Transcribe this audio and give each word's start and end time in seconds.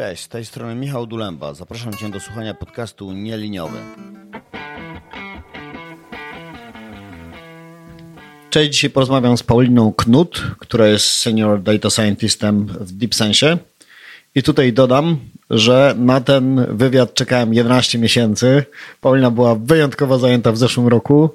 Cześć, 0.00 0.22
z 0.24 0.28
tej 0.28 0.44
strony 0.44 0.74
Michał 0.74 1.06
Dulemba. 1.06 1.54
Zapraszam 1.54 1.94
Cię 1.94 2.10
do 2.10 2.20
słuchania 2.20 2.54
podcastu 2.54 3.12
Nieliniowy. 3.12 3.78
Cześć, 8.50 8.72
dzisiaj 8.72 8.90
porozmawiam 8.90 9.38
z 9.38 9.42
Pauliną 9.42 9.92
Knut, 9.92 10.42
która 10.58 10.86
jest 10.86 11.06
Senior 11.06 11.62
Data 11.62 11.90
Scientistem 11.90 12.66
w 12.66 12.92
DeepSense. 12.92 13.58
I 14.34 14.42
tutaj 14.42 14.72
dodam, 14.72 15.18
że 15.50 15.94
na 15.98 16.20
ten 16.20 16.66
wywiad 16.76 17.14
czekałem 17.14 17.54
11 17.54 17.98
miesięcy. 17.98 18.64
Paulina 19.00 19.30
była 19.30 19.54
wyjątkowo 19.54 20.18
zajęta 20.18 20.52
w 20.52 20.58
zeszłym 20.58 20.88
roku, 20.88 21.30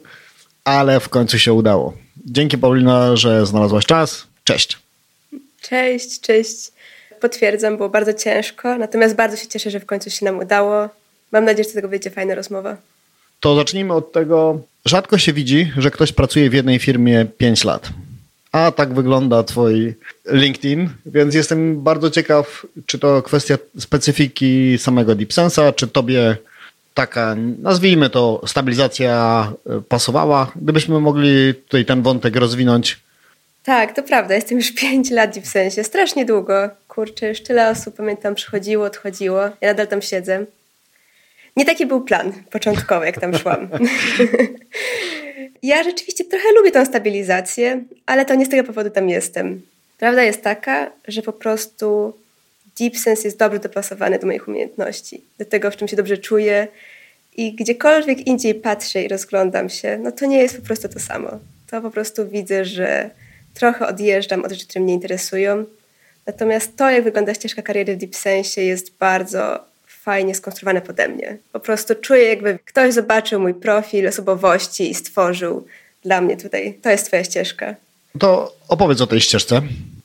ale 0.63 0.99
w 0.99 1.09
końcu 1.09 1.39
się 1.39 1.53
udało. 1.53 1.93
Dzięki 2.25 2.57
Paulina, 2.57 3.15
że 3.15 3.45
znalazłaś 3.45 3.85
czas. 3.85 4.27
Cześć. 4.43 4.77
Cześć, 5.61 6.21
cześć. 6.21 6.71
Potwierdzam, 7.25 7.77
było 7.77 7.89
bardzo 7.89 8.13
ciężko, 8.13 8.77
natomiast 8.77 9.15
bardzo 9.15 9.37
się 9.37 9.47
cieszę, 9.47 9.69
że 9.71 9.79
w 9.79 9.85
końcu 9.85 10.09
się 10.09 10.25
nam 10.25 10.39
udało. 10.39 10.89
Mam 11.31 11.45
nadzieję, 11.45 11.63
że 11.63 11.69
z 11.69 11.73
tego 11.73 11.87
będzie 11.87 12.09
fajna 12.09 12.35
rozmowa. 12.35 12.77
To 13.39 13.55
zacznijmy 13.55 13.93
od 13.93 14.11
tego. 14.11 14.59
Rzadko 14.85 15.17
się 15.17 15.33
widzi, 15.33 15.71
że 15.77 15.91
ktoś 15.91 16.11
pracuje 16.11 16.49
w 16.49 16.53
jednej 16.53 16.79
firmie 16.79 17.25
5 17.37 17.63
lat. 17.63 17.89
A 18.51 18.71
tak 18.71 18.93
wygląda 18.93 19.43
Twój 19.43 19.93
LinkedIn, 20.27 20.89
więc 21.05 21.35
jestem 21.35 21.83
bardzo 21.83 22.09
ciekaw, 22.09 22.65
czy 22.85 22.99
to 22.99 23.21
kwestia 23.21 23.57
specyfiki 23.79 24.77
samego 24.77 25.15
DeepSense'a, 25.15 25.75
czy 25.75 25.87
Tobie 25.87 26.37
taka, 26.93 27.35
nazwijmy 27.61 28.09
to, 28.09 28.41
stabilizacja 28.47 29.51
pasowała. 29.89 30.51
Gdybyśmy 30.55 30.99
mogli 30.99 31.53
tutaj 31.53 31.85
ten 31.85 32.01
wątek 32.01 32.35
rozwinąć. 32.35 33.04
Tak, 33.65 33.93
to 33.93 34.03
prawda. 34.03 34.35
Jestem 34.35 34.57
już 34.57 34.71
5 34.81 35.11
lat 35.11 35.39
w 35.39 35.47
sensie. 35.47 35.83
Strasznie 35.83 36.25
długo. 36.25 36.69
Kurczę, 36.87 37.29
już 37.29 37.43
tyle 37.43 37.69
osób, 37.69 37.95
pamiętam, 37.95 38.35
przychodziło, 38.35 38.85
odchodziło. 38.85 39.41
Ja 39.41 39.67
nadal 39.67 39.87
tam 39.87 40.01
siedzę. 40.01 40.45
Nie 41.57 41.65
taki 41.65 41.85
był 41.85 42.01
plan 42.01 42.33
początkowy, 42.51 43.05
jak 43.05 43.19
tam 43.19 43.37
szłam. 43.37 43.69
ja 45.63 45.83
rzeczywiście 45.83 46.25
trochę 46.25 46.45
lubię 46.57 46.71
tą 46.71 46.85
stabilizację, 46.85 47.83
ale 48.05 48.25
to 48.25 48.35
nie 48.35 48.45
z 48.45 48.49
tego 48.49 48.63
powodu 48.63 48.89
tam 48.89 49.09
jestem. 49.09 49.61
Prawda 49.97 50.23
jest 50.23 50.41
taka, 50.41 50.91
że 51.07 51.21
po 51.21 51.33
prostu 51.33 52.13
Deep 52.79 52.97
Sense 52.97 53.23
jest 53.23 53.39
dobrze 53.39 53.59
dopasowany 53.59 54.19
do 54.19 54.27
moich 54.27 54.47
umiejętności, 54.47 55.21
do 55.39 55.45
tego, 55.45 55.71
w 55.71 55.77
czym 55.77 55.87
się 55.87 55.95
dobrze 55.95 56.17
czuję 56.17 56.67
i 57.37 57.53
gdziekolwiek 57.53 58.27
indziej 58.27 58.55
patrzę 58.55 59.03
i 59.03 59.07
rozglądam 59.07 59.69
się, 59.69 59.97
no 59.97 60.11
to 60.11 60.25
nie 60.25 60.37
jest 60.37 60.57
po 60.57 60.65
prostu 60.65 60.89
to 60.89 60.99
samo. 60.99 61.29
To 61.71 61.81
po 61.81 61.91
prostu 61.91 62.29
widzę, 62.29 62.65
że 62.65 63.09
trochę 63.55 63.87
odjeżdżam 63.87 64.45
od 64.45 64.51
rzeczy, 64.51 64.67
które 64.67 64.83
mnie 64.83 64.93
interesują. 64.93 65.65
Natomiast 66.27 66.77
to, 66.77 66.89
jak 66.89 67.03
wygląda 67.03 67.33
ścieżka 67.33 67.61
kariery 67.61 67.95
w 67.95 67.99
Deep 67.99 68.15
Sense 68.15 68.63
jest 68.63 68.97
bardzo 68.97 69.59
fajnie 69.87 70.35
skonstruowane 70.35 70.81
pode 70.81 71.07
mnie. 71.07 71.37
Po 71.51 71.59
prostu 71.59 71.95
czuję, 71.95 72.23
jakby 72.23 72.59
ktoś 72.65 72.93
zobaczył 72.93 73.39
mój 73.39 73.53
profil 73.53 74.07
osobowości 74.07 74.89
i 74.89 74.95
stworzył 74.95 75.67
dla 76.03 76.21
mnie 76.21 76.37
tutaj. 76.37 76.79
To 76.81 76.89
jest 76.89 77.07
twoja 77.07 77.23
ścieżka. 77.23 77.75
To 78.19 78.55
opowiedz 78.67 79.01
o 79.01 79.07
tej 79.07 79.21
ścieżce. 79.21 79.61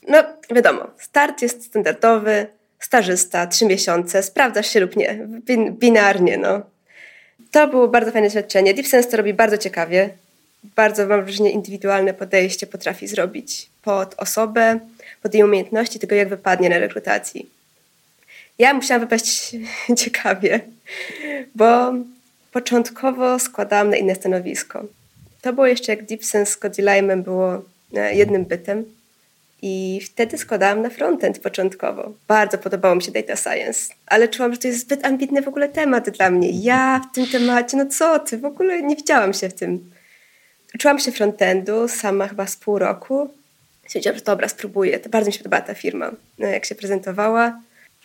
No, 0.08 0.24
wiadomo, 0.50 0.86
start 0.98 1.42
jest 1.42 1.64
standardowy, 1.64 2.46
stażysta, 2.78 3.46
trzy 3.46 3.66
miesiące, 3.66 4.22
sprawdzasz 4.22 4.70
się 4.70 4.80
lub 4.80 4.96
nie, 4.96 5.26
bin 5.46 5.72
binarnie, 5.72 6.38
no. 6.38 6.62
To 7.50 7.68
było 7.68 7.88
bardzo 7.88 8.12
fajne 8.12 8.28
doświadczenie. 8.28 8.74
Deep 8.74 8.86
Sense 8.86 9.10
to 9.10 9.16
robi 9.16 9.34
bardzo 9.34 9.58
ciekawie. 9.58 10.10
Bardzo, 10.64 11.06
mam 11.06 11.24
wrażenie, 11.24 11.50
indywidualne 11.50 12.14
podejście 12.14 12.66
potrafi 12.66 13.06
zrobić 13.06 13.70
pod 13.82 14.14
osobę, 14.14 14.80
pod 15.22 15.34
jej 15.34 15.44
umiejętności, 15.44 15.98
tego 15.98 16.14
jak 16.14 16.28
wypadnie 16.28 16.68
na 16.68 16.78
rekrutacji. 16.78 17.48
Ja 18.58 18.74
musiałam 18.74 19.00
wypaść 19.00 19.56
ciekawie, 20.02 20.60
bo 21.54 21.92
początkowo 22.52 23.38
składałam 23.38 23.90
na 23.90 23.96
inne 23.96 24.14
stanowisko. 24.14 24.84
To 25.42 25.52
było 25.52 25.66
jeszcze 25.66 25.96
jak 25.96 26.22
Sense 26.22 26.52
z 26.52 26.56
Codilime 26.56 27.16
było 27.16 27.62
e, 27.94 28.14
jednym 28.14 28.44
bytem 28.44 28.84
i 29.62 30.00
wtedy 30.04 30.38
składałam 30.38 30.82
na 30.82 30.90
frontend 30.90 31.38
początkowo. 31.38 32.12
Bardzo 32.28 32.58
podobało 32.58 32.94
mi 32.94 33.02
się 33.02 33.12
data 33.12 33.36
science, 33.36 33.94
ale 34.06 34.28
czułam, 34.28 34.52
że 34.52 34.58
to 34.58 34.68
jest 34.68 34.80
zbyt 34.80 35.04
ambitny 35.04 35.42
w 35.42 35.48
ogóle 35.48 35.68
temat 35.68 36.10
dla 36.10 36.30
mnie. 36.30 36.50
Ja 36.50 37.00
w 37.10 37.14
tym 37.14 37.26
temacie, 37.26 37.76
no 37.76 37.86
co 37.86 38.18
ty, 38.18 38.38
w 38.38 38.44
ogóle 38.44 38.82
nie 38.82 38.96
widziałam 38.96 39.34
się 39.34 39.48
w 39.48 39.54
tym. 39.54 39.90
Uczyłam 40.74 40.98
się 40.98 41.12
frontendu 41.12 41.88
sama 41.88 42.28
chyba 42.28 42.46
z 42.46 42.56
pół 42.56 42.78
roku. 42.78 43.30
Stwierdziłam, 43.86 44.18
że 44.18 44.24
dobra, 44.24 44.48
spróbuję. 44.48 44.98
To 44.98 45.08
bardzo 45.08 45.26
mi 45.26 45.32
się 45.32 45.38
podobała 45.38 45.62
ta 45.62 45.74
firma, 45.74 46.10
no, 46.38 46.48
jak 46.48 46.64
się 46.64 46.74
prezentowała. 46.74 47.60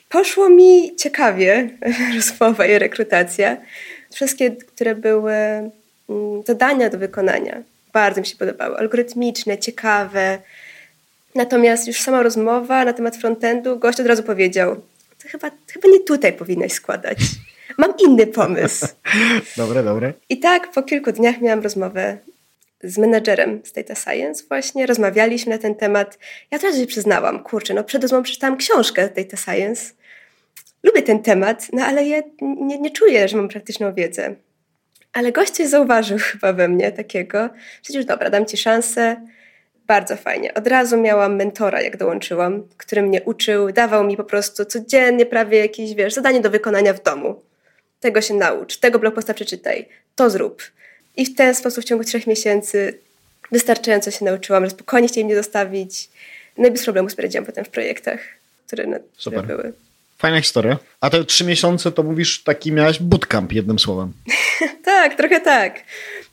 Poszło 0.10 0.50
mi 0.50 0.96
ciekawie 0.96 1.70
rozmowa 2.16 2.66
i 2.66 2.80
rekrutacja. 2.80 3.58
Wszystkie, 4.14 4.52
które 4.52 4.96
były 4.96 5.34
mm, 5.34 5.72
zadania 6.48 6.90
do 6.90 6.98
wykonania, 6.98 7.64
bardzo 7.94 8.22
mi 8.22 8.28
się 8.28 8.38
podobały. 8.38 8.78
Algorytmiczne, 8.78 9.58
ciekawe. 9.58 10.40
Natomiast 11.36 11.88
już 11.88 12.02
sama 12.02 12.24
rozmowa 12.24 12.86
na 12.86 12.94
temat 12.94 13.18
frontendu, 13.18 13.80
gość 13.80 14.00
od 14.00 14.08
razu 14.08 14.24
powiedział, 14.24 14.76
to 15.24 15.30
chyba, 15.30 15.52
chyba 15.74 15.88
nie 15.88 16.00
tutaj 16.00 16.34
powinnaś 16.34 16.72
składać. 16.72 17.18
Mam 17.78 17.94
inny 18.08 18.28
pomysł. 18.28 18.88
dobre, 19.58 19.84
dobre. 19.84 20.14
I 20.30 20.40
tak 20.40 20.72
po 20.72 20.84
kilku 20.84 21.12
dniach 21.12 21.42
miałam 21.42 21.62
rozmowę 21.64 22.18
z 22.84 22.98
menedżerem 22.98 23.62
z 23.64 23.72
Data 23.72 23.96
Science 23.96 24.44
właśnie, 24.48 24.86
rozmawialiśmy 24.86 25.52
na 25.52 25.58
ten 25.58 25.76
temat. 25.76 26.18
Ja 26.52 26.58
od 26.58 26.64
razu 26.64 26.80
się 26.80 26.88
przyznałam, 26.88 27.44
kurczę, 27.44 27.74
no 27.74 27.84
przed 27.84 28.02
rozmową 28.02 28.24
przeczytałam 28.24 28.58
książkę 28.58 29.10
Data 29.16 29.38
Science. 29.38 29.94
Lubię 30.84 31.02
ten 31.02 31.20
temat, 31.24 31.68
no 31.74 31.86
ale 31.86 32.06
ja 32.08 32.22
nie, 32.42 32.80
nie 32.80 32.92
czuję, 32.92 33.28
że 33.28 33.38
mam 33.38 33.48
praktyczną 33.48 33.94
wiedzę. 33.94 34.36
Ale 35.14 35.32
gość 35.32 35.64
zauważył 35.64 36.18
chyba 36.18 36.54
we 36.54 36.68
mnie 36.68 36.92
takiego. 36.92 37.50
Przecież 37.82 38.06
dobra, 38.06 38.30
dam 38.30 38.46
ci 38.46 38.58
szansę. 38.58 39.22
Bardzo 39.88 40.16
fajnie. 40.16 40.54
Od 40.54 40.68
razu 40.68 41.02
miałam 41.02 41.36
mentora, 41.36 41.82
jak 41.82 41.98
dołączyłam, 41.98 42.68
który 42.78 43.02
mnie 43.02 43.22
uczył, 43.24 43.72
dawał 43.72 44.04
mi 44.04 44.18
po 44.18 44.24
prostu 44.24 44.66
codziennie 44.66 45.26
prawie 45.26 45.58
jakieś, 45.58 45.94
wiesz, 45.94 46.14
zadanie 46.14 46.42
do 46.42 46.50
wykonania 46.50 46.94
w 46.94 47.04
domu. 47.04 47.42
Tego 48.00 48.22
się 48.22 48.34
naucz, 48.34 48.78
tego 48.78 49.00
blog 49.00 49.16
posta 49.16 49.34
przeczytaj, 49.34 49.88
to 50.16 50.30
zrób. 50.30 50.62
I 51.18 51.26
w 51.26 51.36
ten 51.36 51.56
sposób 51.56 51.84
w 51.84 51.88
ciągu 51.88 52.04
trzech 52.04 52.28
miesięcy 52.28 53.00
wystarczająco 53.52 54.12
się 54.12 54.26
nauczyłam, 54.26 54.66
że 54.66 54.70
spokojnie 54.70 55.08
chcieli 55.08 55.26
mnie 55.26 55.36
zostawić. 55.36 56.10
No 56.58 56.68
i 56.68 56.72
bez 56.72 56.84
problemu 56.84 57.10
sprawdziłam 57.10 57.46
potem 57.46 57.66
w 57.66 57.70
projektach, 57.70 58.20
które, 58.68 58.88
no, 58.88 58.98
które 59.20 59.44
były. 59.44 59.74
Fajna 60.18 60.42
historia. 60.42 60.78
A 61.02 61.10
te 61.10 61.24
trzy 61.24 61.44
miesiące 61.44 61.92
to 61.92 62.04
mówisz, 62.04 62.44
taki 62.44 62.72
miałeś 62.72 63.00
bootcamp, 63.00 63.52
jednym 63.52 63.80
słowem. 63.80 64.14
tak, 64.86 65.16
trochę 65.16 65.42
tak. 65.42 65.84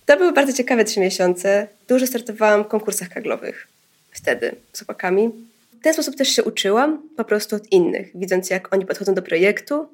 To 0.06 0.16
były 0.16 0.32
bardzo 0.32 0.52
ciekawe 0.52 0.84
trzy 0.84 1.00
miesiące. 1.00 1.68
Dużo 1.88 2.06
startowałam 2.06 2.64
w 2.64 2.68
konkursach 2.68 3.08
kaglowych 3.08 3.68
wtedy 4.12 4.54
z 4.72 4.78
chłopakami. 4.78 5.30
W 5.80 5.82
ten 5.82 5.94
sposób 5.94 6.16
też 6.16 6.28
się 6.28 6.44
uczyłam 6.44 7.02
po 7.16 7.24
prostu 7.24 7.56
od 7.56 7.72
innych, 7.72 8.10
widząc 8.14 8.50
jak 8.50 8.74
oni 8.74 8.86
podchodzą 8.86 9.14
do 9.14 9.22
projektu. 9.22 9.88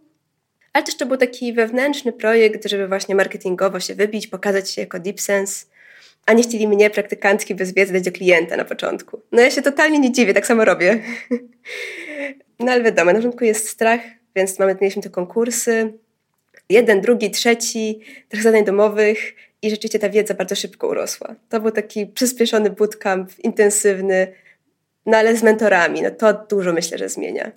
Ale 0.72 0.84
też 0.84 0.96
to 0.96 1.06
był 1.06 1.16
taki 1.16 1.52
wewnętrzny 1.52 2.12
projekt, 2.12 2.68
żeby 2.68 2.88
właśnie 2.88 3.14
marketingowo 3.14 3.80
się 3.80 3.94
wybić, 3.94 4.26
pokazać 4.26 4.70
się 4.70 4.80
jako 4.80 4.98
Deep 4.98 5.20
Sense, 5.20 5.66
a 6.26 6.32
nie 6.32 6.42
chcieli 6.42 6.68
mnie, 6.68 6.90
praktykantki 6.90 7.54
bez 7.54 7.74
wiedzy, 7.74 7.92
dać 7.92 8.04
do 8.04 8.12
klienta 8.12 8.56
na 8.56 8.64
początku. 8.64 9.20
No 9.32 9.42
ja 9.42 9.50
się 9.50 9.62
totalnie 9.62 9.98
nie 9.98 10.12
dziwię, 10.12 10.34
tak 10.34 10.46
samo 10.46 10.64
robię. 10.64 11.02
no 12.60 12.72
ale 12.72 12.82
wiadomo, 12.82 13.12
na 13.12 13.18
początku 13.18 13.44
jest 13.44 13.68
strach, 13.68 14.00
więc 14.36 14.58
mamy, 14.58 14.76
mieliśmy 14.80 15.02
te 15.02 15.10
konkursy. 15.10 15.92
Jeden, 16.70 17.00
drugi, 17.00 17.30
trzeci, 17.30 18.00
trochę 18.28 18.42
zadań 18.42 18.64
domowych 18.64 19.34
i 19.62 19.70
rzeczywiście 19.70 19.98
ta 19.98 20.08
wiedza 20.08 20.34
bardzo 20.34 20.54
szybko 20.54 20.88
urosła. 20.88 21.34
To 21.48 21.60
był 21.60 21.70
taki 21.70 22.06
przyspieszony 22.06 22.70
bootcamp, 22.70 23.38
intensywny, 23.38 24.32
no 25.06 25.16
ale 25.16 25.36
z 25.36 25.42
mentorami. 25.42 26.02
No 26.02 26.10
to 26.10 26.46
dużo 26.50 26.72
myślę, 26.72 26.98
że 26.98 27.08
zmienia. 27.08 27.50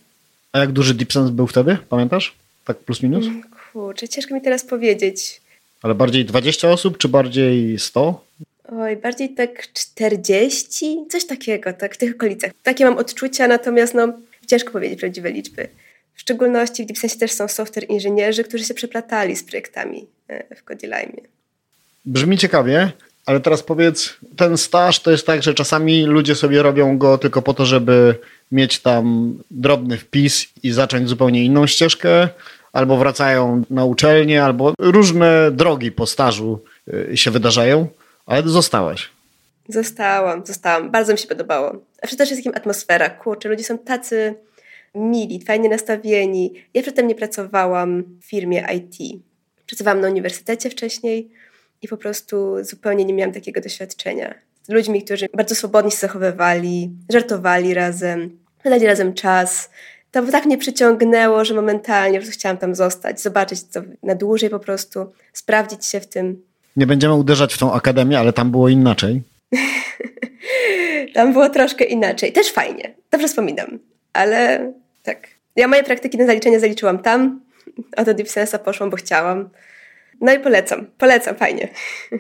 A 0.52 0.60
jak 0.60 0.72
duży 0.72 0.94
Deep 0.94 1.14
Sense 1.14 1.32
był 1.32 1.48
wtedy? 1.48 1.78
Pamiętasz? 1.90 2.41
Tak 2.74 2.84
plus 2.86 3.04
minus? 3.04 3.26
Kurczę, 3.74 4.08
ciężko 4.08 4.34
mi 4.34 4.42
teraz 4.42 4.66
powiedzieć. 4.66 5.42
Ale 5.82 5.96
bardziej 5.96 6.26
20 6.26 6.70
osób, 6.70 6.98
czy 6.98 7.10
bardziej 7.10 7.80
100? 7.80 8.26
Oj, 8.80 8.98
bardziej 8.98 9.30
tak 9.30 9.74
40, 9.74 10.98
coś 11.10 11.26
takiego, 11.26 11.74
tak, 11.74 11.96
w 11.96 11.98
tych 11.98 12.16
okolicach. 12.16 12.52
Takie 12.64 12.86
mam 12.86 12.98
odczucia, 12.98 13.48
natomiast 13.48 13.94
no, 13.94 14.14
ciężko 14.48 14.72
powiedzieć 14.72 15.00
prawdziwe 15.00 15.32
liczby. 15.32 15.68
W 16.14 16.22
szczególności 16.22 16.84
w 16.84 16.86
DeepSense 16.86 17.20
też 17.20 17.32
są 17.32 17.48
software 17.48 17.90
inżynierzy, 17.90 18.44
którzy 18.44 18.64
się 18.64 18.74
przeplatali 18.74 19.36
z 19.36 19.44
projektami 19.44 20.06
e, 20.28 20.56
w 20.56 20.64
Codilime. 20.64 21.22
Brzmi 22.06 22.38
ciekawie, 22.38 22.92
ale 23.26 23.40
teraz 23.40 23.64
powiedz, 23.64 24.14
ten 24.38 24.58
staż 24.58 25.00
to 25.00 25.12
jest 25.12 25.26
tak, 25.26 25.44
że 25.44 25.54
czasami 25.54 26.04
ludzie 26.06 26.36
sobie 26.36 26.64
robią 26.64 26.98
go 26.98 27.18
tylko 27.18 27.42
po 27.42 27.54
to, 27.54 27.66
żeby 27.66 28.16
mieć 28.52 28.80
tam 28.80 29.38
drobny 29.52 29.98
wpis 29.98 30.48
i 30.64 30.72
zacząć 30.72 31.10
zupełnie 31.10 31.46
inną 31.46 31.68
ścieżkę, 31.68 32.30
albo 32.74 32.98
wracają 32.98 33.64
na 33.70 33.86
uczelnię, 33.86 34.44
albo 34.44 34.74
różne 34.80 35.52
drogi 35.52 35.92
po 35.92 36.06
stażu 36.06 36.60
y, 37.12 37.18
się 37.18 37.32
wydarzają, 37.32 37.88
ale 38.26 38.50
zostałaś. 38.50 39.10
Zostałam, 39.70 40.46
zostałam. 40.46 40.92
Bardzo 40.92 41.14
mi 41.14 41.20
się 41.20 41.28
podobało. 41.28 41.76
A 42.02 42.08
przede 42.08 42.26
wszystkim 42.26 42.52
atmosfera. 42.56 43.10
Kurczę, 43.10 43.50
ludzie 43.50 43.64
są 43.64 43.78
tacy 43.78 44.36
mili, 44.96 45.44
fajnie 45.46 45.70
nastawieni. 45.70 46.54
Ja 46.74 46.82
przedtem 46.82 47.08
nie 47.08 47.16
pracowałam 47.16 48.04
w 48.22 48.26
firmie 48.26 48.66
IT. 48.76 49.22
Pracowałam 49.68 50.02
na 50.02 50.08
uniwersytecie 50.08 50.70
wcześniej 50.70 51.32
i 51.82 51.88
po 51.88 51.98
prostu 51.98 52.64
zupełnie 52.64 53.06
nie 53.06 53.14
miałam 53.14 53.34
takiego 53.34 53.62
doświadczenia. 53.62 54.34
Z 54.64 54.70
ludźmi, 54.70 55.04
którzy 55.04 55.28
bardzo 55.38 55.56
swobodnie 55.56 55.92
się 55.92 55.98
zachowywali, 55.98 56.92
żartowali 57.10 57.74
razem, 57.74 58.40
wydali 58.64 58.86
razem 58.86 59.14
czas. 59.14 59.70
To 60.12 60.24
tak 60.32 60.46
mnie 60.46 60.58
przyciągnęło, 60.58 61.46
że 61.46 61.54
momentalnie 61.54 62.18
po 62.18 62.22
prostu 62.22 62.40
chciałam 62.40 62.58
tam 62.58 62.76
zostać, 62.76 63.22
zobaczyć 63.22 63.64
to 63.64 63.82
na 64.04 64.16
dłużej 64.16 64.50
po 64.50 64.60
prostu, 64.60 65.12
sprawdzić 65.34 65.86
się 65.86 66.00
w 66.00 66.08
tym. 66.08 66.42
Nie 66.76 66.88
będziemy 66.88 67.14
uderzać 67.14 67.54
w 67.54 67.58
tą 67.58 67.74
akademię, 67.74 68.20
ale 68.20 68.34
tam 68.34 68.52
było 68.52 68.70
inaczej. 68.70 69.22
tam 71.14 71.34
było 71.34 71.50
troszkę 71.50 71.86
inaczej. 71.86 72.34
Też 72.34 72.52
fajnie, 72.52 72.94
dobrze 73.12 73.28
wspominam, 73.28 73.80
ale 74.14 74.72
tak. 75.04 75.28
Ja 75.56 75.68
moje 75.68 75.84
praktyki 75.84 76.18
na 76.18 76.26
zaliczenie 76.26 76.60
zaliczyłam 76.60 77.00
tam, 77.00 77.42
a 77.98 78.04
do 78.04 78.14
Deep 78.14 78.30
Sensa 78.30 78.60
poszłam, 78.60 78.90
bo 78.90 78.98
chciałam. 78.98 79.50
No 80.22 80.34
i 80.34 80.40
polecam, 80.40 80.86
polecam, 80.98 81.36
fajnie. 81.36 81.68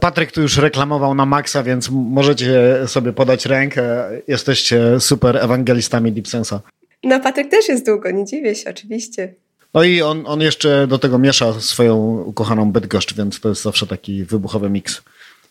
Patryk 0.00 0.32
tu 0.32 0.42
już 0.42 0.58
reklamował 0.58 1.14
na 1.14 1.26
maksa, 1.26 1.62
więc 1.62 1.90
możecie 1.90 2.52
sobie 2.86 3.12
podać 3.12 3.46
rękę. 3.46 4.08
Jesteście 4.28 5.00
super 5.00 5.36
ewangelistami 5.36 6.12
Deep 6.12 6.28
Sensa. 6.28 6.60
No 7.04 7.20
Patryk 7.20 7.50
też 7.50 7.68
jest 7.68 7.86
długo, 7.86 8.10
nie 8.10 8.24
dziwię 8.24 8.54
się, 8.54 8.70
oczywiście. 8.70 9.34
No 9.74 9.84
i 9.84 10.02
on, 10.02 10.24
on 10.26 10.40
jeszcze 10.40 10.86
do 10.86 10.98
tego 10.98 11.18
miesza 11.18 11.60
swoją 11.60 12.22
ukochaną 12.26 12.72
Bydgoszcz, 12.72 13.14
więc 13.14 13.40
to 13.40 13.48
jest 13.48 13.62
zawsze 13.62 13.86
taki 13.86 14.24
wybuchowy 14.24 14.70
miks. 14.70 15.02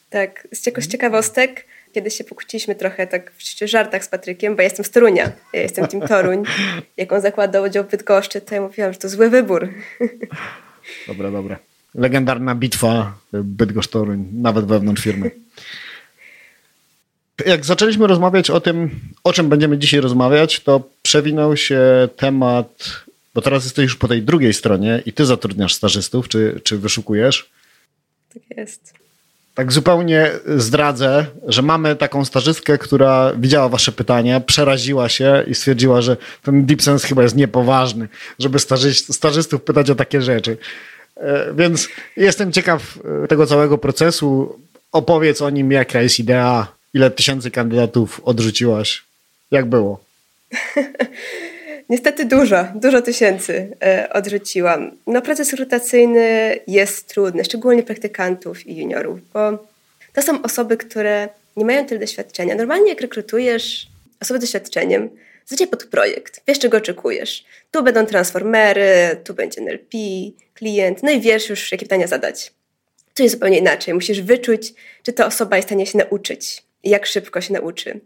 Tak, 0.10 0.48
z 0.52 0.88
ciekawostek, 0.88 1.66
kiedy 1.94 2.12
się 2.12 2.24
pokłóciliśmy 2.24 2.76
trochę 2.76 3.08
tak 3.08 3.32
w 3.32 3.68
żartach 3.68 4.06
z 4.06 4.08
Patrykiem, 4.08 4.56
bo 4.56 4.62
ja 4.62 4.64
jestem 4.64 4.86
z 4.86 4.92
Torunia, 4.92 5.32
ja 5.54 5.62
jestem 5.62 5.88
Team 5.88 6.08
Toruń. 6.08 6.44
Jak 6.98 7.12
on 7.12 7.22
zakładał 7.22 7.64
udział 7.64 7.84
w 7.84 7.88
Bydgoszczy, 7.88 8.42
to 8.42 8.56
ja 8.56 8.62
mówiłam, 8.62 8.94
że 8.94 9.00
to 9.00 9.10
zły 9.10 9.30
wybór. 9.30 9.70
Dobra, 11.08 11.32
dobra. 11.32 11.60
Legendarna 11.96 12.56
bitwa 12.56 13.18
Bydgoszcz-Toruń, 13.34 14.26
nawet 14.34 14.66
wewnątrz 14.66 15.04
firmy. 15.04 15.32
Jak 17.46 17.66
zaczęliśmy 17.66 18.08
rozmawiać 18.08 18.50
o 18.50 18.62
tym, 18.62 19.00
o 19.24 19.34
czym 19.34 19.50
będziemy 19.50 19.78
dzisiaj 19.78 20.00
rozmawiać, 20.00 20.60
to 20.60 20.84
przewinął 21.02 21.58
się 21.58 21.82
temat, 22.16 23.04
bo 23.34 23.42
teraz 23.42 23.64
jesteś 23.64 23.84
już 23.84 23.96
po 23.96 24.08
tej 24.08 24.22
drugiej 24.22 24.54
stronie 24.54 25.02
i 25.06 25.14
ty 25.14 25.26
zatrudniasz 25.26 25.74
stażystów, 25.74 26.28
czy, 26.28 26.62
czy 26.64 26.78
wyszukujesz? 26.78 27.50
Tak 28.34 28.58
jest. 28.58 28.94
Tak 29.56 29.72
zupełnie 29.72 30.32
zdradzę, 30.58 31.26
że 31.48 31.62
mamy 31.62 31.96
taką 31.96 32.26
stażystkę, 32.26 32.78
która 32.78 33.34
widziała 33.38 33.70
wasze 33.70 33.92
pytanie, 33.92 34.42
przeraziła 34.46 35.10
się 35.10 35.44
i 35.48 35.56
stwierdziła, 35.56 36.02
że 36.02 36.18
ten 36.44 36.66
Deep 36.66 36.82
Sense 36.82 37.08
chyba 37.08 37.24
jest 37.24 37.36
niepoważny, 37.36 38.08
żeby 38.40 38.60
stażystów 38.94 39.64
pytać 39.64 39.90
o 39.90 39.96
takie 39.96 40.22
rzeczy. 40.22 40.58
E, 41.18 41.54
więc 41.54 41.88
jestem 42.18 42.52
ciekaw 42.52 43.00
e, 43.24 43.28
tego 43.28 43.46
całego 43.46 43.78
procesu. 43.78 44.60
Opowiedz 44.92 45.42
o 45.42 45.50
nim, 45.50 45.72
jaka 45.72 46.02
jest 46.02 46.20
idea, 46.20 46.68
ile 46.94 47.12
tysięcy 47.12 47.52
kandydatów 47.52 48.22
odrzuciłaś, 48.24 49.04
jak 49.52 49.66
było? 49.66 50.00
Niestety 51.90 52.26
dużo, 52.26 52.66
dużo 52.76 53.02
tysięcy 53.02 53.78
e, 53.84 54.10
odrzuciłam. 54.14 54.92
No, 55.08 55.22
proces 55.22 55.54
rotacyjny 55.54 56.60
jest 56.68 57.08
trudny, 57.08 57.46
szczególnie 57.46 57.84
praktykantów 57.84 58.68
i 58.68 58.78
juniorów, 58.78 59.20
bo 59.34 59.68
to 60.14 60.22
są 60.22 60.42
osoby, 60.42 60.78
które 60.78 61.30
nie 61.58 61.66
mają 61.66 61.86
tyle 61.86 62.00
doświadczenia. 62.00 62.56
Normalnie 62.56 62.90
jak 62.90 63.02
rekrutujesz 63.02 63.88
osobę 64.22 64.38
z 64.38 64.42
doświadczeniem, 64.42 65.10
zazwyczaj 65.46 65.68
pod 65.68 65.84
projekt, 65.84 66.42
wiesz 66.48 66.60
czego 66.60 66.78
oczekujesz. 66.78 67.46
Tu 67.72 67.84
będą 67.84 68.06
transformery, 68.06 69.18
tu 69.24 69.34
będzie 69.34 69.62
NLP, 69.62 69.98
klient, 70.54 71.04
no 71.04 71.12
i 71.12 71.22
wiesz 71.22 71.50
już 71.50 71.72
jakie 71.72 71.86
pytania 71.86 72.08
zadać. 72.08 72.52
Tu 73.14 73.24
jest 73.24 73.36
zupełnie 73.36 73.58
inaczej. 73.58 73.94
Musisz 73.94 74.22
wyczuć, 74.22 74.74
czy 75.04 75.14
ta 75.14 75.26
osoba 75.26 75.56
jest 75.56 75.68
w 75.68 75.70
stanie 75.70 75.86
się 75.86 75.98
nauczyć 75.98 76.64
jak 76.84 77.06
szybko 77.06 77.42
się 77.42 77.54
nauczy 77.54 78.00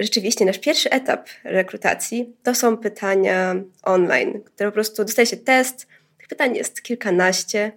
rzeczywiście 0.00 0.44
nasz 0.44 0.58
pierwszy 0.58 0.90
etap 0.90 1.28
rekrutacji 1.44 2.32
to 2.42 2.54
są 2.54 2.76
pytania 2.76 3.54
online, 3.82 4.40
które 4.44 4.70
po 4.70 4.74
prostu 4.74 5.04
dostaje 5.04 5.26
się 5.26 5.36
test, 5.36 5.86
tych 6.18 6.28
pytań 6.28 6.56
jest 6.56 6.82
kilkanaście, 6.82 7.72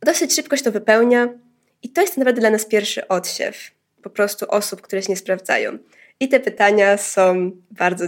dosyć 0.00 0.34
szybko 0.34 0.56
się 0.56 0.62
to 0.62 0.72
wypełnia 0.72 1.28
i 1.82 1.88
to 1.88 2.00
jest 2.00 2.16
naprawdę 2.16 2.40
dla 2.40 2.50
nas 2.50 2.66
pierwszy 2.66 3.08
odsiew 3.08 3.70
po 4.02 4.10
prostu 4.10 4.46
osób, 4.48 4.80
które 4.80 5.02
się 5.02 5.12
nie 5.12 5.16
sprawdzają. 5.16 5.78
I 6.20 6.28
te 6.28 6.40
pytania 6.40 6.96
są 6.96 7.50
bardzo 7.70 8.04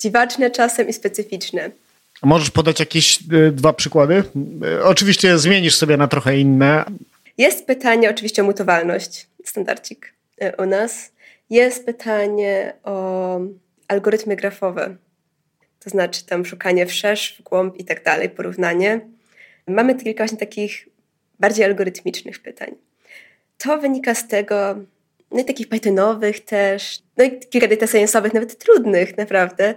dziwaczne 0.00 0.50
czasem 0.50 0.88
i 0.88 0.92
specyficzne. 0.92 1.70
Możesz 2.22 2.50
podać 2.50 2.80
jakieś 2.80 3.18
y, 3.32 3.52
dwa 3.52 3.72
przykłady? 3.72 4.22
Y, 4.64 4.84
oczywiście 4.84 5.38
zmienisz 5.38 5.74
sobie 5.74 5.96
na 5.96 6.08
trochę 6.08 6.38
inne. 6.38 6.84
Jest 7.38 7.66
pytanie 7.66 8.10
oczywiście 8.10 8.42
o 8.42 8.44
mutowalność, 8.44 9.26
standardzik 9.44 10.17
u 10.58 10.66
nas. 10.66 11.12
Jest 11.50 11.86
pytanie 11.86 12.74
o 12.84 13.40
algorytmy 13.88 14.36
grafowe, 14.36 14.96
to 15.80 15.90
znaczy 15.90 16.26
tam 16.26 16.44
szukanie 16.44 16.86
wszerz, 16.86 17.36
w 17.38 17.42
głąb 17.42 17.76
i 17.76 17.84
tak 17.84 18.04
dalej, 18.04 18.30
porównanie. 18.30 19.00
Mamy 19.66 19.94
kilka 19.94 20.24
właśnie 20.24 20.38
takich 20.38 20.88
bardziej 21.40 21.64
algorytmicznych 21.64 22.42
pytań. 22.42 22.74
To 23.58 23.78
wynika 23.78 24.14
z 24.14 24.28
tego, 24.28 24.76
no 25.30 25.40
i 25.40 25.44
takich 25.44 25.68
Pythonowych 25.68 26.44
też, 26.44 27.02
no 27.16 27.24
i 27.24 27.38
kilka 27.38 27.68
data 27.68 27.86
nawet 28.34 28.58
trudnych 28.58 29.16
naprawdę. 29.16 29.74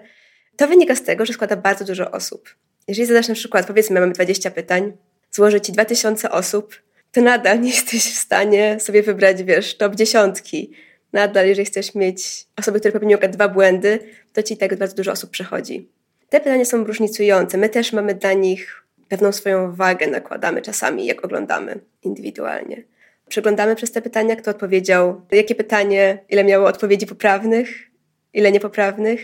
To 0.58 0.68
wynika 0.68 0.96
z 0.96 1.04
tego, 1.04 1.25
że 1.25 1.34
składa 1.34 1.56
bardzo 1.56 1.86
dużo 1.86 2.12
osób. 2.12 2.56
Jeżeli 2.88 3.08
zadasz 3.08 3.28
na 3.28 3.36
przykład, 3.36 3.68
powiedzmy, 3.68 4.00
mamy 4.00 4.13
20 4.13 4.52
pytań, 4.52 4.94
złoży 5.31 5.62
ci 5.62 5.72
2000 5.72 6.31
osób, 6.31 6.75
to 7.12 7.22
nadal 7.22 7.62
nie 7.62 7.69
jesteś 7.69 8.13
w 8.13 8.18
stanie 8.18 8.80
sobie 8.80 9.04
wybrać, 9.04 9.44
wiesz, 9.44 9.78
top 9.78 9.96
dziesiątki 9.96 10.72
nadal, 11.13 11.48
jeżeli 11.48 11.66
chcesz 11.66 11.96
mieć 11.96 12.46
osoby, 12.56 12.80
które 12.80 12.92
popełniły 12.92 13.30
dwa 13.30 13.50
błędy, 13.50 14.00
to 14.34 14.44
ci 14.44 14.58
tak 14.58 14.75
bardzo 14.75 14.96
dużo 14.96 15.12
osób 15.12 15.30
przechodzi. 15.30 15.90
Te 16.30 16.40
pytania 16.40 16.66
są 16.66 16.84
różnicujące. 16.84 17.58
My 17.58 17.69
też 17.69 17.94
mamy 17.94 18.16
dla 18.16 18.34
nich 18.34 18.84
pewną 19.10 19.31
swoją 19.31 19.75
wagę, 19.75 20.08
nakładamy 20.08 20.62
czasami, 20.62 21.06
jak 21.06 21.25
oglądamy 21.25 21.80
indywidualnie. 22.04 22.84
Przeglądamy 23.30 23.75
przez 23.75 23.92
te 23.92 24.02
pytania, 24.02 24.36
kto 24.36 24.52
odpowiedział, 24.52 25.22
jakie 25.31 25.56
pytanie, 25.56 26.24
ile 26.30 26.44
miało 26.44 26.68
odpowiedzi 26.68 27.08
poprawnych, 27.08 27.69
ile 28.34 28.52
niepoprawnych. 28.52 29.22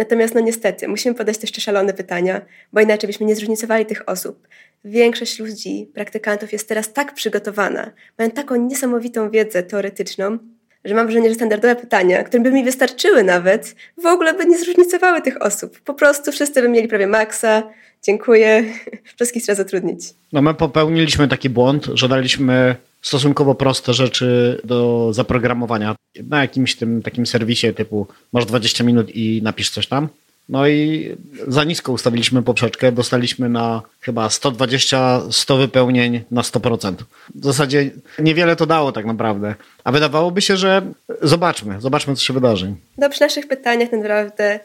Natomiast 0.00 0.34
no 0.34 0.40
niestety, 0.40 0.88
musimy 0.88 1.14
podać 1.14 1.38
też 1.38 1.52
te 1.52 1.60
szalone 1.60 1.92
pytania, 1.92 2.40
bo 2.72 2.80
inaczej 2.80 3.06
byśmy 3.06 3.26
nie 3.26 3.36
zróżnicowali 3.36 3.86
tych 3.86 4.08
osób. 4.08 4.48
Większość 4.84 5.38
ludzi, 5.38 5.90
praktykantów 5.94 6.52
jest 6.52 6.68
teraz 6.68 6.92
tak 6.92 7.14
przygotowana, 7.14 7.90
mają 8.18 8.30
taką 8.30 8.56
niesamowitą 8.56 9.30
wiedzę 9.30 9.62
teoretyczną, 9.62 10.38
że 10.84 10.94
mam 10.94 11.06
wrażenie, 11.06 11.28
że 11.28 11.34
standardowe 11.34 11.76
pytania, 11.76 12.24
które 12.24 12.42
by 12.42 12.50
mi 12.50 12.64
wystarczyły 12.64 13.24
nawet, 13.24 13.74
w 14.02 14.06
ogóle 14.06 14.34
by 14.34 14.46
nie 14.46 14.58
zróżnicowały 14.58 15.22
tych 15.22 15.42
osób. 15.42 15.80
Po 15.80 15.94
prostu 15.94 16.32
wszyscy 16.32 16.62
by 16.62 16.68
mieli 16.68 16.88
prawie 16.88 17.06
maksa. 17.06 17.62
Dziękuję. 18.02 18.64
Wszystkich 19.16 19.42
trzeba 19.42 19.56
zatrudnić. 19.56 20.02
No 20.32 20.42
my 20.42 20.54
popełniliśmy 20.54 21.28
taki 21.28 21.50
błąd, 21.50 21.86
że 21.94 22.08
daliśmy 22.08 22.76
stosunkowo 23.02 23.54
proste 23.54 23.94
rzeczy 23.94 24.60
do 24.64 25.08
zaprogramowania 25.12 25.96
na 26.28 26.40
jakimś 26.40 26.76
tym 26.76 27.02
takim 27.02 27.26
serwisie 27.26 27.74
typu 27.74 28.06
masz 28.32 28.46
20 28.46 28.84
minut 28.84 29.10
i 29.14 29.40
napisz 29.42 29.70
coś 29.70 29.86
tam. 29.86 30.08
No 30.48 30.68
i 30.68 31.10
za 31.48 31.64
nisko 31.64 31.92
ustawiliśmy 31.92 32.42
poprzeczkę, 32.42 32.92
dostaliśmy 32.92 33.48
na 33.48 33.82
chyba 34.00 34.28
120-100 34.28 35.58
wypełnień 35.58 36.24
na 36.30 36.42
100%. 36.42 36.94
W 37.34 37.44
zasadzie 37.44 37.90
niewiele 38.18 38.56
to 38.56 38.66
dało 38.66 38.92
tak 38.92 39.06
naprawdę. 39.06 39.54
A 39.84 39.92
wydawałoby 39.92 40.42
się, 40.42 40.56
że 40.56 40.82
zobaczmy, 41.22 41.80
zobaczmy 41.80 42.16
co 42.16 42.22
się 42.22 42.32
wydarzy. 42.32 42.74
No 42.98 43.10
przy 43.10 43.20
naszych 43.20 43.48
pytaniach 43.48 43.92
naprawdę 43.92 44.60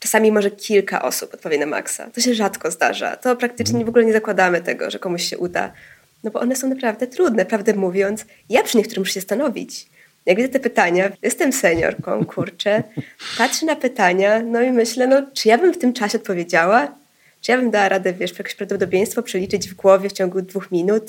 czasami 0.00 0.32
może 0.32 0.50
kilka 0.50 1.02
osób 1.02 1.34
odpowie 1.34 1.58
na 1.58 1.66
maksa. 1.66 2.10
To 2.10 2.20
się 2.20 2.34
rzadko 2.34 2.70
zdarza. 2.70 3.16
To 3.16 3.36
praktycznie 3.36 3.84
w 3.84 3.88
ogóle 3.88 4.04
nie 4.04 4.12
zakładamy 4.12 4.60
tego, 4.60 4.90
że 4.90 4.98
komuś 4.98 5.22
się 5.22 5.38
uda. 5.38 5.72
No 6.24 6.30
bo 6.30 6.40
one 6.40 6.56
są 6.56 6.68
naprawdę 6.68 7.06
trudne, 7.06 7.46
prawdę 7.46 7.74
mówiąc. 7.74 8.26
Ja 8.48 8.62
przy 8.62 8.76
niektórych 8.78 8.98
muszę 8.98 9.12
się 9.12 9.20
stanowić 9.20 9.86
jak 10.26 10.36
widzę 10.36 10.48
te 10.48 10.60
pytania, 10.60 11.12
jestem 11.22 11.52
seniorką, 11.52 12.24
kurczę, 12.24 12.82
patrzę 13.38 13.66
na 13.66 13.76
pytania, 13.76 14.42
no 14.42 14.62
i 14.62 14.72
myślę, 14.72 15.06
no 15.06 15.22
czy 15.34 15.48
ja 15.48 15.58
bym 15.58 15.74
w 15.74 15.78
tym 15.78 15.92
czasie 15.92 16.18
odpowiedziała? 16.18 16.88
Czy 17.40 17.52
ja 17.52 17.58
bym 17.58 17.70
dała 17.70 17.88
radę, 17.88 18.12
wiesz, 18.12 18.38
jakieś 18.38 18.54
prawdopodobieństwo 18.54 19.22
przeliczyć 19.22 19.68
w 19.68 19.74
głowie 19.74 20.08
w 20.08 20.12
ciągu 20.12 20.42
dwóch 20.42 20.70
minut? 20.70 21.02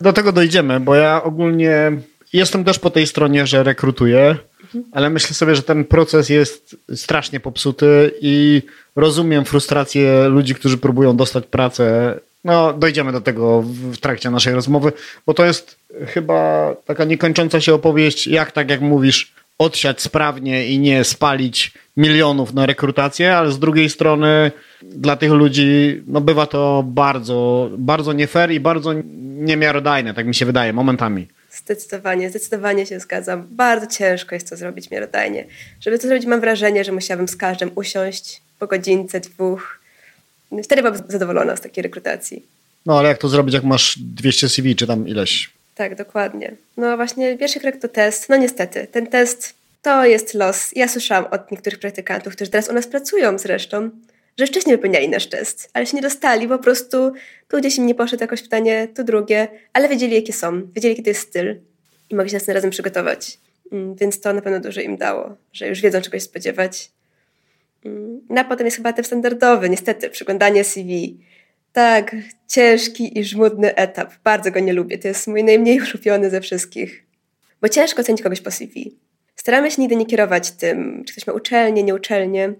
Do 0.00 0.12
tego 0.12 0.32
dojdziemy, 0.32 0.80
bo 0.80 0.94
ja 0.94 1.22
ogólnie 1.22 1.92
jestem 2.32 2.64
też 2.64 2.78
po 2.78 2.90
tej 2.90 3.06
stronie, 3.06 3.46
że 3.46 3.62
rekrutuję, 3.62 4.36
mhm. 4.64 4.84
ale 4.92 5.10
myślę 5.10 5.34
sobie, 5.34 5.54
że 5.54 5.62
ten 5.62 5.84
proces 5.84 6.28
jest 6.28 6.76
strasznie 6.94 7.40
popsuty 7.40 8.10
i 8.20 8.62
rozumiem 8.96 9.44
frustrację 9.44 10.28
ludzi, 10.28 10.54
którzy 10.54 10.78
próbują 10.78 11.16
dostać 11.16 11.46
pracę 11.46 12.14
no, 12.46 12.72
dojdziemy 12.72 13.12
do 13.12 13.20
tego 13.20 13.62
w 13.66 13.98
trakcie 13.98 14.30
naszej 14.30 14.54
rozmowy, 14.54 14.92
bo 15.26 15.34
to 15.34 15.44
jest 15.44 15.78
chyba 16.06 16.70
taka 16.84 17.04
niekończąca 17.04 17.60
się 17.60 17.74
opowieść, 17.74 18.26
jak 18.26 18.52
tak 18.52 18.70
jak 18.70 18.80
mówisz, 18.80 19.32
odsiać 19.58 20.00
sprawnie 20.00 20.66
i 20.66 20.78
nie 20.78 21.04
spalić 21.04 21.72
milionów 21.96 22.54
na 22.54 22.66
rekrutację, 22.66 23.36
ale 23.36 23.52
z 23.52 23.58
drugiej 23.58 23.90
strony 23.90 24.52
dla 24.82 25.16
tych 25.16 25.32
ludzi 25.32 26.02
no 26.06 26.20
bywa 26.20 26.46
to 26.46 26.84
bardzo, 26.86 27.70
bardzo 27.78 28.12
nie 28.12 28.26
fair 28.26 28.50
i 28.50 28.60
bardzo 28.60 28.94
niemiarodajne, 29.38 30.14
tak 30.14 30.26
mi 30.26 30.34
się 30.34 30.46
wydaje, 30.46 30.72
momentami. 30.72 31.28
Zdecydowanie, 31.50 32.30
zdecydowanie 32.30 32.86
się 32.86 33.00
zgadzam. 33.00 33.46
Bardzo 33.50 33.86
ciężko 33.86 34.34
jest 34.34 34.50
to 34.50 34.56
zrobić 34.56 34.90
miarodajnie. 34.90 35.44
Żeby 35.80 35.98
to 35.98 36.08
zrobić, 36.08 36.26
mam 36.26 36.40
wrażenie, 36.40 36.84
że 36.84 36.92
musiałabym 36.92 37.28
z 37.28 37.36
każdym 37.36 37.70
usiąść 37.74 38.42
po 38.58 38.66
godzince, 38.66 39.20
dwóch. 39.20 39.85
Wtedy 40.64 40.82
byłabym 40.82 41.02
zadowolona 41.08 41.56
z 41.56 41.60
takiej 41.60 41.82
rekrutacji. 41.82 42.46
No 42.86 42.98
ale 42.98 43.08
jak 43.08 43.18
to 43.18 43.28
zrobić, 43.28 43.54
jak 43.54 43.64
masz 43.64 43.98
200 43.98 44.48
CV, 44.48 44.76
czy 44.76 44.86
tam 44.86 45.08
ileś? 45.08 45.50
Tak, 45.74 45.94
dokładnie. 45.94 46.52
No 46.76 46.96
właśnie, 46.96 47.38
pierwszy 47.38 47.60
krok 47.60 47.76
to 47.76 47.88
test. 47.88 48.28
No 48.28 48.36
niestety, 48.36 48.86
ten 48.86 49.06
test 49.06 49.54
to 49.82 50.04
jest 50.04 50.34
los. 50.34 50.70
Ja 50.76 50.88
słyszałam 50.88 51.24
od 51.30 51.50
niektórych 51.50 51.78
praktykantów, 51.78 52.34
którzy 52.34 52.50
teraz 52.50 52.68
u 52.68 52.72
nas 52.72 52.86
pracują 52.86 53.38
zresztą, 53.38 53.90
że 54.38 54.46
wcześniej 54.46 54.76
wypełniali 54.76 55.08
nasz 55.08 55.26
test, 55.26 55.70
ale 55.72 55.86
się 55.86 55.96
nie 55.96 56.02
dostali, 56.02 56.48
po 56.48 56.58
prostu 56.58 57.12
tu 57.48 57.58
gdzieś 57.58 57.78
im 57.78 57.86
nie 57.86 57.94
poszedł 57.94 58.22
jakoś 58.22 58.42
pytanie, 58.42 58.88
tu 58.96 59.04
drugie, 59.04 59.48
ale 59.72 59.88
wiedzieli 59.88 60.14
jakie 60.14 60.32
są, 60.32 60.62
wiedzieli 60.74 60.92
jaki 60.92 61.02
to 61.02 61.10
jest 61.10 61.20
styl 61.20 61.56
i 62.10 62.14
mogli 62.14 62.30
się 62.30 62.36
następnym 62.36 62.54
razem 62.54 62.70
przygotować. 62.70 63.38
Mm, 63.72 63.94
więc 63.94 64.20
to 64.20 64.32
na 64.32 64.42
pewno 64.42 64.60
dużo 64.60 64.80
im 64.80 64.96
dało, 64.96 65.36
że 65.52 65.68
już 65.68 65.80
wiedzą 65.80 66.00
czegoś 66.00 66.22
spodziewać. 66.22 66.90
Mm, 67.86 68.44
potem 68.48 68.66
jest 68.66 68.76
chyba 68.76 68.92
ten 68.92 69.04
standardowy, 69.04 69.70
niestety, 69.70 70.10
przeglądanie 70.10 70.64
CV. 70.64 71.18
Tak, 71.72 72.16
ciężki 72.48 73.18
i 73.18 73.24
żmudny 73.24 73.74
etap. 73.74 74.12
Bardzo 74.24 74.50
go 74.50 74.60
nie 74.60 74.72
lubię. 74.72 74.98
To 74.98 75.08
jest 75.08 75.26
mój 75.26 75.44
najmniej 75.44 75.80
ulubiony 75.94 76.30
ze 76.30 76.40
wszystkich. 76.40 77.06
Bo 77.60 77.68
ciężko 77.68 78.00
ocenić 78.00 78.22
kogoś 78.22 78.40
po 78.40 78.50
CV. 78.50 78.96
Staramy 79.36 79.70
się 79.70 79.82
nigdy 79.82 79.96
nie 79.96 80.06
kierować 80.06 80.50
tym, 80.50 81.04
czy 81.06 81.12
ktoś 81.12 81.26
ma 81.26 81.32
uczelnię, 81.32 81.82
nie 81.82 81.94
uczelnię. 81.94 82.52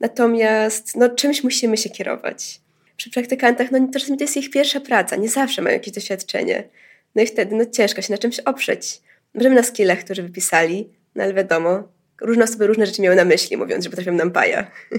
Natomiast 0.00 0.96
no, 0.96 1.08
czymś 1.08 1.44
musimy 1.44 1.76
się 1.76 1.90
kierować. 1.90 2.60
Przy 2.96 3.10
praktykantach, 3.10 3.70
no 3.70 3.88
czasami 3.92 4.18
to 4.18 4.24
jest 4.24 4.36
ich 4.36 4.50
pierwsza 4.50 4.80
praca, 4.80 5.16
nie 5.16 5.28
zawsze 5.28 5.62
mają 5.62 5.74
jakieś 5.74 5.94
doświadczenie. 5.94 6.68
No 7.14 7.22
i 7.22 7.26
wtedy 7.26 7.56
no, 7.56 7.66
ciężko 7.66 8.02
się 8.02 8.12
na 8.12 8.18
czymś 8.18 8.40
oprzeć. 8.40 9.00
Możemy 9.34 9.54
na 9.54 9.62
skillach, 9.62 9.98
którzy 9.98 10.22
wypisali, 10.22 10.88
no 11.14 11.22
ale 11.22 11.34
wiadomo, 11.34 11.88
różne 12.20 12.44
osoby 12.44 12.66
różne 12.66 12.86
rzeczy 12.86 13.02
miały 13.02 13.16
na 13.16 13.24
myśli, 13.24 13.56
mówiąc, 13.56 13.84
że 13.84 13.90
potrafią 13.90 14.12
nam 14.12 14.30
paja. 14.30 14.70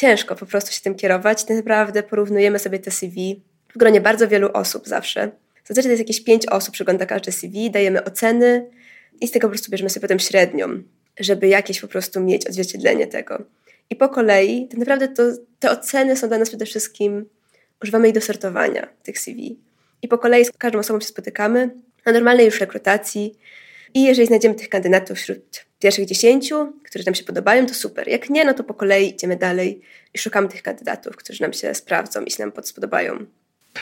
ciężko 0.00 0.36
po 0.36 0.46
prostu 0.46 0.72
się 0.72 0.80
tym 0.80 0.94
kierować. 0.94 1.44
Tak 1.44 1.56
naprawdę 1.56 2.02
porównujemy 2.02 2.58
sobie 2.58 2.78
te 2.78 2.90
CV 2.90 3.42
w 3.74 3.78
gronie 3.78 4.00
bardzo 4.00 4.28
wielu 4.28 4.50
osób 4.52 4.88
zawsze. 4.88 5.30
Zazwyczaj 5.64 5.88
to 5.88 5.90
jest 5.90 6.00
jakieś 6.00 6.24
pięć 6.24 6.46
osób, 6.46 6.74
przygląda 6.74 7.06
każde 7.06 7.32
CV, 7.32 7.70
dajemy 7.70 8.04
oceny 8.04 8.66
i 9.20 9.28
z 9.28 9.30
tego 9.30 9.48
po 9.48 9.50
prostu 9.50 9.70
bierzemy 9.70 9.90
sobie 9.90 10.02
potem 10.02 10.18
średnią, 10.18 10.82
żeby 11.20 11.48
jakieś 11.48 11.80
po 11.80 11.88
prostu 11.88 12.20
mieć 12.20 12.46
odzwierciedlenie 12.46 13.06
tego. 13.06 13.44
I 13.90 13.96
po 13.96 14.08
kolei, 14.08 14.68
tak 14.68 14.78
naprawdę 14.78 15.08
to, 15.08 15.22
te 15.58 15.70
oceny 15.70 16.16
są 16.16 16.28
dla 16.28 16.38
nas 16.38 16.48
przede 16.48 16.66
wszystkim, 16.66 17.26
używamy 17.82 18.08
ich 18.08 18.14
do 18.14 18.20
sortowania 18.20 18.88
tych 19.02 19.18
CV. 19.18 19.58
I 20.02 20.08
po 20.08 20.18
kolei 20.18 20.44
z 20.44 20.50
każdą 20.58 20.78
osobą 20.78 21.00
się 21.00 21.06
spotykamy 21.06 21.70
na 22.06 22.12
normalnej 22.12 22.46
już 22.46 22.60
rekrutacji 22.60 23.34
i 23.94 24.02
jeżeli 24.02 24.26
znajdziemy 24.26 24.54
tych 24.54 24.68
kandydatów 24.68 25.18
wśród 25.18 25.64
pierwszych 25.80 26.06
dziesięciu, 26.06 26.72
którzy 26.84 27.04
nam 27.06 27.14
się 27.14 27.24
podobają, 27.24 27.66
to 27.66 27.74
super. 27.74 28.08
Jak 28.08 28.30
nie, 28.30 28.44
no 28.44 28.54
to 28.54 28.64
po 28.64 28.74
kolei 28.74 29.14
idziemy 29.14 29.36
dalej 29.36 29.80
i 30.14 30.18
szukamy 30.18 30.48
tych 30.48 30.62
kandydatów, 30.62 31.16
którzy 31.16 31.42
nam 31.42 31.52
się 31.52 31.74
sprawdzą 31.74 32.24
i 32.24 32.30
się 32.30 32.46
nam 32.46 32.52
spodobają. 32.64 33.26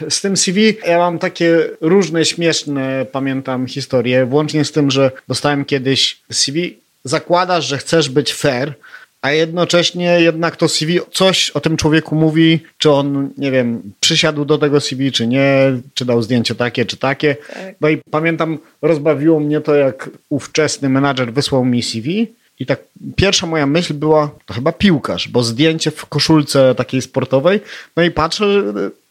Z 0.09 0.21
tym 0.21 0.37
CV 0.37 0.76
ja 0.87 0.99
mam 0.99 1.19
takie 1.19 1.71
różne 1.81 2.25
śmieszne, 2.25 3.07
pamiętam, 3.12 3.67
historie, 3.67 4.26
włącznie 4.26 4.64
z 4.64 4.73
tym, 4.73 4.90
że 4.90 5.11
dostałem 5.28 5.64
kiedyś 5.64 6.21
CV, 6.33 6.78
zakładasz, 7.05 7.67
że 7.67 7.78
chcesz 7.78 8.09
być 8.09 8.35
fair, 8.35 8.75
a 9.22 9.30
jednocześnie 9.30 10.20
jednak 10.20 10.56
to 10.56 10.68
CV 10.68 11.00
coś 11.12 11.50
o 11.50 11.60
tym 11.60 11.76
człowieku 11.76 12.14
mówi, 12.14 12.60
czy 12.78 12.90
on, 12.90 13.30
nie 13.38 13.50
wiem, 13.50 13.82
przysiadł 14.00 14.44
do 14.44 14.58
tego 14.58 14.80
CV, 14.80 15.12
czy 15.12 15.26
nie, 15.26 15.56
czy 15.94 16.04
dał 16.04 16.22
zdjęcie 16.22 16.54
takie, 16.54 16.87
czy 16.87 16.96
takie. 16.96 17.34
Tak. 17.34 17.75
No 17.80 17.88
i 17.88 17.98
pamiętam, 18.10 18.58
rozbawiło 18.82 19.40
mnie 19.40 19.60
to, 19.60 19.75
jak 19.75 20.10
ówczesny 20.28 20.88
menadżer 20.88 21.32
wysłał 21.32 21.64
mi 21.64 21.82
CV 21.82 22.26
i 22.60 22.66
tak 22.66 22.80
pierwsza 23.16 23.46
moja 23.46 23.66
myśl 23.66 23.94
była, 23.94 24.30
to 24.46 24.54
chyba 24.54 24.72
piłkarz, 24.72 25.28
bo 25.28 25.42
zdjęcie 25.42 25.90
w 25.90 26.06
koszulce 26.06 26.75
takiej 26.75 27.02
sportowej, 27.02 27.60
no 27.96 28.02
i 28.02 28.10
patrzę, 28.10 28.44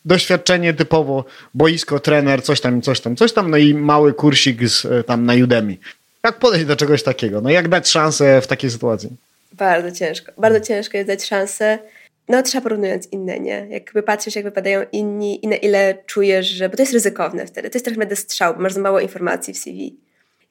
doświadczenie 0.06 0.74
typowo, 0.74 1.26
boisko, 1.54 2.00
trener, 2.00 2.44
coś 2.44 2.62
tam, 2.62 2.82
coś 2.82 3.02
tam, 3.02 3.16
coś 3.16 3.34
tam, 3.34 3.52
no 3.52 3.58
i 3.58 3.74
mały 3.74 4.14
kursik 4.14 4.70
z, 4.70 5.08
tam 5.08 5.26
na 5.26 5.34
Udemy. 5.34 5.78
Jak 6.24 6.40
podejść 6.40 6.66
do 6.66 6.76
czegoś 6.76 7.04
takiego? 7.04 7.42
No 7.42 7.50
jak 7.50 7.68
dać 7.68 7.90
szansę 7.90 8.42
w 8.42 8.48
takiej 8.48 8.72
sytuacji? 8.72 9.10
Bardzo 9.58 9.92
ciężko. 9.92 10.32
Bardzo 10.38 10.60
ciężko 10.60 10.98
jest 10.98 11.08
dać 11.08 11.26
szansę. 11.26 11.80
No 12.28 12.44
trzeba 12.44 12.62
porównując 12.62 13.08
inne, 13.12 13.40
nie? 13.40 13.68
Jakby 13.70 14.04
patrzysz, 14.04 14.36
jak 14.36 14.46
wypadają 14.46 14.86
inni 14.92 15.46
i 15.46 15.48
na 15.48 15.56
ile 15.56 15.98
czujesz, 16.06 16.48
że... 16.48 16.70
Bo 16.70 16.76
to 16.76 16.82
jest 16.82 16.94
ryzykowne 16.94 17.48
wtedy. 17.48 17.70
To 17.70 17.76
jest 17.76 17.86
trochę 17.86 18.00
będę 18.00 18.16
strzał, 18.16 18.54
bo 18.56 18.62
masz 18.62 18.74
za 18.74 18.82
mało 18.82 19.00
informacji 19.00 19.54
w 19.54 19.58
CV. 19.58 19.98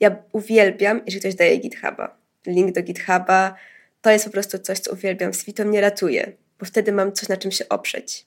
Ja 0.01 0.17
uwielbiam, 0.33 1.01
jeżeli 1.07 1.21
ktoś 1.21 1.35
daje 1.35 1.57
GitHuba. 1.57 2.17
Link 2.47 2.75
do 2.75 2.83
GitHuba 2.83 3.55
to 4.03 4.11
jest 4.11 4.25
po 4.25 4.31
prostu 4.31 4.59
coś, 4.59 4.79
co 4.79 4.93
uwielbiam 4.93 5.33
w 5.33 5.37
CV. 5.37 5.53
To 5.53 5.65
mnie 5.65 5.81
ratuje, 5.81 6.33
bo 6.61 6.67
wtedy 6.67 6.93
mam 6.93 7.13
coś, 7.13 7.29
na 7.29 7.37
czym 7.37 7.51
się 7.51 7.69
oprzeć. 7.69 8.27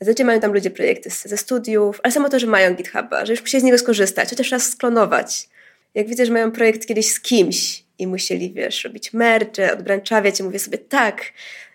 Zazwyczaj 0.00 0.26
mają 0.26 0.40
tam 0.40 0.52
ludzie 0.52 0.70
projekty 0.70 1.10
ze 1.10 1.36
studiów, 1.36 2.00
ale 2.02 2.12
samo 2.12 2.28
to, 2.28 2.38
że 2.38 2.46
mają 2.46 2.74
GitHuba, 2.74 3.26
że 3.26 3.32
już 3.32 3.40
musieli 3.40 3.60
z 3.60 3.64
niego 3.64 3.78
skorzystać, 3.78 4.30
chociaż 4.30 4.50
raz 4.50 4.68
sklonować. 4.68 5.48
Jak 5.94 6.08
widzę, 6.08 6.26
że 6.26 6.32
mają 6.32 6.52
projekt 6.52 6.86
kiedyś 6.86 7.12
z 7.12 7.20
kimś 7.20 7.85
i 7.98 8.06
musieli, 8.06 8.52
wiesz, 8.52 8.84
robić 8.84 9.12
merge, 9.12 9.72
odbranczawiać 9.72 10.40
i 10.40 10.42
mówię 10.42 10.58
sobie, 10.58 10.78
tak, 10.78 11.22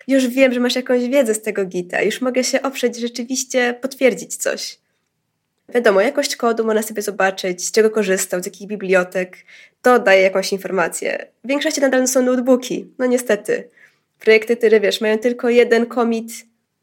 już 0.08 0.26
wiem, 0.26 0.52
że 0.52 0.60
masz 0.60 0.76
jakąś 0.76 1.08
wiedzę 1.08 1.34
z 1.34 1.42
tego 1.42 1.64
gita, 1.64 2.02
już 2.02 2.20
mogę 2.20 2.44
się 2.44 2.62
oprzeć, 2.62 2.96
rzeczywiście 2.96 3.74
potwierdzić 3.80 4.36
coś. 4.36 4.78
Wiadomo, 5.74 6.00
jakość 6.00 6.36
kodu 6.36 6.64
można 6.64 6.82
sobie 6.82 7.02
zobaczyć, 7.02 7.66
z 7.66 7.72
czego 7.72 7.90
korzystał, 7.90 8.42
z 8.42 8.46
jakich 8.46 8.68
bibliotek, 8.68 9.36
to 9.82 9.98
daje 9.98 10.22
jakąś 10.22 10.52
informację. 10.52 11.26
W 11.44 11.48
większości 11.48 11.80
nadal 11.80 12.08
są 12.08 12.22
notebooki, 12.22 12.86
no 12.98 13.06
niestety. 13.06 13.68
Projekty, 14.18 14.56
które 14.56 14.80
wiesz, 14.80 15.00
mają 15.00 15.18
tylko 15.18 15.48
jeden 15.48 15.86
commit, 15.86 16.32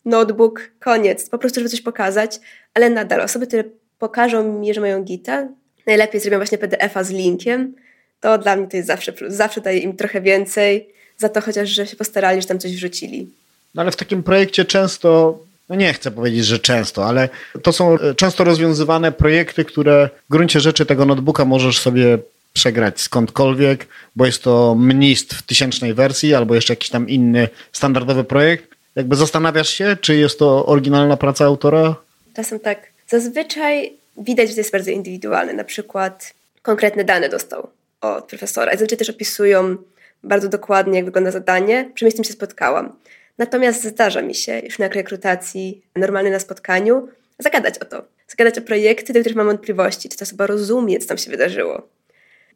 notebook, 0.05 0.72
koniec, 0.79 1.29
po 1.29 1.38
prostu, 1.38 1.60
żeby 1.60 1.69
coś 1.69 1.81
pokazać, 1.81 2.39
ale 2.74 2.89
nadal 2.89 3.22
osoby, 3.22 3.48
które 3.48 3.63
pokażą 4.00 4.60
mi, 4.60 4.74
że 4.74 4.81
mają 4.81 5.03
gita, 5.03 5.48
najlepiej 5.88 6.22
zrobią 6.22 6.38
właśnie 6.38 6.58
PDF-a 6.58 7.03
z 7.03 7.12
linkiem, 7.12 7.75
to 8.21 8.38
dla 8.38 8.55
mnie 8.55 8.67
to 8.67 8.77
jest 8.77 8.88
zawsze 8.88 9.13
plus. 9.13 9.33
Zawsze 9.33 9.61
daje 9.61 9.79
im 9.79 9.97
trochę 9.97 10.21
więcej, 10.21 10.88
za 11.17 11.29
to 11.29 11.41
chociaż, 11.41 11.69
że 11.69 11.88
się 11.88 11.95
postarali, 11.95 12.41
że 12.41 12.47
tam 12.47 12.59
coś 12.59 12.75
wrzucili. 12.75 13.29
No 13.75 13.81
ale 13.81 13.91
w 13.91 13.95
takim 13.95 14.23
projekcie 14.23 14.65
często, 14.65 15.39
no 15.69 15.75
nie 15.75 15.93
chcę 15.93 16.11
powiedzieć, 16.11 16.45
że 16.45 16.59
często, 16.59 17.05
ale 17.05 17.29
to 17.63 17.73
są 17.73 17.99
e, 17.99 18.15
często 18.15 18.43
rozwiązywane 18.43 19.11
projekty, 19.11 19.65
które 19.65 20.09
w 20.29 20.31
gruncie 20.31 20.59
rzeczy 20.59 20.85
tego 20.85 21.05
notebooka 21.05 21.45
możesz 21.45 21.79
sobie 21.79 22.17
przegrać 22.53 23.01
skądkolwiek, 23.01 23.88
bo 24.15 24.25
jest 24.25 24.43
to 24.43 24.75
mnist 24.75 25.33
w 25.33 25.41
tysięcznej 25.41 25.93
wersji 25.93 26.33
albo 26.33 26.55
jeszcze 26.55 26.73
jakiś 26.73 26.89
tam 26.89 27.09
inny 27.09 27.47
standardowy 27.71 28.23
projekt. 28.23 28.65
Jakby 28.95 29.15
zastanawiasz 29.15 29.69
się, 29.69 29.97
czy 30.01 30.15
jest 30.15 30.39
to 30.39 30.65
oryginalna 30.65 31.17
praca 31.17 31.45
autora? 31.45 31.95
Czasem 32.35 32.59
tak. 32.59 32.88
Zazwyczaj 33.07 33.93
widać, 34.17 34.49
że 34.49 34.55
to 34.55 34.59
jest 34.59 34.71
bardzo 34.71 34.91
indywidualne. 34.91 35.53
Na 35.53 35.63
przykład 35.63 36.33
konkretne 36.61 37.03
dane 37.03 37.29
dostał 37.29 37.69
od 38.01 38.25
profesora. 38.25 38.71
Zazwyczaj 38.71 38.97
też 38.97 39.09
opisują 39.09 39.77
bardzo 40.23 40.49
dokładnie, 40.49 40.95
jak 40.95 41.05
wygląda 41.05 41.31
zadanie. 41.31 41.91
Przynajmniej 41.93 42.11
z 42.11 42.15
tym 42.15 42.23
się 42.23 42.33
spotkałam. 42.33 42.95
Natomiast 43.37 43.83
zdarza 43.83 44.21
mi 44.21 44.35
się 44.35 44.59
już 44.59 44.79
na 44.79 44.87
rekrutacji, 44.87 45.81
normalnie 45.95 46.31
na 46.31 46.39
spotkaniu, 46.39 47.07
zagadać 47.39 47.79
o 47.79 47.85
to. 47.85 48.05
Zagadać 48.27 48.57
o 48.57 48.61
projekty, 48.61 49.13
do 49.13 49.19
których 49.19 49.37
mam 49.37 49.47
wątpliwości, 49.47 50.09
czy 50.09 50.17
ta 50.17 50.23
osoba 50.23 50.47
rozumie, 50.47 50.99
co 50.99 51.07
tam 51.07 51.17
się 51.17 51.31
wydarzyło. 51.31 51.87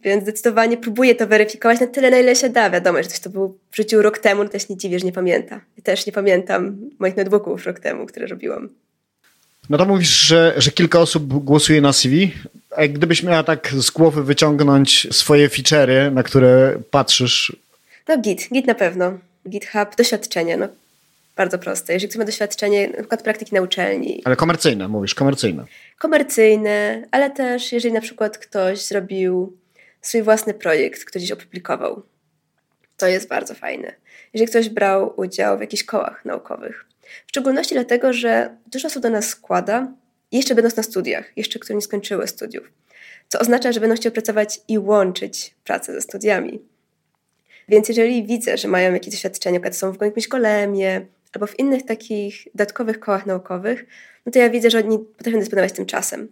Więc 0.04 0.24
zdecydowanie 0.24 0.78
próbuję 0.78 1.16
to 1.16 1.28
weryfikować 1.28 1.80
na 1.80 1.88
tyle, 1.88 2.12
na 2.12 2.20
ile 2.20 2.36
się 2.36 2.50
da. 2.50 2.70
Wiadomo, 2.70 3.04
że 3.04 3.10
to 3.24 3.30
był 3.30 3.60
w 3.72 3.76
życiu 3.76 4.02
rok 4.02 4.18
temu, 4.20 4.44
no 4.44 4.50
też 4.50 4.70
nie 4.70 4.78
dziwię, 4.78 5.00
że 5.00 5.06
nie 5.06 5.12
pamięta. 5.12 5.56
Ja 5.56 5.84
też 5.84 6.06
nie 6.06 6.12
pamiętam 6.12 6.90
moich 7.00 7.18
notebooków 7.18 7.66
rok 7.66 7.80
temu, 7.80 8.06
które 8.06 8.28
robiłam. 8.28 8.70
No 9.70 9.78
to 9.78 9.86
mówisz, 9.86 10.20
że, 10.20 10.54
że 10.58 10.72
kilka 10.72 11.00
osób 11.00 11.44
głosuje 11.44 11.82
na 11.82 11.94
CV. 11.94 12.32
A 12.76 12.88
gdybyś 12.88 13.24
miała 13.24 13.44
tak 13.44 13.70
z 13.78 13.92
głowy 13.92 14.24
wyciągnąć 14.24 15.08
swoje 15.12 15.50
feature'y, 15.50 16.12
na 16.12 16.24
które 16.24 16.80
patrzysz? 16.92 17.56
No 18.08 18.18
Git, 18.18 18.50
Git 18.54 18.68
na 18.68 18.76
pewno. 18.76 19.18
GitHub, 19.50 19.96
doświadczenie, 19.98 20.58
no 20.58 20.68
bardzo 21.36 21.60
proste. 21.60 21.94
Jeżeli 21.94 22.10
ktoś 22.10 22.20
ma 22.20 22.26
doświadczenie, 22.26 22.88
na 22.88 22.98
przykład 22.98 23.24
praktyki 23.24 23.56
na 23.56 23.62
uczelni. 23.62 24.22
Ale 24.26 24.36
komercyjne, 24.36 24.88
mówisz, 24.88 25.16
komercyjne. 25.16 25.66
Komercyjne, 26.00 27.08
ale 27.12 27.32
też 27.32 27.72
jeżeli 27.72 27.94
na 27.94 28.02
przykład 28.02 28.38
ktoś 28.38 28.86
zrobił 28.86 29.58
swój 30.02 30.22
własny 30.22 30.54
projekt, 30.54 31.06
który 31.06 31.20
gdzieś 31.20 31.32
opublikował. 31.32 32.04
To 32.98 33.08
jest 33.08 33.28
bardzo 33.28 33.56
fajne. 33.56 33.94
Jeżeli 34.34 34.50
ktoś 34.50 34.70
brał 34.70 35.14
udział 35.18 35.58
w 35.58 35.62
jakichś 35.62 35.84
kołach 35.84 36.26
naukowych. 36.26 36.86
W 37.26 37.30
szczególności 37.30 37.76
dlatego, 37.76 38.14
że 38.14 38.58
dużo 38.68 38.88
osób 38.88 39.04
do 39.04 39.10
nas 39.10 39.30
składa, 39.30 39.94
jeszcze 40.32 40.56
będąc 40.56 40.76
na 40.76 40.84
studiach, 40.84 41.38
jeszcze 41.38 41.60
które 41.60 41.76
nie 41.76 41.82
skończyły 41.82 42.28
studiów. 42.28 42.72
Co 43.28 43.40
oznacza, 43.40 43.72
że 43.72 43.80
będą 43.80 43.96
chciały 43.96 44.14
pracować 44.14 44.62
i 44.68 44.80
łączyć 44.80 45.56
pracę 45.64 45.94
ze 45.94 46.02
studiami. 46.02 46.62
Więc 47.70 47.90
jeżeli 47.90 48.26
widzę, 48.26 48.58
że 48.58 48.68
mają 48.68 48.94
jakieś 48.94 49.14
doświadczenia, 49.14 49.60
które 49.60 49.74
są 49.74 49.92
w 49.92 50.02
jakimś 50.02 50.28
golemie 50.28 51.06
albo 51.34 51.48
w 51.48 51.60
innych 51.60 51.86
takich 51.86 52.48
dodatkowych 52.56 53.00
kołach 53.00 53.26
naukowych, 53.26 53.86
no 54.26 54.32
to 54.32 54.40
ja 54.40 54.50
widzę, 54.50 54.70
że 54.70 54.78
oni 54.78 55.00
potrafią 55.00 55.40
dysponować 55.40 55.72
tym 55.72 55.86
czasem. 55.86 56.28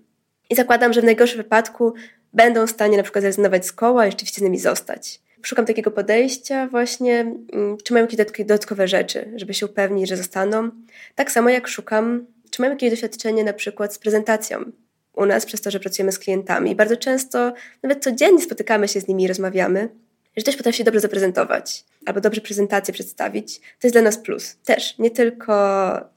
I 0.49 0.55
zakładam, 0.55 0.93
że 0.93 1.01
w 1.01 1.03
najgorszym 1.03 1.37
wypadku 1.37 1.93
będą 2.33 2.67
w 2.67 2.71
stanie 2.71 2.97
na 2.97 3.03
przykład 3.03 3.21
zrezygnować 3.21 3.65
z 3.65 3.71
koła 3.71 4.07
i 4.07 4.11
rzeczywiście 4.11 4.39
z 4.39 4.43
nimi 4.43 4.59
zostać. 4.59 5.21
Szukam 5.43 5.65
takiego 5.65 5.91
podejścia 5.91 6.67
właśnie, 6.67 7.19
mm, 7.19 7.77
czy 7.83 7.93
mają 7.93 8.05
jakieś 8.05 8.45
dodatkowe 8.45 8.87
rzeczy, 8.87 9.31
żeby 9.35 9.53
się 9.53 9.65
upewnić, 9.65 10.09
że 10.09 10.17
zostaną. 10.17 10.71
Tak 11.15 11.31
samo 11.31 11.49
jak 11.49 11.67
szukam, 11.67 12.25
czy 12.49 12.61
mają 12.61 12.73
jakieś 12.73 12.89
doświadczenie 12.89 13.43
na 13.43 13.53
przykład 13.53 13.93
z 13.93 13.97
prezentacją. 13.97 14.71
U 15.13 15.25
nas, 15.25 15.45
przez 15.45 15.61
to, 15.61 15.71
że 15.71 15.79
pracujemy 15.79 16.11
z 16.11 16.19
klientami, 16.19 16.75
bardzo 16.75 16.97
często, 16.97 17.53
nawet 17.83 18.03
codziennie 18.03 18.41
spotykamy 18.41 18.87
się 18.87 19.01
z 19.01 19.07
nimi 19.07 19.23
i 19.23 19.27
rozmawiamy, 19.27 19.89
że 20.37 20.43
ktoś 20.43 20.55
potrafi 20.55 20.77
się 20.77 20.83
dobrze 20.83 20.99
zaprezentować 20.99 21.85
albo 22.05 22.21
dobrze 22.21 22.41
prezentację 22.41 22.93
przedstawić, 22.93 23.59
to 23.59 23.87
jest 23.87 23.95
dla 23.95 24.01
nas 24.01 24.17
plus. 24.17 24.57
Też, 24.65 24.97
nie 24.97 25.11
tylko 25.11 25.53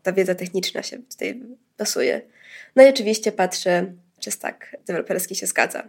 ta 0.02 0.12
wiedza 0.12 0.34
techniczna 0.34 0.82
się 0.82 0.98
tutaj 0.98 1.40
pasuje. 1.76 2.22
No 2.76 2.82
i 2.82 2.88
oczywiście 2.88 3.32
patrzę, 3.32 3.92
czy 4.20 4.38
tak 4.38 4.76
deweloperski 4.86 5.34
się 5.34 5.46
zgadza. 5.46 5.88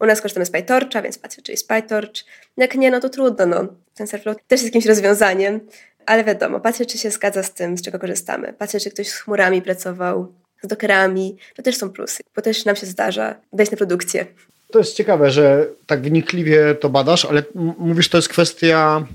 U 0.00 0.06
nas 0.06 0.20
korzystamy 0.20 0.46
z 0.46 0.50
PyTorcha, 0.50 1.02
więc 1.02 1.18
patrzę, 1.18 1.42
czy 1.42 1.52
jest 1.52 1.68
PyTorch. 1.68 2.24
Jak 2.56 2.74
nie, 2.74 2.90
no 2.90 3.00
to 3.00 3.08
trudno, 3.08 3.46
no. 3.46 3.66
TensorFlow 3.94 4.36
też 4.36 4.62
jest 4.62 4.64
jakimś 4.64 4.86
rozwiązaniem, 4.86 5.60
ale 6.06 6.24
wiadomo, 6.24 6.60
patrzę, 6.60 6.86
czy 6.86 6.98
się 6.98 7.10
zgadza 7.10 7.42
z 7.42 7.54
tym, 7.54 7.78
z 7.78 7.82
czego 7.82 7.98
korzystamy. 7.98 8.52
Patrzę, 8.52 8.80
czy 8.80 8.90
ktoś 8.90 9.08
z 9.08 9.14
chmurami 9.14 9.62
pracował, 9.62 10.32
z 10.62 10.66
dockerami, 10.66 11.36
to 11.56 11.62
też 11.62 11.76
są 11.76 11.90
plusy, 11.90 12.22
bo 12.36 12.42
też 12.42 12.64
nam 12.64 12.76
się 12.76 12.86
zdarza 12.86 13.34
wejść 13.52 13.72
na 13.72 13.78
produkcję. 13.78 14.26
To 14.72 14.78
jest 14.78 14.96
ciekawe, 14.96 15.30
że 15.30 15.66
tak 15.86 16.00
wnikliwie 16.00 16.74
to 16.74 16.88
badasz, 16.88 17.24
ale 17.24 17.42
mówisz, 17.78 18.08
to 18.08 18.18
jest 18.18 18.28
kwestia, 18.28 19.06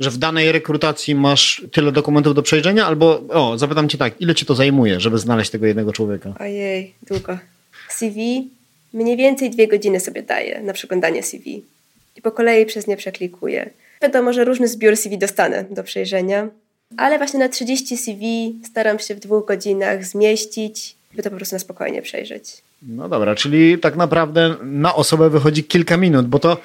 że 0.00 0.10
w 0.10 0.18
danej 0.18 0.52
rekrutacji 0.52 1.14
masz 1.14 1.64
tyle 1.72 1.92
dokumentów 1.92 2.34
do 2.34 2.42
przejrzenia, 2.42 2.86
albo, 2.86 3.22
o, 3.28 3.58
zapytam 3.58 3.88
cię 3.88 3.98
tak, 3.98 4.20
ile 4.20 4.34
ci 4.34 4.46
to 4.46 4.54
zajmuje, 4.54 5.00
żeby 5.00 5.18
znaleźć 5.18 5.50
tego 5.50 5.66
jednego 5.66 5.92
człowieka? 5.92 6.34
Ojej, 6.40 6.94
długo. 7.02 7.38
CV 7.88 8.50
mniej 8.96 9.16
więcej 9.16 9.50
dwie 9.50 9.68
godziny 9.68 10.00
sobie 10.00 10.22
daję 10.22 10.60
na 10.62 10.72
przeglądanie 10.72 11.22
CV 11.22 11.64
i 12.16 12.22
po 12.22 12.32
kolei 12.32 12.66
przez 12.66 12.86
nie 12.86 12.96
przeklikuję. 12.96 13.70
Wiadomo, 14.02 14.32
że 14.32 14.44
różny 14.44 14.68
zbiór 14.68 14.96
CV 14.96 15.18
dostanę 15.18 15.64
do 15.70 15.84
przejrzenia, 15.84 16.48
ale 16.96 17.18
właśnie 17.18 17.40
na 17.40 17.48
30 17.48 17.96
CV 17.96 18.54
staram 18.64 18.98
się 18.98 19.14
w 19.14 19.20
dwóch 19.20 19.46
godzinach 19.46 20.04
zmieścić, 20.04 20.96
by 21.14 21.22
to 21.22 21.30
po 21.30 21.36
prostu 21.36 21.54
na 21.54 21.58
spokojnie 21.58 22.02
przejrzeć. 22.02 22.62
No 22.88 23.08
dobra, 23.08 23.34
czyli 23.34 23.78
tak 23.78 23.96
naprawdę 23.96 24.54
na 24.62 24.94
osobę 24.94 25.30
wychodzi 25.30 25.64
kilka 25.64 25.96
minut, 25.96 26.26
bo 26.26 26.38
to, 26.38 26.56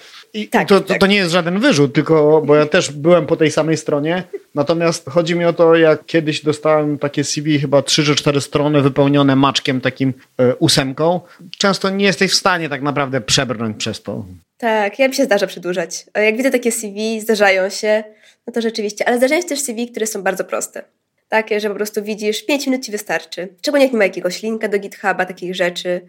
tak, 0.52 0.68
to, 0.68 0.82
to, 0.82 0.88
tak. 0.88 1.00
to, 1.00 1.08
nie 1.08 1.16
jest 1.16 1.32
żaden 1.32 1.60
wyrzut, 1.60 1.94
tylko 1.94 2.42
bo 2.46 2.56
ja 2.56 2.66
też 2.66 2.92
byłem 2.92 3.26
po 3.26 3.36
tej 3.36 3.52
samej 3.52 3.78
stronie. 3.78 4.24
Natomiast 4.56 5.10
chodzi 5.10 5.36
mi 5.36 5.46
o 5.46 5.54
to, 5.54 5.76
jak 5.76 6.06
kiedyś 6.06 6.44
dostałem 6.44 6.98
takie 6.98 7.24
CV, 7.24 7.60
chyba 7.60 7.82
3 7.82 8.04
czy 8.04 8.16
4 8.16 8.42
strony 8.42 8.82
wypełnione 8.82 9.36
maczkiem 9.36 9.82
takim 9.82 10.14
y, 10.42 10.56
ósemką. 10.56 11.22
Często 11.58 11.90
nie 11.90 12.06
jesteś 12.06 12.32
w 12.32 12.36
stanie 12.36 12.70
tak 12.70 12.82
naprawdę 12.82 13.22
przebrnąć 13.22 13.78
przez 13.78 14.02
to. 14.02 14.26
Tak, 14.58 15.00
ja 15.00 15.08
mi 15.08 15.16
się 15.16 15.26
zdarza 15.26 15.48
przedłużać. 15.48 16.06
Jak 16.16 16.38
widzę 16.38 16.52
takie 16.52 16.72
CV, 16.72 17.22
zdarzają 17.22 17.70
się, 17.70 18.04
no 18.48 18.54
to 18.54 18.62
rzeczywiście. 18.62 19.08
Ale 19.08 19.18
zdarzają 19.18 19.42
się 19.42 19.48
też 19.48 19.62
CV, 19.62 19.92
które 19.92 20.08
są 20.08 20.24
bardzo 20.24 20.44
proste. 20.44 20.84
Takie, 21.32 21.60
że 21.60 21.70
po 21.70 21.76
prostu 21.76 22.04
widzisz, 22.04 22.46
5 22.46 22.68
minut 22.68 22.86
ci 22.86 22.92
wystarczy. 22.92 23.48
Czego 23.62 23.78
nie 23.78 23.92
ma 23.92 24.04
jakiegoś 24.04 24.44
linka 24.44 24.68
do 24.68 24.80
GitHuba, 24.80 25.26
takich 25.26 25.56
rzeczy. 25.56 26.02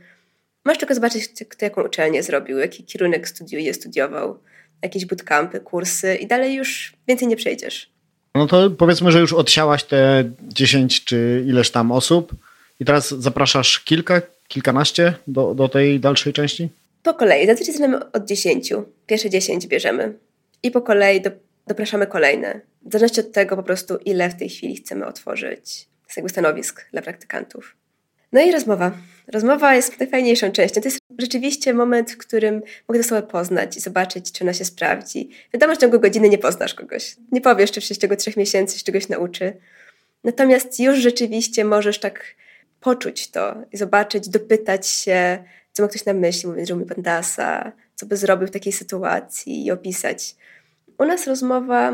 Masz 0.64 0.78
tylko 0.78 0.94
zobaczyć, 0.94 1.24
kto 1.48 1.64
jaką 1.64 1.82
uczelnię 1.82 2.22
zrobił, 2.22 2.58
jaki 2.58 2.84
kierunek 2.84 3.28
studiuje, 3.28 3.74
studiował, 3.74 4.38
jakieś 4.82 5.06
bootcampy, 5.06 5.60
kursy 5.60 6.14
i 6.14 6.26
dalej 6.26 6.54
już 6.54 6.92
więcej 7.08 7.28
nie 7.28 7.36
przejdziesz. 7.36 7.90
No 8.34 8.46
to 8.46 8.70
powiedzmy, 8.70 9.12
że 9.12 9.20
już 9.20 9.32
odsiałaś 9.32 9.84
te 9.84 10.24
10 10.42 11.04
czy 11.04 11.44
ileś 11.46 11.70
tam 11.70 11.92
osób 11.92 12.32
i 12.80 12.84
teraz 12.84 13.10
zapraszasz 13.10 13.80
kilka, 13.80 14.22
kilkanaście 14.48 15.14
do, 15.26 15.54
do 15.54 15.68
tej 15.68 16.00
dalszej 16.00 16.32
części? 16.32 16.68
Po 17.02 17.14
kolei. 17.14 17.46
Zazwyczaj 17.46 17.74
zaczynamy 17.74 18.10
od 18.12 18.24
10. 18.24 18.72
Pierwsze 19.06 19.30
10 19.30 19.66
bierzemy. 19.66 20.14
I 20.62 20.70
po 20.70 20.80
kolei 20.80 21.20
do, 21.20 21.30
dopraszamy 21.66 22.06
kolejne. 22.06 22.60
W 22.82 22.92
zależności 22.92 23.20
od 23.20 23.32
tego 23.32 23.56
po 23.56 23.62
prostu, 23.62 23.96
ile 23.96 24.30
w 24.30 24.34
tej 24.34 24.48
chwili 24.48 24.76
chcemy 24.76 25.06
otworzyć 25.06 25.88
z 26.08 26.16
jakby 26.16 26.30
stanowisk 26.30 26.86
dla 26.92 27.02
praktykantów. 27.02 27.76
No 28.32 28.40
i 28.40 28.52
rozmowa. 28.52 28.92
Rozmowa 29.26 29.74
jest 29.74 30.00
najfajniejszą 30.00 30.52
częścią. 30.52 30.80
To 30.80 30.88
jest 30.88 30.98
rzeczywiście 31.18 31.74
moment, 31.74 32.12
w 32.12 32.16
którym 32.16 32.62
mogę 32.88 33.00
osobę 33.00 33.22
poznać 33.22 33.76
i 33.76 33.80
zobaczyć, 33.80 34.32
czy 34.32 34.44
ona 34.44 34.52
się 34.52 34.64
sprawdzi. 34.64 35.30
Wiadomo, 35.54 35.72
że 35.72 35.76
w 35.76 35.80
ciągu 35.80 36.00
godziny 36.00 36.28
nie 36.28 36.38
poznasz 36.38 36.74
kogoś. 36.74 37.16
Nie 37.32 37.40
powiesz, 37.40 37.70
czy 37.70 37.80
w 37.80 37.98
ciągu 37.98 38.16
trzech 38.16 38.36
miesięcy 38.36 38.78
się 38.78 38.84
czegoś 38.84 39.08
nauczy. 39.08 39.52
Natomiast 40.24 40.80
już 40.80 40.98
rzeczywiście 40.98 41.64
możesz 41.64 41.98
tak 41.98 42.24
poczuć 42.80 43.30
to 43.30 43.54
i 43.72 43.76
zobaczyć, 43.76 44.28
dopytać 44.28 44.86
się, 44.86 45.44
co 45.72 45.82
ma 45.82 45.88
ktoś 45.88 46.04
na 46.04 46.12
myśli, 46.12 46.48
mówiąc, 46.48 46.68
że 46.68 46.74
umie 46.74 46.86
pandasa, 46.86 47.72
co 47.94 48.06
by 48.06 48.16
zrobił 48.16 48.48
w 48.48 48.50
takiej 48.50 48.72
sytuacji 48.72 49.66
i 49.66 49.70
opisać. 49.70 50.36
U 51.02 51.04
nas 51.04 51.26
rozmowa 51.26 51.92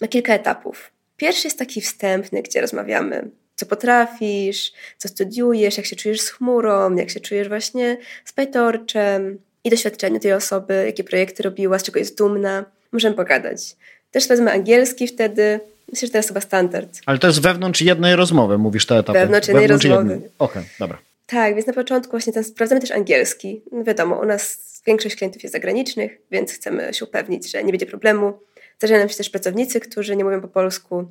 ma 0.00 0.08
kilka 0.08 0.34
etapów. 0.34 0.90
Pierwszy 1.16 1.46
jest 1.46 1.58
taki 1.58 1.80
wstępny, 1.80 2.42
gdzie 2.42 2.60
rozmawiamy 2.60 3.30
co 3.56 3.66
potrafisz, 3.66 4.72
co 4.98 5.08
studiujesz, 5.08 5.76
jak 5.76 5.86
się 5.86 5.96
czujesz 5.96 6.20
z 6.20 6.28
chmurą, 6.30 6.96
jak 6.96 7.10
się 7.10 7.20
czujesz 7.20 7.48
właśnie 7.48 7.96
z 8.24 8.32
PyTorchem 8.32 9.38
i 9.64 9.70
doświadczeniu 9.70 10.20
tej 10.20 10.32
osoby, 10.32 10.82
jakie 10.86 11.04
projekty 11.04 11.42
robiła, 11.42 11.78
z 11.78 11.82
czego 11.82 11.98
jest 11.98 12.18
dumna. 12.18 12.64
Możemy 12.92 13.16
pogadać. 13.16 13.76
Też 14.10 14.28
wezmę 14.28 14.52
angielski 14.52 15.08
wtedy. 15.08 15.60
Myślę, 15.92 16.06
że 16.06 16.12
to 16.12 16.18
jest 16.18 16.28
chyba 16.28 16.40
standard. 16.40 17.00
Ale 17.06 17.18
to 17.18 17.26
jest 17.26 17.40
wewnątrz 17.40 17.80
jednej 17.80 18.16
rozmowy, 18.16 18.58
mówisz 18.58 18.86
te 18.86 18.98
etapy. 18.98 19.18
Wewnątrz 19.18 19.48
jednej 19.48 19.62
wewnątrz 19.62 19.86
rozmowy. 19.86 20.14
Okej, 20.14 20.28
okay, 20.38 20.64
dobra. 20.78 20.98
Tak, 21.26 21.54
więc 21.54 21.66
na 21.66 21.72
początku 21.72 22.10
właśnie 22.10 22.32
ten, 22.32 22.44
sprawdzamy 22.44 22.80
też 22.80 22.90
angielski. 22.90 23.62
No 23.72 23.84
wiadomo, 23.84 24.20
u 24.20 24.24
nas 24.24 24.73
większość 24.86 25.16
klientów 25.16 25.42
jest 25.42 25.52
zagranicznych, 25.52 26.18
więc 26.30 26.52
chcemy 26.52 26.94
się 26.94 27.04
upewnić, 27.04 27.50
że 27.50 27.64
nie 27.64 27.72
będzie 27.72 27.86
problemu. 27.86 28.38
Zdarzają 28.78 29.00
nam 29.00 29.08
się 29.08 29.16
też 29.16 29.30
pracownicy, 29.30 29.80
którzy 29.80 30.16
nie 30.16 30.24
mówią 30.24 30.40
po 30.40 30.48
polsku, 30.48 31.04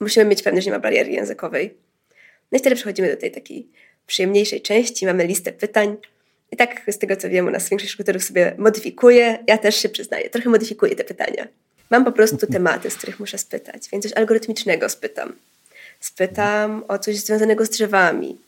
musimy 0.00 0.24
mieć 0.24 0.42
pewność, 0.42 0.64
że 0.64 0.70
nie 0.70 0.76
ma 0.76 0.82
bariery 0.82 1.10
językowej. 1.10 1.74
No 2.52 2.56
i 2.56 2.58
wtedy 2.58 2.76
przechodzimy 2.76 3.10
do 3.10 3.16
tej 3.16 3.30
takiej 3.30 3.68
przyjemniejszej 4.06 4.60
części, 4.62 5.06
mamy 5.06 5.26
listę 5.26 5.52
pytań. 5.52 5.96
I 6.52 6.56
tak 6.56 6.82
z 6.88 6.98
tego 6.98 7.16
co 7.16 7.30
wiem, 7.30 7.46
u 7.46 7.50
nas 7.50 7.68
większość 7.68 7.92
rekruterów 7.92 8.24
sobie 8.24 8.54
modyfikuje. 8.58 9.38
Ja 9.46 9.58
też 9.58 9.76
się 9.76 9.88
przyznaję, 9.88 10.30
trochę 10.30 10.50
modyfikuję 10.50 10.96
te 10.96 11.04
pytania. 11.04 11.48
Mam 11.90 12.04
po 12.04 12.12
prostu 12.12 12.46
tematy, 12.46 12.90
z 12.90 12.96
których 12.96 13.20
muszę 13.20 13.38
spytać, 13.38 13.88
więc 13.92 14.04
coś 14.04 14.12
algorytmicznego 14.12 14.88
spytam. 14.88 15.36
Spytam 16.00 16.84
o 16.88 16.98
coś 16.98 17.16
związanego 17.16 17.66
z 17.66 17.70
drzewami. 17.70 18.38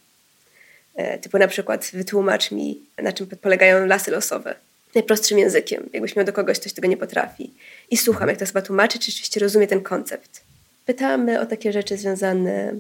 E, 0.97 1.19
typu 1.19 1.39
na 1.39 1.49
przykład 1.49 1.91
wytłumacz 1.93 2.51
mi, 2.51 2.83
na 3.03 3.13
czym 3.13 3.27
polegają 3.27 3.87
lasy 3.87 4.11
losowe. 4.11 4.55
Najprostszym 4.95 5.39
językiem, 5.39 5.91
jakbyś 5.93 6.17
miał 6.17 6.25
do 6.25 6.33
kogoś, 6.33 6.61
ktoś 6.61 6.73
tego 6.73 6.89
nie 6.89 6.97
potrafi. 6.97 7.51
I 7.91 7.97
słucham, 7.97 8.29
jak 8.29 8.39
ta 8.39 8.45
osoba 8.45 8.63
tłumaczy, 8.63 8.99
czy 8.99 9.11
rzeczywiście 9.11 9.41
rozumie 9.41 9.67
ten 9.67 9.83
koncept. 9.83 10.41
Pytamy 10.87 11.41
o 11.41 11.47
takie 11.47 11.73
rzeczy 11.73 11.97
związane 11.97 12.75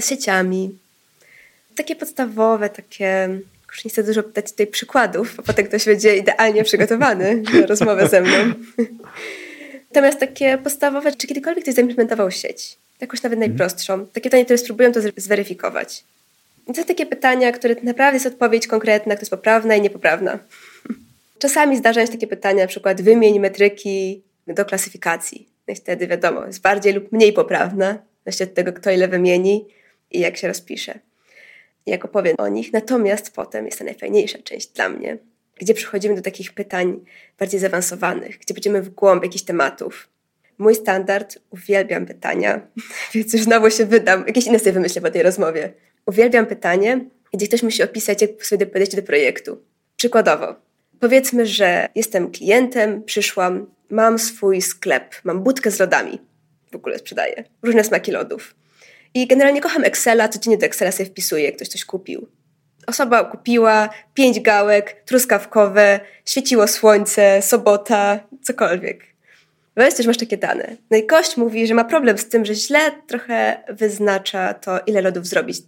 z 0.00 0.08
sieciami. 0.08 0.78
Takie 1.76 1.96
podstawowe, 1.96 2.70
takie. 2.70 3.38
Już 3.68 3.84
nie 3.84 3.90
chcę 3.90 4.02
dużo 4.02 4.22
dać 4.22 4.50
tutaj 4.50 4.66
przykładów, 4.66 5.36
bo 5.36 5.42
potem 5.42 5.66
ktoś 5.66 5.84
będzie 5.84 6.16
idealnie 6.16 6.64
przygotowany 6.64 7.42
na 7.54 7.66
rozmowę 7.66 8.08
ze 8.08 8.20
mną. 8.20 8.36
Natomiast 9.90 10.20
takie 10.20 10.58
podstawowe, 10.58 11.12
czy 11.12 11.26
kiedykolwiek 11.26 11.64
ktoś 11.64 11.74
zaimplementował 11.74 12.30
sieć? 12.30 12.76
Jakąś 13.00 13.22
nawet 13.22 13.38
najprostszą. 13.38 14.06
Takie 14.06 14.22
pytania, 14.22 14.44
które 14.44 14.58
spróbują 14.58 14.92
to 14.92 15.00
zweryfikować. 15.16 16.04
I 16.66 16.72
to 16.72 16.84
takie 16.84 17.06
pytania, 17.06 17.52
które 17.52 17.76
naprawdę 17.82 18.16
jest 18.16 18.26
odpowiedź 18.26 18.66
konkretna, 18.66 19.14
która 19.14 19.22
jest 19.22 19.30
poprawna 19.30 19.76
i 19.76 19.80
niepoprawna. 19.80 20.38
Czasami 21.38 21.76
zdarzają 21.76 22.06
się 22.06 22.12
takie 22.12 22.26
pytania, 22.26 22.62
na 22.62 22.68
przykład 22.68 23.02
wymień 23.02 23.40
metryki 23.40 24.22
do 24.46 24.64
klasyfikacji. 24.64 25.48
No 25.68 25.72
i 25.74 25.76
wtedy 25.76 26.06
wiadomo, 26.06 26.46
jest 26.46 26.60
bardziej 26.60 26.92
lub 26.92 27.12
mniej 27.12 27.32
poprawna, 27.32 27.98
zależnie 28.24 28.46
od 28.46 28.54
tego, 28.54 28.72
kto 28.72 28.90
ile 28.90 29.08
wymieni 29.08 29.68
i 30.10 30.20
jak 30.20 30.36
się 30.36 30.48
rozpisze. 30.48 30.98
Jak 31.86 32.04
opowiem 32.04 32.34
o 32.38 32.48
nich. 32.48 32.72
Natomiast 32.72 33.34
potem 33.34 33.66
jest 33.66 33.78
ta 33.78 33.84
najfajniejsza 33.84 34.38
część 34.38 34.68
dla 34.68 34.88
mnie, 34.88 35.18
gdzie 35.56 35.74
przechodzimy 35.74 36.14
do 36.14 36.22
takich 36.22 36.52
pytań 36.52 37.00
bardziej 37.38 37.60
zaawansowanych, 37.60 38.38
gdzie 38.38 38.54
będziemy 38.54 38.82
w 38.82 38.90
głąb 38.90 39.22
jakichś 39.22 39.44
tematów. 39.44 40.08
Mój 40.58 40.74
standard, 40.74 41.38
uwielbiam 41.50 42.06
pytania, 42.06 42.60
więc 43.14 43.32
już 43.32 43.42
znowu 43.42 43.70
się 43.70 43.86
wydam, 43.86 44.24
jakieś 44.26 44.46
inne 44.46 44.58
sobie 44.58 44.72
wymyślę 44.72 45.02
po 45.02 45.10
tej 45.10 45.22
rozmowie. 45.22 45.72
Uwielbiam 46.06 46.46
pytanie, 46.46 47.04
gdzie 47.34 47.48
ktoś 47.48 47.62
musi 47.62 47.82
opisać, 47.82 48.22
jak 48.22 48.46
sobie 48.46 48.66
podejść 48.66 48.96
do 48.96 49.02
projektu. 49.02 49.62
Przykładowo, 49.96 50.54
powiedzmy, 51.00 51.46
że 51.46 51.88
jestem 51.94 52.30
klientem, 52.30 53.02
przyszłam, 53.02 53.66
mam 53.90 54.18
swój 54.18 54.62
sklep, 54.62 55.14
mam 55.24 55.42
budkę 55.42 55.70
z 55.70 55.78
lodami. 55.80 56.18
W 56.72 56.76
ogóle 56.76 56.98
sprzedaję. 56.98 57.44
Różne 57.62 57.84
smaki 57.84 58.12
lodów. 58.12 58.54
I 59.14 59.26
generalnie 59.26 59.60
kocham 59.60 59.84
Excela, 59.84 60.28
codziennie 60.28 60.58
do 60.58 60.66
Excela 60.66 60.92
sobie 60.92 61.10
wpisuję, 61.10 61.44
jak 61.44 61.56
ktoś 61.56 61.68
coś 61.68 61.84
kupił. 61.84 62.28
Osoba 62.86 63.24
kupiła 63.24 63.88
pięć 64.14 64.40
gałek, 64.40 65.02
truskawkowe, 65.04 66.00
świeciło 66.24 66.68
słońce, 66.68 67.42
sobota, 67.42 68.20
cokolwiek. 68.42 69.04
Weź 69.76 69.94
też 69.94 70.06
masz 70.06 70.18
takie 70.18 70.36
dane. 70.36 70.76
No 70.90 70.96
i 70.96 71.06
gość 71.06 71.36
mówi, 71.36 71.66
że 71.66 71.74
ma 71.74 71.84
problem 71.84 72.18
z 72.18 72.28
tym, 72.28 72.44
że 72.44 72.54
źle 72.54 72.92
trochę 73.06 73.64
wyznacza 73.68 74.54
to, 74.54 74.80
ile 74.86 75.00
lodów 75.02 75.26
zrobić. 75.26 75.58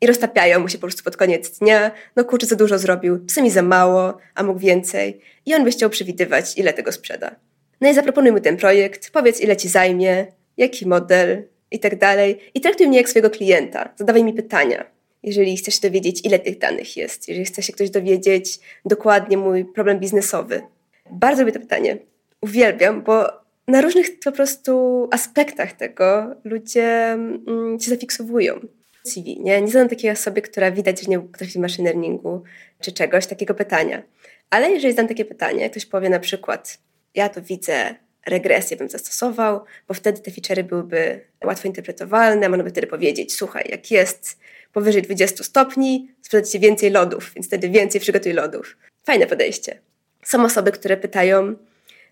I 0.00 0.06
roztapiają 0.06 0.60
mu 0.60 0.68
się 0.68 0.78
po 0.78 0.86
prostu 0.86 1.04
pod 1.04 1.16
koniec 1.16 1.58
dnia. 1.58 1.90
No 2.16 2.24
kurczę, 2.24 2.46
za 2.46 2.56
dużo 2.56 2.78
zrobił, 2.78 3.26
czasami 3.26 3.50
za 3.50 3.62
mało, 3.62 4.18
a 4.34 4.42
mógł 4.42 4.58
więcej. 4.58 5.20
I 5.46 5.54
on 5.54 5.64
by 5.64 5.70
chciał 5.70 5.90
przewidywać, 5.90 6.58
ile 6.58 6.72
tego 6.72 6.92
sprzeda. 6.92 7.36
No 7.80 7.90
i 7.90 7.94
zaproponuj 7.94 8.32
mu 8.32 8.40
ten 8.40 8.56
projekt, 8.56 9.10
powiedz, 9.10 9.40
ile 9.40 9.56
ci 9.56 9.68
zajmie, 9.68 10.26
jaki 10.56 10.88
model 10.88 11.42
i 11.70 11.78
tak 11.78 11.98
dalej. 11.98 12.38
I 12.54 12.60
traktuj 12.60 12.88
mnie 12.88 12.98
jak 12.98 13.08
swojego 13.08 13.30
klienta. 13.30 13.92
Zadawaj 13.96 14.24
mi 14.24 14.32
pytania. 14.32 14.84
Jeżeli 15.22 15.56
chcesz 15.56 15.80
dowiedzieć, 15.80 16.24
ile 16.24 16.38
tych 16.38 16.58
danych 16.58 16.96
jest, 16.96 17.28
jeżeli 17.28 17.46
chce 17.46 17.62
się 17.62 17.72
ktoś 17.72 17.90
dowiedzieć 17.90 18.58
dokładnie 18.84 19.36
mój 19.36 19.64
problem 19.64 19.98
biznesowy. 19.98 20.62
Bardzo 21.10 21.42
lubię 21.42 21.52
to 21.52 21.60
pytanie. 21.60 21.98
Uwielbiam, 22.40 23.02
bo 23.02 23.26
na 23.68 23.80
różnych 23.80 24.18
po 24.20 24.32
prostu 24.32 25.08
aspektach 25.12 25.72
tego 25.72 26.34
ludzie 26.44 27.12
mm, 27.12 27.80
się 27.80 27.90
zafiksowują. 27.90 28.60
CV, 29.06 29.40
nie? 29.40 29.62
Nie 29.62 29.68
znam 29.68 29.88
takiej 29.88 30.10
osoby, 30.10 30.42
która 30.42 30.70
widać, 30.70 31.02
że 31.02 31.10
nie 31.10 31.20
potrafi 31.20 31.60
machine 31.60 31.90
learningu 31.90 32.42
czy 32.80 32.92
czegoś, 32.92 33.26
takiego 33.26 33.54
pytania. 33.54 34.02
Ale 34.50 34.70
jeżeli 34.70 34.94
znam 34.94 35.08
takie 35.08 35.24
pytanie, 35.24 35.70
ktoś 35.70 35.86
powie 35.86 36.08
na 36.08 36.20
przykład, 36.20 36.78
ja 37.14 37.28
tu 37.28 37.42
widzę 37.42 37.94
regresję 38.26 38.76
bym 38.76 38.88
zastosował, 38.88 39.60
bo 39.88 39.94
wtedy 39.94 40.20
te 40.20 40.30
feature'y 40.30 40.62
byłyby 40.62 41.20
łatwo 41.44 41.68
interpretowalne, 41.68 42.48
można 42.48 42.64
by 42.64 42.70
wtedy 42.70 42.86
powiedzieć, 42.86 43.34
słuchaj, 43.34 43.64
jak 43.68 43.90
jest 43.90 44.38
powyżej 44.72 45.02
20 45.02 45.44
stopni, 45.44 46.14
sprzedać 46.22 46.50
ci 46.50 46.60
więcej 46.60 46.90
lodów, 46.90 47.32
więc 47.34 47.46
wtedy 47.46 47.68
więcej 47.68 48.00
przygotuj 48.00 48.32
lodów. 48.32 48.76
Fajne 49.04 49.26
podejście. 49.26 49.78
Są 50.22 50.44
osoby, 50.44 50.72
które 50.72 50.96
pytają, 50.96 51.54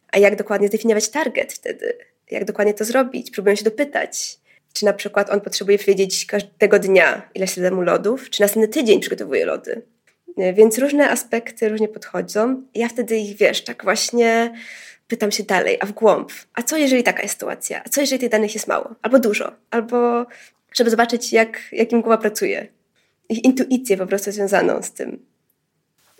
a 0.08 0.18
jak 0.18 0.36
dokładnie 0.36 0.68
zdefiniować 0.68 1.08
target 1.08 1.52
wtedy? 1.52 1.98
Jak 2.30 2.44
dokładnie 2.44 2.74
to 2.74 2.84
zrobić? 2.84 3.30
Próbują 3.30 3.56
się 3.56 3.64
dopytać. 3.64 4.38
Czy 4.72 4.84
na 4.84 4.92
przykład 4.92 5.30
on 5.30 5.40
potrzebuje 5.40 5.78
wiedzieć 5.78 6.26
każdego 6.26 6.78
dnia, 6.78 7.30
ile 7.34 7.46
się 7.46 7.70
mu 7.70 7.82
lodów, 7.82 8.30
czy 8.30 8.40
następny 8.40 8.68
tydzień 8.68 9.00
przygotowuje 9.00 9.46
lody. 9.46 9.82
Więc 10.54 10.78
różne 10.78 11.10
aspekty 11.10 11.68
różnie 11.68 11.88
podchodzą. 11.88 12.62
Ja 12.74 12.88
wtedy 12.88 13.16
ich, 13.16 13.36
wiesz, 13.36 13.64
tak 13.64 13.84
właśnie 13.84 14.54
pytam 15.08 15.32
się 15.32 15.42
dalej, 15.42 15.78
a 15.80 15.86
w 15.86 15.92
głąb. 15.92 16.32
A 16.54 16.62
co 16.62 16.76
jeżeli 16.76 17.02
taka 17.02 17.22
jest 17.22 17.34
sytuacja? 17.34 17.82
A 17.84 17.88
co 17.88 18.00
jeżeli 18.00 18.20
tych 18.20 18.28
danych 18.28 18.54
jest 18.54 18.66
mało? 18.66 18.94
Albo 19.02 19.18
dużo? 19.18 19.52
Albo 19.70 20.26
żeby 20.72 20.90
zobaczyć, 20.90 21.32
jak, 21.32 21.60
jak 21.72 21.92
im 21.92 22.02
głowa 22.02 22.18
pracuje. 22.18 22.66
Ich 23.28 23.44
intuicję 23.44 23.96
po 23.96 24.06
prostu 24.06 24.32
związaną 24.32 24.82
z 24.82 24.92
tym. 24.92 25.26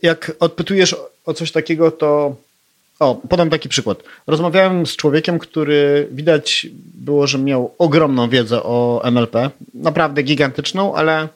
Jak 0.02 0.32
odpytujesz 0.40 0.96
o 1.24 1.34
coś 1.34 1.52
takiego, 1.52 1.90
to 1.90 2.36
o, 3.02 3.14
podam 3.14 3.50
taki 3.50 3.68
przykład. 3.68 3.98
Rozmawiałem 4.26 4.86
z 4.86 4.96
człowiekiem, 4.96 5.38
który 5.38 6.08
widać 6.10 6.66
było, 6.94 7.26
że 7.26 7.38
miał 7.38 7.74
ogromną 7.78 8.28
wiedzę 8.28 8.62
o 8.62 9.02
NLP, 9.04 9.50
naprawdę 9.74 10.22
gigantyczną, 10.22 10.94
ale 10.94 11.28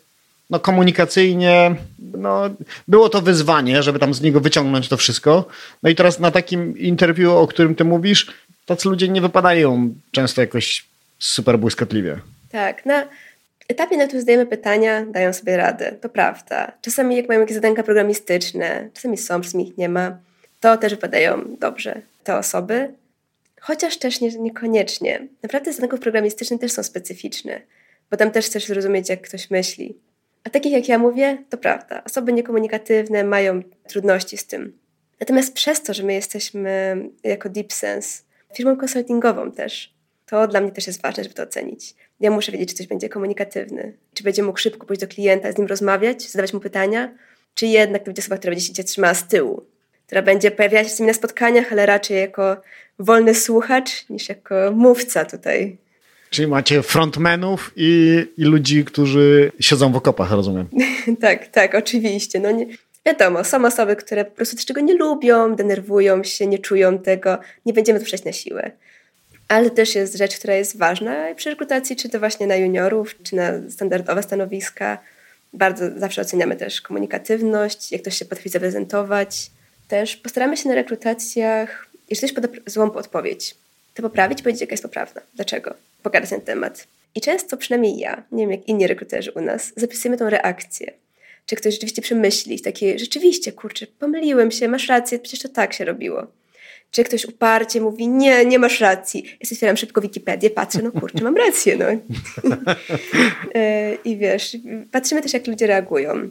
no 0.51 0.61
komunikacyjnie 0.61 1.75
no, 1.99 2.43
było 2.89 3.09
to 3.09 3.23
wyzwanie, 3.23 3.83
żeby 3.83 3.99
tam 3.99 4.15
z 4.15 4.21
niego 4.21 4.41
wyciągnąć 4.41 4.89
to 4.89 4.97
wszystko. 4.97 5.45
No 5.83 5.91
i 5.91 5.95
teraz 5.95 6.21
na 6.21 6.31
takim 6.31 6.79
interwiu, 6.79 7.37
o 7.37 7.47
którym 7.47 7.75
ty 7.75 7.85
mówisz, 7.85 8.27
tacy 8.67 8.89
ludzie 8.89 9.09
nie 9.09 9.21
wypadają 9.21 9.95
często 10.13 10.41
jakoś 10.41 10.85
super 11.19 11.59
błyskotliwie. 11.59 12.21
Tak, 12.51 12.87
na 12.87 13.07
etapie, 13.69 13.97
na 13.97 14.05
którym 14.05 14.23
zdajemy 14.23 14.47
pytania, 14.47 15.07
dają 15.07 15.33
sobie 15.33 15.57
radę, 15.57 15.93
to 16.01 16.09
prawda. 16.09 16.73
Czasami 16.83 17.17
jak 17.17 17.29
mają 17.29 17.41
jakieś 17.41 17.55
zadanka 17.55 17.83
programistyczne, 17.83 18.89
czasami 18.95 19.19
są, 19.19 19.41
czasami 19.41 19.69
ich 19.69 19.79
nie 19.79 19.89
ma, 19.89 20.17
to 20.61 20.77
też 20.77 20.93
wypadają 20.93 21.57
dobrze 21.59 22.03
te 22.25 22.39
osoby, 22.39 22.95
chociaż 23.61 23.97
też 23.97 24.21
nie, 24.21 24.29
niekoniecznie. 24.29 25.29
Naprawdę 25.43 25.73
zadanków 25.73 26.01
programistycznych 26.01 26.61
też 26.61 26.73
są 26.73 26.83
specyficzne, 26.83 27.61
bo 28.11 28.17
tam 28.17 28.31
też 28.31 28.47
chcesz 28.47 28.67
zrozumieć, 28.67 29.09
jak 29.09 29.21
ktoś 29.21 29.51
myśli. 29.51 29.99
A 30.45 30.51
takich 30.51 30.73
jak 30.73 30.89
ja 30.89 30.99
mówię, 30.99 31.39
to 31.51 31.59
prawda. 31.59 32.05
Osoby 32.05 32.33
niekomunikatywne 32.33 33.25
mają 33.25 33.63
trudności 33.89 34.37
z 34.37 34.47
tym. 34.47 34.79
Natomiast 35.21 35.55
przez 35.55 35.83
to, 35.83 35.95
że 35.95 36.03
my 36.03 36.13
jesteśmy 36.13 36.97
jako 37.25 37.49
Deep 37.49 37.73
Sense 37.73 38.23
firmą 38.55 38.77
konsultingową 38.77 39.53
też, 39.53 39.95
to 40.27 40.49
dla 40.49 40.61
mnie 40.61 40.73
też 40.73 40.87
jest 40.87 41.03
ważne, 41.03 41.23
żeby 41.23 41.35
to 41.35 41.43
ocenić. 41.43 41.95
Ja 42.21 42.31
muszę 42.31 42.53
wiedzieć, 42.53 42.69
czy 42.69 42.75
ktoś 42.75 42.87
będzie 42.87 43.09
komunikatywny, 43.09 43.93
czy 44.15 44.25
będzie 44.25 44.43
mógł 44.43 44.59
szybko 44.59 44.87
pójść 44.87 45.01
do 45.01 45.09
klienta, 45.09 45.53
z 45.53 45.59
nim 45.59 45.67
rozmawiać, 45.67 46.31
zadawać 46.31 46.53
mu 46.53 46.61
pytania, 46.61 47.15
czy 47.55 47.67
jednak 47.67 48.03
to 48.03 48.07
będzie 48.07 48.23
osoba, 48.23 48.39
która 48.39 48.51
będzie 48.51 48.75
się 48.75 48.85
trzymała 48.85 49.15
z 49.15 49.29
tyłu, 49.29 49.63
która 50.07 50.23
będzie 50.23 50.51
pojawiać 50.51 50.89
się 50.89 50.95
z 50.95 51.01
nimi 51.01 51.09
na 51.09 51.15
spotkaniach, 51.15 51.73
ale 51.73 51.87
raczej 51.87 52.17
jako 52.17 52.57
wolny 52.99 53.35
słuchacz 53.35 54.09
niż 54.09 54.29
jako 54.29 54.55
mówca 54.75 55.25
tutaj. 55.25 55.77
Czyli 56.31 56.49
macie 56.49 56.83
frontmenów 56.83 57.73
i, 57.77 58.25
i 58.37 58.45
ludzi, 58.45 58.85
którzy 58.85 59.53
siedzą 59.61 59.93
w 59.93 59.97
okopach, 59.97 60.31
rozumiem. 60.31 60.69
tak, 61.21 61.47
tak, 61.47 61.75
oczywiście. 61.75 62.41
No 62.41 62.51
nie, 62.51 62.67
wiadomo, 63.07 63.45
są 63.45 63.65
osoby, 63.65 63.97
które 63.97 64.25
po 64.25 64.31
prostu 64.31 64.57
czego 64.67 64.81
nie 64.81 64.95
lubią, 64.95 65.55
denerwują 65.55 66.25
się, 66.25 66.47
nie 66.47 66.59
czują 66.59 66.99
tego. 66.99 67.39
Nie 67.67 67.73
będziemy 67.73 68.01
tu 68.01 68.07
na 68.25 68.33
siłę. 68.33 68.71
Ale 69.49 69.71
też 69.71 69.95
jest 69.95 70.17
rzecz, 70.17 70.39
która 70.39 70.55
jest 70.55 70.79
ważna 70.79 71.35
przy 71.35 71.51
rekrutacji, 71.51 71.97
czy 71.97 72.09
to 72.09 72.19
właśnie 72.19 72.47
na 72.47 72.57
juniorów, 72.57 73.15
czy 73.23 73.37
na 73.37 73.53
standardowe 73.71 74.23
stanowiska. 74.23 74.99
Bardzo 75.53 75.85
zawsze 75.97 76.23
oceniamy 76.23 76.57
też 76.57 76.81
komunikatywność, 76.81 77.93
jak 77.93 78.03
ktoś 78.03 78.19
się 78.19 78.25
potrafi 78.25 78.49
zaprezentować. 78.49 79.51
Też 79.89 80.17
postaramy 80.17 80.57
się 80.57 80.69
na 80.69 80.75
rekrutacjach, 80.75 81.87
jeśli 82.11 82.29
ktoś 82.29 82.33
poda 82.33 82.61
złą 82.67 82.93
odpowiedź, 82.93 83.55
to 83.95 84.03
poprawić, 84.03 84.43
powiedzieć, 84.43 84.61
jaka 84.61 84.73
jest 84.73 84.83
poprawna. 84.83 85.21
Dlaczego? 85.35 85.75
Pogadać 86.03 86.31
ten 86.31 86.41
temat. 86.41 86.87
I 87.15 87.21
często, 87.21 87.57
przynajmniej 87.57 87.99
ja, 87.99 88.23
nie 88.33 88.43
wiem 88.43 88.51
jak 88.51 88.69
inni 88.69 88.87
rekruterzy 88.87 89.33
u 89.33 89.41
nas, 89.41 89.73
zapisujemy 89.77 90.19
tą 90.19 90.31
reakcję. 90.31 90.93
Czy 91.47 91.57
ktoś 91.57 91.75
rzeczywiście 91.75 92.03
przemyśli, 92.03 92.61
takie, 92.61 92.99
rzeczywiście, 92.99 93.53
kurczę, 93.53 93.87
pomyliłem 93.99 94.51
się, 94.51 94.69
masz 94.69 94.89
rację, 94.89 95.19
przecież 95.19 95.43
to 95.43 95.49
tak 95.49 95.73
się 95.73 95.85
robiło. 95.85 96.27
Czy 96.91 97.05
ktoś 97.05 97.25
uparcie 97.25 97.81
mówi, 97.81 98.09
nie, 98.09 98.45
nie 98.45 98.59
masz 98.59 98.81
racji. 98.81 99.25
Ja 99.41 99.49
otwieram 99.53 99.77
szybko 99.77 100.01
Wikipedię, 100.01 100.51
patrzę, 100.51 100.83
no 100.83 100.93
kurczę, 100.93 101.25
mam 101.25 101.37
rację, 101.37 101.77
no. 101.77 101.87
E, 103.55 103.95
I 103.95 104.17
wiesz, 104.17 104.57
patrzymy 104.93 105.23
też, 105.23 105.33
jak 105.33 105.47
ludzie 105.47 105.67
reagują, 105.67 106.31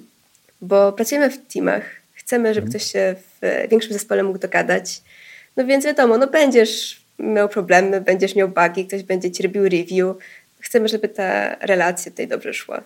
bo 0.61 0.93
pracujemy 0.93 1.29
w 1.29 1.37
teamach, 1.53 2.04
chcemy, 2.25 2.53
żeby 2.53 2.65
mhm. 2.65 2.69
ktoś 2.79 2.91
się 2.91 3.15
w 3.41 3.69
większym 3.69 3.93
zespole 3.93 4.23
mógł 4.23 4.39
dogadać. 4.39 5.01
No 5.57 5.65
więc 5.65 5.85
wiadomo, 5.85 6.17
no 6.17 6.27
będziesz 6.27 7.01
miał 7.19 7.49
problemy, 7.49 8.01
będziesz 8.01 8.35
miał 8.35 8.49
bugi, 8.49 8.88
ktoś 8.88 9.03
będzie 9.03 9.31
ci 9.31 9.43
robił 9.43 9.63
review. 9.63 10.15
Chcemy, 10.59 10.88
żeby 10.88 11.09
ta 11.09 11.55
relacja 11.55 12.11
tutaj 12.11 12.27
dobrze 12.27 12.53
szła. 12.53 12.83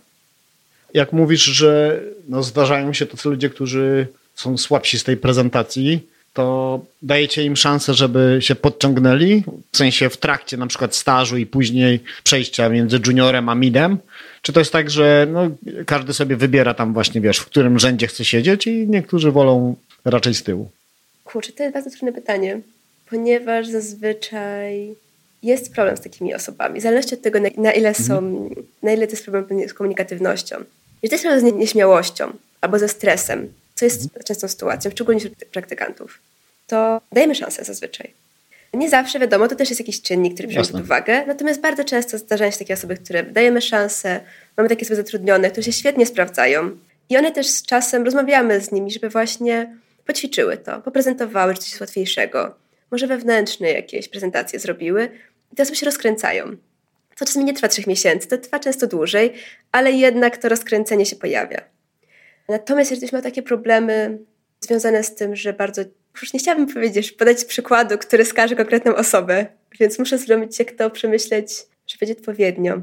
Jak 0.93 1.13
mówisz, 1.13 1.43
że 1.43 1.99
no 2.27 2.43
zdarzają 2.43 2.93
się 2.93 3.05
tacy 3.05 3.29
ludzie, 3.29 3.49
którzy 3.49 4.07
są 4.35 4.57
słabsi 4.57 4.99
z 4.99 5.03
tej 5.03 5.17
prezentacji, 5.17 6.07
to 6.33 6.79
dajecie 7.01 7.43
im 7.43 7.55
szansę, 7.55 7.93
żeby 7.93 8.37
się 8.41 8.55
podciągnęli, 8.55 9.43
w 9.71 9.77
sensie 9.77 10.09
w 10.09 10.17
trakcie 10.17 10.57
na 10.57 10.67
przykład 10.67 10.95
stażu 10.95 11.37
i 11.37 11.45
później 11.45 12.03
przejścia 12.23 12.69
między 12.69 12.99
juniorem 13.07 13.49
a 13.49 13.55
midem? 13.55 13.97
Czy 14.41 14.53
to 14.53 14.59
jest 14.59 14.71
tak, 14.71 14.89
że 14.89 15.27
no, 15.31 15.49
każdy 15.85 16.13
sobie 16.13 16.35
wybiera 16.35 16.73
tam 16.73 16.93
właśnie, 16.93 17.21
wiesz, 17.21 17.37
w 17.37 17.45
którym 17.45 17.79
rzędzie 17.79 18.07
chce 18.07 18.25
siedzieć 18.25 18.67
i 18.67 18.87
niektórzy 18.87 19.31
wolą 19.31 19.75
raczej 20.05 20.33
z 20.33 20.43
tyłu? 20.43 20.69
Kurczę, 21.23 21.51
to 21.51 21.63
jest 21.63 21.73
bardzo 21.73 21.89
trudne 21.89 22.13
pytanie, 22.13 22.61
ponieważ 23.09 23.67
zazwyczaj 23.67 24.95
jest 25.43 25.73
problem 25.73 25.97
z 25.97 26.01
takimi 26.01 26.33
osobami. 26.33 26.79
W 26.79 26.83
zależności 26.83 27.15
od 27.15 27.21
tego, 27.21 27.39
na, 27.39 27.49
na 27.57 27.71
ile 27.71 27.93
są, 27.95 28.17
mhm. 28.17 28.65
na 28.83 28.91
ile 28.91 29.07
to 29.07 29.13
jest 29.13 29.25
problem 29.25 29.69
z 29.69 29.73
komunikatywnością. 29.73 30.55
Jeżeli 31.01 31.09
to 31.09 31.15
jest 31.15 31.23
problem 31.23 31.57
z 31.57 31.59
nieśmiałością 31.59 32.33
albo 32.61 32.79
ze 32.79 32.89
stresem, 32.89 33.53
co 33.75 33.85
jest 33.85 34.03
mhm. 34.03 34.23
częstą 34.23 34.47
sytuacją, 34.47 34.91
szczególnie 34.91 35.19
wśród 35.19 35.35
praktykantów, 35.51 36.19
to 36.67 37.01
dajemy 37.11 37.35
szansę 37.35 37.63
zazwyczaj. 37.63 38.13
Nie 38.73 38.89
zawsze, 38.89 39.19
wiadomo, 39.19 39.47
to 39.47 39.55
też 39.55 39.69
jest 39.69 39.79
jakiś 39.81 40.01
czynnik, 40.01 40.33
który 40.33 40.47
bierzemy 40.47 40.67
pod 40.67 40.81
uwagę, 40.81 41.25
natomiast 41.27 41.61
bardzo 41.61 41.83
często 41.83 42.17
zdarzają 42.17 42.51
się 42.51 42.57
takie 42.57 42.73
osoby, 42.73 42.97
które 42.97 43.23
dajemy 43.23 43.61
szansę, 43.61 44.19
mamy 44.57 44.69
takie 44.69 44.81
osoby 44.81 44.95
zatrudnione, 44.95 45.51
które 45.51 45.63
się 45.63 45.71
świetnie 45.71 46.05
sprawdzają 46.05 46.77
i 47.09 47.17
one 47.17 47.31
też 47.31 47.47
z 47.47 47.65
czasem 47.65 48.03
rozmawiamy 48.05 48.61
z 48.61 48.71
nimi, 48.71 48.91
żeby 48.91 49.09
właśnie 49.09 49.77
poćwiczyły 50.05 50.57
to, 50.57 50.81
poprezentowały 50.81 51.53
coś 51.53 51.79
łatwiejszego, 51.79 52.55
może 52.91 53.07
wewnętrzne 53.07 53.71
jakieś 53.71 54.07
prezentacje 54.07 54.59
zrobiły 54.59 55.09
i 55.53 55.55
te 55.55 55.63
osoby 55.63 55.75
się 55.75 55.85
rozkręcają. 55.85 56.57
To 57.15 57.25
czasami 57.25 57.45
nie 57.45 57.53
trwa 57.53 57.67
trzech 57.67 57.87
miesięcy, 57.87 58.27
to 58.27 58.37
trwa 58.37 58.59
często 58.59 58.87
dłużej, 58.87 59.33
ale 59.71 59.91
jednak 59.91 60.37
to 60.37 60.49
rozkręcenie 60.49 61.05
się 61.05 61.15
pojawia. 61.15 61.61
Natomiast 62.49 62.91
jeżeli 62.91 63.07
ktoś 63.07 63.13
ma 63.19 63.21
takie 63.21 63.43
problemy 63.43 64.17
związane 64.59 65.03
z 65.03 65.15
tym, 65.15 65.35
że 65.35 65.53
bardzo, 65.53 65.81
już 66.21 66.33
nie 66.33 66.39
chciałabym 66.39 66.73
powiedzieć, 66.73 67.11
podać 67.11 67.45
przykładu, 67.45 67.97
który 67.97 68.25
skaże 68.25 68.55
konkretną 68.55 68.95
osobę, 68.95 69.45
więc 69.79 69.99
muszę 69.99 70.17
zrobić, 70.17 70.59
jak 70.59 70.71
to 70.71 70.89
przemyśleć, 70.89 71.51
żeby 71.87 72.11
odpowiednio. 72.11 72.81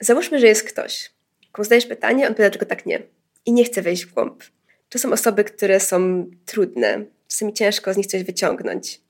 Załóżmy, 0.00 0.38
że 0.40 0.46
jest 0.46 0.62
ktoś, 0.62 1.10
komu 1.52 1.64
zadajesz 1.64 1.86
pytanie, 1.86 2.26
on 2.26 2.34
pyta, 2.34 2.42
dlaczego 2.42 2.66
tak 2.66 2.86
nie. 2.86 3.02
I 3.46 3.52
nie 3.52 3.64
chce 3.64 3.82
wejść 3.82 4.06
w 4.06 4.14
głąb. 4.14 4.44
To 4.88 4.98
są 4.98 5.12
osoby, 5.12 5.44
które 5.44 5.80
są 5.80 6.26
trudne, 6.46 7.04
czasami 7.28 7.52
ciężko 7.52 7.94
z 7.94 7.96
nich 7.96 8.06
coś 8.06 8.24
wyciągnąć. 8.24 9.00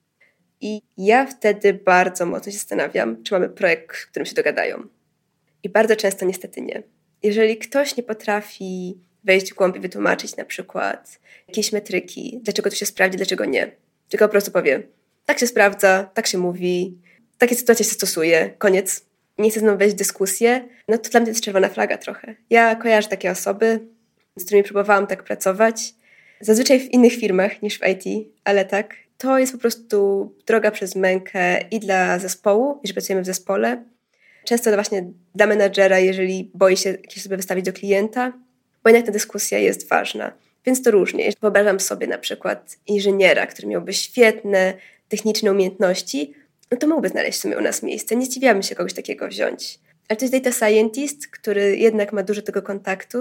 i 0.60 0.82
ja 0.96 1.26
wtedy 1.26 1.74
bardzo 1.74 2.26
mocno 2.26 2.52
się 2.52 2.58
zastanawiam, 2.58 3.22
czy 3.22 3.34
mamy 3.34 3.48
projekt, 3.48 3.96
w 3.96 4.10
którym 4.10 4.26
się 4.26 4.34
dogadają. 4.34 4.82
I 5.62 5.68
bardzo 5.68 5.96
często 5.96 6.26
niestety 6.26 6.60
nie. 6.60 6.82
Jeżeli 7.22 7.58
ktoś 7.58 7.96
nie 7.96 8.02
potrafi 8.02 8.98
wejść 9.24 9.52
w 9.52 9.54
głąb 9.54 9.76
i 9.76 9.80
wytłumaczyć 9.80 10.36
na 10.36 10.44
przykład 10.44 11.18
jakieś 11.48 11.72
metryki, 11.72 12.40
dlaczego 12.42 12.70
to 12.70 12.76
się 12.76 12.86
sprawdzi, 12.86 13.16
dlaczego 13.16 13.44
nie, 13.44 13.70
tylko 14.08 14.24
po 14.24 14.32
prostu 14.32 14.50
powie, 14.50 14.82
tak 15.26 15.38
się 15.38 15.46
sprawdza, 15.46 16.10
tak 16.14 16.26
się 16.26 16.38
mówi, 16.38 16.98
takie 17.38 17.54
sytuacje 17.54 17.84
się 17.84 17.90
stosuje, 17.90 18.50
koniec. 18.58 19.04
Nie 19.38 19.50
chcę 19.50 19.60
znowu 19.60 19.78
wejść 19.78 19.94
w 19.94 19.98
dyskusję, 19.98 20.68
no 20.88 20.98
to 20.98 21.10
dla 21.10 21.20
mnie 21.20 21.26
to 21.26 21.30
jest 21.30 21.44
czerwona 21.44 21.68
flaga 21.68 21.98
trochę. 21.98 22.34
Ja 22.50 22.74
kojarzę 22.74 23.08
takie 23.08 23.30
osoby, 23.30 23.80
z 24.36 24.44
którymi 24.44 24.64
próbowałam 24.64 25.06
tak 25.06 25.24
pracować, 25.24 25.94
zazwyczaj 26.40 26.80
w 26.80 26.90
innych 26.92 27.12
firmach 27.12 27.62
niż 27.62 27.78
w 27.78 27.82
IT, 27.86 28.28
ale 28.44 28.64
tak, 28.64 28.94
to 29.18 29.38
jest 29.38 29.52
po 29.52 29.58
prostu 29.58 30.30
droga 30.46 30.70
przez 30.70 30.96
mękę 30.96 31.60
i 31.70 31.80
dla 31.80 32.18
zespołu, 32.18 32.78
jeżeli 32.82 32.94
pracujemy 32.94 33.22
w 33.22 33.26
zespole. 33.26 33.84
Często 34.44 34.74
właśnie 34.74 35.10
dla 35.34 35.46
menadżera, 35.46 35.98
jeżeli 35.98 36.50
boi 36.54 36.76
się 36.76 36.90
jakieś 36.90 37.22
sobie 37.22 37.36
wystawić 37.36 37.64
do 37.64 37.72
klienta, 37.72 38.32
bo 38.84 38.90
jednak 38.90 39.06
ta 39.06 39.12
dyskusja 39.12 39.58
jest 39.58 39.88
ważna. 39.88 40.32
Więc 40.66 40.82
to 40.82 40.90
różnie. 40.90 41.32
Wyobrażam 41.40 41.80
sobie 41.80 42.06
na 42.06 42.18
przykład 42.18 42.76
inżyniera, 42.86 43.46
który 43.46 43.68
miałby 43.68 43.92
świetne 43.92 44.74
techniczne 45.08 45.52
umiejętności, 45.52 46.34
no 46.70 46.76
to 46.76 46.86
mógłby 46.86 47.08
znaleźć 47.08 47.38
w 47.38 47.42
sumie 47.42 47.58
u 47.58 47.60
nas 47.60 47.82
miejsce. 47.82 48.16
Nie 48.16 48.26
zdziwiamy 48.26 48.62
się 48.62 48.74
kogoś 48.74 48.92
takiego 48.92 49.28
wziąć. 49.28 49.78
Ale 50.08 50.16
to 50.16 50.24
jest 50.24 50.34
data 50.34 50.52
scientist, 50.52 51.26
który 51.26 51.76
jednak 51.76 52.12
ma 52.12 52.22
dużo 52.22 52.42
tego 52.42 52.62
kontaktu, 52.62 53.18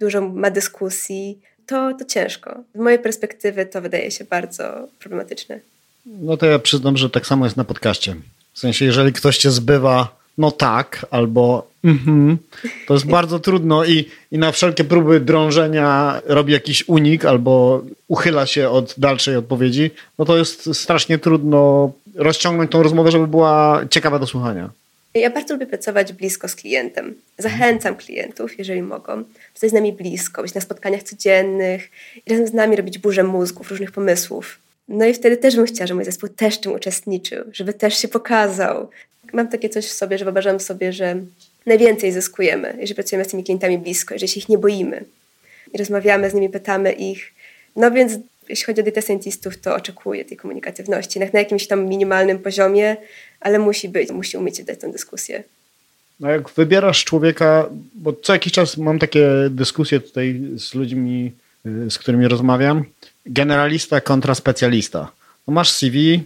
dużo 0.00 0.20
ma 0.20 0.50
dyskusji, 0.50 1.38
to, 1.66 1.94
to 1.98 2.04
ciężko. 2.04 2.62
Z 2.74 2.78
mojej 2.78 2.98
perspektywy 2.98 3.66
to 3.66 3.82
wydaje 3.82 4.10
się 4.10 4.24
bardzo 4.24 4.88
problematyczne. 4.98 5.60
No 6.06 6.36
to 6.36 6.46
ja 6.46 6.58
przyznam, 6.58 6.96
że 6.96 7.10
tak 7.10 7.26
samo 7.26 7.46
jest 7.46 7.56
na 7.56 7.64
podcaście. 7.64 8.16
W 8.52 8.58
sensie, 8.58 8.84
jeżeli 8.84 9.12
ktoś 9.12 9.38
cię 9.38 9.50
zbywa, 9.50 10.23
no 10.38 10.50
tak, 10.50 11.06
albo 11.10 11.66
mhm, 11.84 12.38
to 12.86 12.94
jest 12.94 13.06
bardzo 13.06 13.38
trudno 13.38 13.84
i, 13.84 14.04
i 14.32 14.38
na 14.38 14.52
wszelkie 14.52 14.84
próby 14.84 15.20
drążenia 15.20 16.20
robi 16.26 16.52
jakiś 16.52 16.88
unik 16.88 17.24
albo 17.24 17.82
uchyla 18.08 18.46
się 18.46 18.68
od 18.68 18.94
dalszej 18.98 19.36
odpowiedzi, 19.36 19.90
no 20.18 20.24
to 20.24 20.36
jest 20.36 20.76
strasznie 20.76 21.18
trudno 21.18 21.92
rozciągnąć 22.14 22.70
tą 22.70 22.82
rozmowę, 22.82 23.10
żeby 23.10 23.26
była 23.26 23.80
ciekawa 23.90 24.18
do 24.18 24.26
słuchania. 24.26 24.70
Ja 25.14 25.30
bardzo 25.30 25.54
lubię 25.54 25.66
pracować 25.66 26.12
blisko 26.12 26.48
z 26.48 26.54
klientem. 26.54 27.14
Zachęcam 27.38 27.96
klientów, 27.96 28.58
jeżeli 28.58 28.82
mogą, 28.82 29.24
być 29.60 29.70
z 29.70 29.72
nami 29.72 29.92
blisko, 29.92 30.42
być 30.42 30.54
na 30.54 30.60
spotkaniach 30.60 31.02
codziennych 31.02 31.90
i 32.26 32.30
razem 32.30 32.46
z 32.46 32.52
nami 32.52 32.76
robić 32.76 32.98
burzę 32.98 33.24
mózgów, 33.24 33.70
różnych 33.70 33.92
pomysłów. 33.92 34.58
No 34.88 35.06
i 35.06 35.14
wtedy 35.14 35.36
też 35.36 35.56
bym 35.56 35.66
chciała, 35.66 35.86
żeby 35.86 35.96
mój 35.96 36.04
zespół 36.04 36.28
też 36.28 36.58
tym 36.58 36.72
uczestniczył, 36.72 37.44
żeby 37.52 37.72
też 37.72 37.98
się 37.98 38.08
pokazał. 38.08 38.90
Mam 39.32 39.48
takie 39.48 39.68
coś 39.68 39.86
w 39.86 39.92
sobie, 39.92 40.18
że 40.18 40.24
wyobrażam 40.24 40.60
sobie, 40.60 40.92
że 40.92 41.16
najwięcej 41.66 42.12
zyskujemy, 42.12 42.76
jeżeli 42.78 42.94
pracujemy 42.94 43.24
z 43.24 43.28
tymi 43.28 43.44
klientami 43.44 43.78
blisko, 43.78 44.14
jeżeli 44.14 44.32
się 44.32 44.40
ich 44.40 44.48
nie 44.48 44.58
boimy. 44.58 45.04
I 45.72 45.78
rozmawiamy 45.78 46.30
z 46.30 46.34
nimi, 46.34 46.48
pytamy 46.48 46.92
ich. 46.92 47.32
No 47.76 47.90
więc 47.90 48.12
jeśli 48.48 48.64
chodzi 48.64 48.80
o 48.80 48.84
data 48.84 49.00
scientistów, 49.00 49.60
to 49.60 49.74
oczekuję 49.74 50.24
tej 50.24 50.36
komunikatywności 50.36 51.18
na 51.20 51.26
jakimś 51.32 51.66
tam 51.66 51.86
minimalnym 51.86 52.38
poziomie, 52.38 52.96
ale 53.40 53.58
musi 53.58 53.88
być, 53.88 54.10
musi 54.10 54.36
umieć 54.36 54.64
dać 54.64 54.78
tę 54.78 54.92
dyskusję. 54.92 55.42
No 56.20 56.30
jak 56.30 56.50
wybierasz 56.50 57.04
człowieka, 57.04 57.68
bo 57.94 58.12
co 58.12 58.32
jakiś 58.32 58.52
czas 58.52 58.76
mam 58.76 58.98
takie 58.98 59.28
dyskusje 59.50 60.00
tutaj 60.00 60.40
z 60.56 60.74
ludźmi, 60.74 61.32
y, 61.66 61.90
z 61.90 61.98
którymi 61.98 62.28
rozmawiam, 62.28 62.84
generalista 63.26 64.00
kontra 64.00 64.34
specjalista. 64.34 65.10
No 65.48 65.54
masz 65.54 65.70
CV 65.70 66.22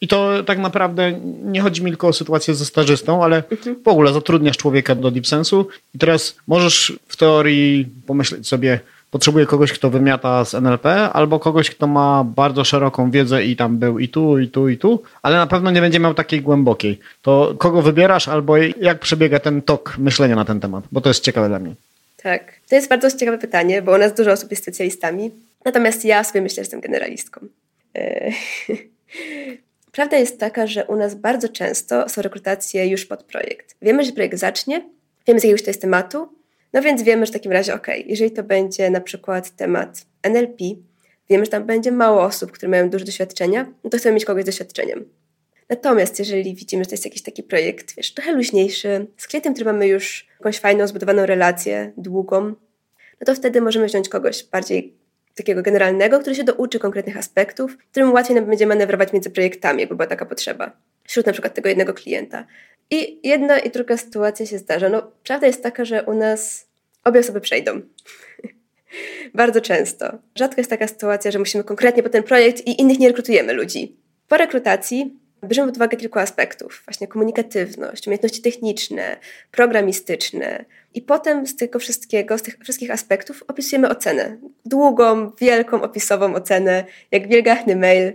i 0.00 0.08
to 0.08 0.42
tak 0.46 0.58
naprawdę 0.58 1.12
nie 1.42 1.60
chodzi 1.60 1.82
mi 1.82 1.90
tylko 1.90 2.08
o 2.08 2.12
sytuację 2.12 2.54
ze 2.54 2.64
stażystą, 2.64 3.24
ale 3.24 3.42
mhm. 3.50 3.76
w 3.84 3.88
ogóle 3.88 4.12
zatrudniasz 4.12 4.56
człowieka 4.56 4.94
do 4.94 5.10
DeepSense'u 5.10 5.64
i 5.94 5.98
teraz 5.98 6.36
możesz 6.46 6.98
w 7.08 7.16
teorii 7.16 7.88
pomyśleć 8.06 8.48
sobie, 8.48 8.80
potrzebuję 9.10 9.46
kogoś, 9.46 9.72
kto 9.72 9.90
wymiata 9.90 10.44
z 10.44 10.54
NLP, 10.54 10.86
albo 11.12 11.38
kogoś, 11.38 11.70
kto 11.70 11.86
ma 11.86 12.24
bardzo 12.24 12.64
szeroką 12.64 13.10
wiedzę 13.10 13.44
i 13.44 13.56
tam 13.56 13.78
był 13.78 13.98
i 13.98 14.08
tu, 14.08 14.38
i 14.38 14.48
tu, 14.48 14.68
i 14.68 14.78
tu, 14.78 15.02
ale 15.22 15.36
na 15.36 15.46
pewno 15.46 15.70
nie 15.70 15.80
będzie 15.80 16.00
miał 16.00 16.14
takiej 16.14 16.40
głębokiej. 16.40 17.00
To 17.22 17.54
kogo 17.58 17.82
wybierasz, 17.82 18.28
albo 18.28 18.56
jak 18.56 18.98
przebiega 18.98 19.38
ten 19.38 19.62
tok 19.62 19.98
myślenia 19.98 20.36
na 20.36 20.44
ten 20.44 20.60
temat? 20.60 20.84
Bo 20.92 21.00
to 21.00 21.10
jest 21.10 21.24
ciekawe 21.24 21.48
dla 21.48 21.58
mnie. 21.58 21.74
Tak, 22.22 22.52
to 22.68 22.74
jest 22.74 22.88
bardzo 22.88 23.10
ciekawe 23.10 23.38
pytanie, 23.38 23.82
bo 23.82 23.94
u 23.94 23.98
nas 23.98 24.14
dużo 24.14 24.32
osób 24.32 24.50
jest 24.50 24.62
specjalistami, 24.62 25.30
natomiast 25.64 26.04
ja 26.04 26.24
sobie 26.24 26.42
myślę, 26.42 26.54
że 26.54 26.60
jestem 26.60 26.80
generalistką. 26.80 27.46
E, 27.96 28.30
prawda 29.92 30.16
jest 30.16 30.40
taka, 30.40 30.66
że 30.66 30.84
u 30.84 30.96
nas 30.96 31.14
bardzo 31.14 31.48
często 31.48 32.08
są 32.08 32.22
rekrutacje 32.22 32.86
już 32.86 33.06
pod 33.06 33.22
projekt. 33.22 33.76
Wiemy, 33.82 34.04
że 34.04 34.12
projekt 34.12 34.38
zacznie, 34.38 34.90
wiemy 35.26 35.40
z 35.40 35.42
jakiegoś 35.42 35.62
to 35.62 35.70
jest 35.70 35.80
tematu, 35.80 36.28
no 36.72 36.82
więc 36.82 37.02
wiemy, 37.02 37.26
że 37.26 37.30
w 37.30 37.34
takim 37.34 37.52
razie, 37.52 37.74
ok, 37.74 37.86
jeżeli 38.06 38.30
to 38.30 38.42
będzie 38.42 38.90
na 38.90 39.00
przykład 39.00 39.50
temat 39.50 40.06
NLP, 40.22 40.64
wiemy, 41.30 41.44
że 41.44 41.50
tam 41.50 41.64
będzie 41.64 41.92
mało 41.92 42.22
osób, 42.22 42.52
które 42.52 42.68
mają 42.68 42.90
dużo 42.90 43.04
doświadczenia, 43.04 43.72
no 43.84 43.90
to 43.90 43.98
chcemy 43.98 44.14
mieć 44.14 44.24
kogoś 44.24 44.42
z 44.42 44.46
doświadczeniem. 44.46 45.08
Natomiast 45.68 46.18
jeżeli 46.18 46.54
widzimy, 46.54 46.84
że 46.84 46.88
to 46.88 46.94
jest 46.94 47.04
jakiś 47.04 47.22
taki 47.22 47.42
projekt, 47.42 47.96
wiesz, 47.96 48.14
trochę 48.14 48.32
luźniejszy, 48.32 49.06
z 49.16 49.26
klientem, 49.26 49.54
który 49.54 49.72
mamy 49.72 49.86
już 49.86 50.28
jakąś 50.38 50.58
fajną, 50.58 50.86
zbudowaną 50.86 51.26
relację, 51.26 51.92
długą, 51.96 52.54
no 53.20 53.24
to 53.26 53.34
wtedy 53.34 53.60
możemy 53.60 53.86
wziąć 53.86 54.08
kogoś 54.08 54.44
bardziej 54.44 54.99
takiego 55.34 55.62
generalnego, 55.62 56.20
który 56.20 56.36
się 56.36 56.44
douczy 56.44 56.78
konkretnych 56.78 57.16
aspektów, 57.16 57.76
którym 57.90 58.12
łatwiej 58.12 58.36
nam 58.36 58.44
będzie 58.44 58.66
manewrować 58.66 59.12
między 59.12 59.30
projektami, 59.30 59.80
jakby 59.80 59.94
była 59.94 60.06
taka 60.06 60.26
potrzeba, 60.26 60.72
wśród 61.04 61.26
na 61.26 61.32
przykład 61.32 61.54
tego 61.54 61.68
jednego 61.68 61.94
klienta. 61.94 62.46
I 62.90 63.28
jedna 63.28 63.58
i 63.58 63.70
druga 63.70 63.96
sytuacja 63.96 64.46
się 64.46 64.58
zdarza. 64.58 64.88
No, 64.88 65.12
prawda 65.24 65.46
jest 65.46 65.62
taka, 65.62 65.84
że 65.84 66.02
u 66.02 66.14
nas 66.14 66.66
obie 67.04 67.20
osoby 67.20 67.40
przejdą. 67.40 67.80
Bardzo 69.34 69.60
często. 69.60 70.18
Rzadko 70.34 70.60
jest 70.60 70.70
taka 70.70 70.88
sytuacja, 70.88 71.30
że 71.30 71.38
musimy 71.38 71.64
konkretnie 71.64 72.02
po 72.02 72.08
ten 72.08 72.22
projekt 72.22 72.66
i 72.66 72.80
innych 72.80 72.98
nie 72.98 73.08
rekrutujemy 73.08 73.52
ludzi. 73.52 73.96
Po 74.28 74.36
rekrutacji 74.36 75.18
bierzemy 75.46 75.68
pod 75.68 75.76
uwagę 75.76 75.96
kilku 75.96 76.18
aspektów. 76.18 76.82
Właśnie 76.86 77.08
komunikatywność, 77.08 78.06
umiejętności 78.06 78.42
techniczne, 78.42 79.16
programistyczne. 79.50 80.64
I 80.94 81.02
potem 81.02 81.46
z 81.46 81.56
tego 81.56 81.78
wszystkiego, 81.78 82.38
z 82.38 82.42
tych 82.42 82.56
wszystkich 82.62 82.90
aspektów 82.90 83.44
opisujemy 83.48 83.88
ocenę. 83.88 84.36
Długą, 84.64 85.30
wielką, 85.40 85.82
opisową 85.82 86.34
ocenę, 86.34 86.84
jak 87.10 87.28
wielgachny 87.28 87.76
mail. 87.76 88.12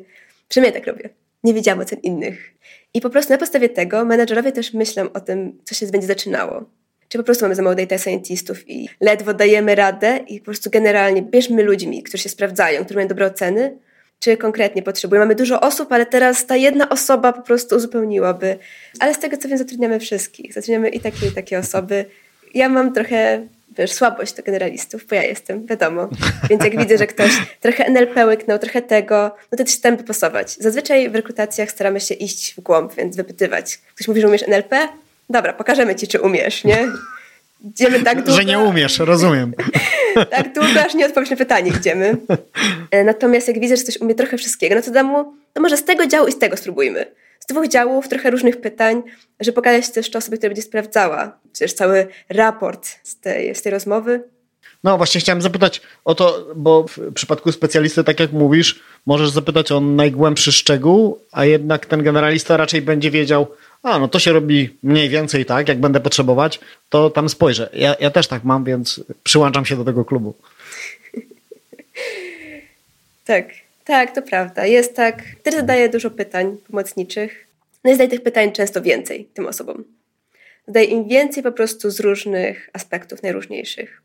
Przynajmniej 0.50 0.82
tak 0.82 0.94
robię. 0.94 1.10
Nie 1.44 1.54
wiedziałam 1.54 1.80
ocen 1.80 2.00
innych. 2.00 2.54
I 2.94 3.02
po 3.02 3.10
prostu 3.10 3.34
na 3.34 3.38
podstawie 3.38 3.70
tego 3.70 4.06
menedżerowie 4.06 4.52
też 4.52 4.74
myślą 4.74 5.12
o 5.14 5.20
tym, 5.20 5.60
co 5.64 5.76
się 5.76 5.88
będzie 5.88 6.08
zaczynało. 6.08 6.66
Czy 7.10 7.18
po 7.18 7.24
prostu 7.24 7.46
mamy 7.46 7.56
za 7.56 7.62
mało 7.62 7.76
data 7.76 7.98
scientistów 7.98 8.70
i 8.70 8.90
ledwo 9.02 9.34
dajemy 9.34 9.76
radę 9.76 10.20
i 10.28 10.40
po 10.40 10.46
prostu 10.46 10.70
generalnie 10.70 11.22
bierzmy 11.22 11.64
ludźmi, 11.64 12.04
którzy 12.04 12.24
się 12.24 12.30
sprawdzają, 12.30 12.84
którzy 12.84 12.96
mają 12.96 13.08
dobre 13.08 13.26
oceny, 13.26 13.78
czy 14.20 14.38
konkretnie 14.38 14.84
potrzebujemy. 14.84 15.26
Mamy 15.26 15.36
dużo 15.36 15.62
osób, 15.62 15.92
ale 15.92 16.06
teraz 16.06 16.46
ta 16.46 16.56
jedna 16.56 16.90
osoba 16.90 17.34
po 17.34 17.42
prostu 17.42 17.76
uzupełniłaby. 17.76 18.58
Ale 19.00 19.14
z 19.14 19.20
tego 19.20 19.38
co 19.38 19.48
wiem, 19.48 19.58
zatrudniamy 19.58 20.00
wszystkich. 20.00 20.54
Zatrudniamy 20.54 20.90
i 20.90 21.00
takie, 21.00 21.28
i 21.28 21.32
takie 21.32 21.60
osoby. 21.60 22.06
Ja 22.54 22.70
mam 22.70 22.94
trochę 22.94 23.48
wiesz, 23.78 23.92
słabość 23.92 24.34
do 24.34 24.44
generalistów, 24.44 25.06
bo 25.10 25.16
ja 25.16 25.24
jestem, 25.24 25.66
wiadomo. 25.66 26.10
Więc 26.50 26.64
jak 26.64 26.78
widzę, 26.78 26.98
że 26.98 27.08
ktoś 27.08 27.32
trochę 27.62 27.86
NLP 27.86 28.26
łyknął, 28.26 28.60
trochę 28.60 28.82
tego, 28.82 29.36
no 29.52 29.58
to 29.58 29.64
też 29.64 29.74
chcę 29.74 29.98
wypasować. 29.98 30.56
Zazwyczaj 30.56 31.10
w 31.10 31.16
rekrutacjach 31.16 31.72
staramy 31.72 32.00
się 32.00 32.14
iść 32.14 32.54
w 32.54 32.62
głąb, 32.62 32.96
więc 32.96 33.16
wypytywać. 33.16 33.78
Ktoś 33.96 34.08
mówi, 34.08 34.22
że 34.22 34.28
umiesz 34.28 34.44
NLP? 34.48 34.88
Dobra, 35.30 35.54
pokażemy 35.54 35.96
ci, 35.96 36.08
czy 36.08 36.22
umiesz, 36.22 36.64
nie? 36.64 36.88
Idziemy 37.64 38.00
tak 38.00 38.18
długo. 38.18 38.32
Że 38.32 38.46
nie 38.46 38.60
umiesz, 38.60 39.00
rozumiem. 39.00 39.54
tak 40.30 40.54
długo, 40.54 40.86
aż 40.86 40.94
nie 40.94 41.06
odpowiesz 41.06 41.30
na 41.30 41.36
pytanie, 41.36 41.72
idziemy. 41.80 42.18
E, 42.92 43.04
natomiast 43.04 43.48
jak 43.48 43.60
widzę, 43.60 43.78
że 43.78 43.84
ktoś 43.84 43.98
umie 43.98 44.16
trochę 44.16 44.38
wszystkiego, 44.38 44.76
no 44.76 44.82
to 44.82 44.92
dam 44.92 45.06
mu, 45.06 45.34
no 45.56 45.62
może 45.62 45.78
z 45.78 45.84
tego 45.84 46.08
działu 46.08 46.28
i 46.28 46.32
z 46.32 46.40
tego 46.40 46.58
spróbujmy 46.58 47.06
z 47.46 47.46
dwóch 47.46 47.68
działów, 47.68 48.08
trochę 48.08 48.32
różnych 48.32 48.62
pytań, 48.62 49.04
że 49.40 49.52
pokazać 49.52 49.90
też 49.90 50.10
to 50.10 50.18
osobie, 50.18 50.38
która 50.38 50.50
będzie 50.50 50.62
sprawdzała 50.62 51.40
przecież 51.54 51.74
cały 51.74 52.08
raport 52.30 52.88
z 53.04 53.20
tej, 53.20 53.56
z 53.56 53.62
tej 53.62 53.72
rozmowy. 53.72 54.24
No 54.84 54.98
właśnie 54.98 55.22
chciałem 55.22 55.42
zapytać 55.42 55.82
o 56.06 56.16
to, 56.16 56.48
bo 56.56 56.86
w 56.88 57.14
przypadku 57.14 57.52
specjalisty, 57.52 58.04
tak 58.04 58.20
jak 58.20 58.32
mówisz, 58.32 58.84
możesz 59.06 59.30
zapytać 59.30 59.72
o 59.72 59.80
najgłębszy 59.80 60.52
szczegół, 60.52 61.20
a 61.32 61.46
jednak 61.46 61.86
ten 61.86 62.04
generalista 62.04 62.58
raczej 62.58 62.82
będzie 62.82 63.12
wiedział, 63.12 63.48
a 63.86 64.00
no 64.00 64.08
to 64.08 64.20
się 64.20 64.34
robi 64.34 64.78
mniej 64.84 65.10
więcej 65.10 65.46
tak, 65.46 65.68
jak 65.68 65.80
będę 65.80 66.00
potrzebować, 66.00 66.60
to 66.90 67.10
tam 67.10 67.30
spojrzę. 67.30 67.70
Ja, 67.74 67.96
ja 68.00 68.12
też 68.12 68.28
tak 68.28 68.44
mam, 68.44 68.64
więc 68.64 69.04
przyłączam 69.24 69.66
się 69.66 69.76
do 69.76 69.84
tego 69.84 70.06
klubu. 70.06 70.34
tak, 73.26 73.46
tak, 73.86 74.16
to 74.16 74.22
prawda. 74.22 74.66
Jest 74.66 74.96
tak. 74.96 75.24
Też 75.44 75.56
zadaję 75.56 75.90
dużo 75.90 76.12
pytań 76.12 76.58
pomocniczych. 76.68 77.48
No 77.84 77.92
i 77.92 77.94
zadaję 77.94 78.10
tych 78.10 78.24
pytań 78.24 78.52
często 78.52 78.82
więcej 78.82 79.28
tym 79.34 79.48
osobom. 79.48 79.84
Zadaję 80.68 80.86
im 80.86 81.08
więcej 81.08 81.44
po 81.44 81.52
prostu 81.52 81.90
z 81.90 82.00
różnych 82.00 82.70
aspektów, 82.74 83.24
najróżniejszych. 83.24 84.02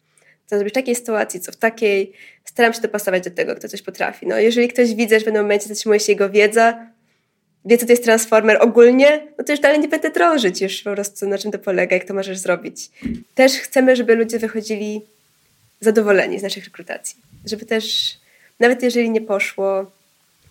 Co 0.47 0.57
zrobić 0.57 0.75
w 0.75 0.75
takiej 0.75 0.95
sytuacji, 0.95 1.41
co 1.41 1.53
w 1.53 1.57
takiej. 1.57 2.13
Staram 2.45 2.73
się 2.73 2.81
dopasować 2.81 3.25
do 3.25 3.31
tego, 3.31 3.57
kto 3.57 3.69
coś 3.69 3.83
potrafi. 3.83 4.27
No, 4.27 4.39
jeżeli 4.39 4.69
ktoś 4.69 4.95
widzę, 4.95 5.17
że 5.17 5.21
w 5.21 5.25
pewnym 5.25 5.43
momencie 5.43 5.69
zatrzymuje 5.69 6.01
się 6.01 6.13
jego 6.13 6.31
wiedza, 6.31 6.87
wie, 7.65 7.79
co 7.79 7.87
to 7.87 7.93
jest 7.93 8.05
transformer 8.05 8.59
ogólnie, 8.61 9.27
no 9.39 9.45
to 9.45 9.53
już 9.53 9.61
dalej 9.61 9.81
nie 9.81 9.89
będę 9.89 10.11
drążyć 10.11 10.61
już 10.61 10.83
po 10.83 10.93
prostu, 10.93 11.29
na 11.29 11.39
czym 11.39 11.53
to 11.53 11.59
polega, 11.59 11.97
jak 11.97 12.05
to 12.05 12.15
możesz 12.15 12.39
zrobić. 12.39 12.91
Też 13.35 13.53
chcemy, 13.53 13.97
żeby 13.97 14.15
ludzie 14.15 14.39
wychodzili 14.39 15.01
zadowoleni 15.81 16.39
z 16.39 16.43
naszych 16.43 16.65
rekrutacji. 16.65 17.17
Żeby 17.45 17.65
też, 17.65 18.15
nawet 18.61 18.83
jeżeli 18.83 19.11
nie 19.11 19.21
poszło, 19.21 19.91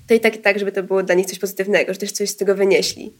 to 0.08 0.14
i 0.14 0.20
tak 0.20 0.36
i 0.36 0.40
tak, 0.40 0.60
żeby 0.60 0.72
to 0.72 0.84
było 0.84 1.04
dla 1.04 1.16
nich 1.16 1.26
coś 1.26 1.40
pozytywnego, 1.40 1.94
że 1.94 2.00
też 2.00 2.12
coś 2.12 2.30
z 2.30 2.36
tego 2.36 2.56
wynieśli. 2.56 3.14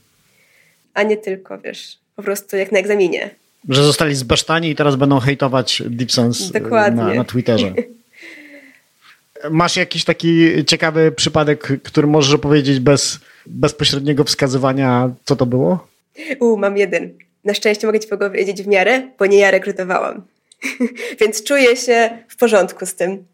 A 0.94 1.04
nie 1.04 1.18
tylko, 1.18 1.60
wiesz, 1.60 1.98
po 2.16 2.24
prostu 2.24 2.58
jak 2.58 2.72
na 2.72 2.80
egzaminie. 2.80 3.30
Że 3.70 3.84
zostali 3.84 4.16
zbesztani 4.16 4.70
i 4.70 4.76
teraz 4.76 4.96
będą 4.96 5.20
hejtować 5.20 5.84
Dipsons 5.86 6.52
Dokładnie. 6.52 7.04
Na, 7.04 7.14
na 7.14 7.24
Twitterze. 7.24 7.74
Masz 9.52 9.76
jakiś 9.76 10.04
taki 10.04 10.66
ciekawy 10.66 11.12
przypadek, 11.12 11.82
który 11.84 12.08
możesz 12.08 12.34
opowiedzieć 12.34 12.80
bez 12.80 13.20
bezpośredniego 13.50 14.24
wskazywania, 14.24 15.10
co 15.26 15.36
to 15.36 15.46
było? 15.46 15.88
U, 16.40 16.58
mam 16.58 16.78
jeden. 16.78 17.14
Na 17.44 17.54
szczęście 17.54 17.88
mogę 17.88 18.00
ci 18.00 18.08
powiedzieć 18.08 18.64
w 18.64 18.68
miarę, 18.68 19.02
bo 19.20 19.26
nie 19.26 19.38
ja 19.38 19.52
rekrutowałam. 19.52 20.22
Więc 21.22 21.44
czuję 21.44 21.76
się 21.76 22.10
w 22.28 22.36
porządku 22.36 22.86
z 22.86 22.96
tym. 22.96 23.26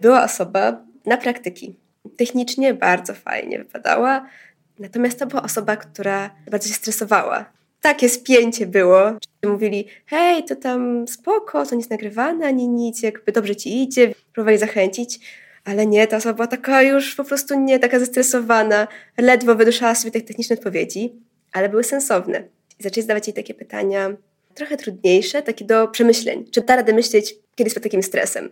Była 0.00 0.24
osoba 0.24 0.84
na 1.06 1.16
praktyki. 1.16 1.74
Technicznie 2.16 2.74
bardzo 2.74 3.14
fajnie 3.14 3.58
wypadała, 3.58 4.26
natomiast 4.78 5.18
to 5.18 5.26
była 5.26 5.42
osoba, 5.42 5.76
która 5.76 6.30
bardzo 6.50 6.68
się 6.68 6.74
stresowała. 6.74 7.44
Takie 7.80 8.08
spięcie 8.08 8.66
było. 8.66 9.12
Mówili, 9.46 9.86
hej, 10.06 10.44
to 10.44 10.56
tam 10.56 11.08
spoko, 11.08 11.66
to 11.66 11.74
nic 11.74 11.90
nagrywane, 11.90 12.46
ani 12.46 12.68
nic, 12.68 13.02
jakby 13.02 13.32
dobrze 13.32 13.56
ci 13.56 13.82
idzie, 13.82 14.14
próbowali 14.32 14.58
zachęcić. 14.58 15.20
Ale 15.64 15.86
nie, 15.86 16.06
ta 16.06 16.16
osoba 16.16 16.34
była 16.34 16.46
taka 16.46 16.82
już 16.82 17.14
po 17.14 17.24
prostu 17.24 17.60
nie, 17.60 17.78
taka 17.78 17.98
zestresowana, 17.98 18.88
ledwo 19.18 19.54
wyduszała 19.54 19.94
sobie 19.94 20.10
te 20.10 20.20
techniczne 20.20 20.56
odpowiedzi, 20.56 21.12
ale 21.52 21.68
były 21.68 21.84
sensowne. 21.84 22.48
I 22.80 22.82
zaczęli 22.82 23.02
zadawać 23.02 23.26
jej 23.26 23.34
takie 23.34 23.54
pytania, 23.54 24.16
trochę 24.54 24.76
trudniejsze, 24.76 25.42
takie 25.42 25.64
do 25.64 25.88
przemyśleń. 25.88 26.44
Czy 26.50 26.60
da 26.60 26.76
radę 26.76 26.92
myśleć 26.92 27.34
kiedyś 27.54 27.74
pod 27.74 27.82
takim 27.82 28.02
stresem? 28.02 28.50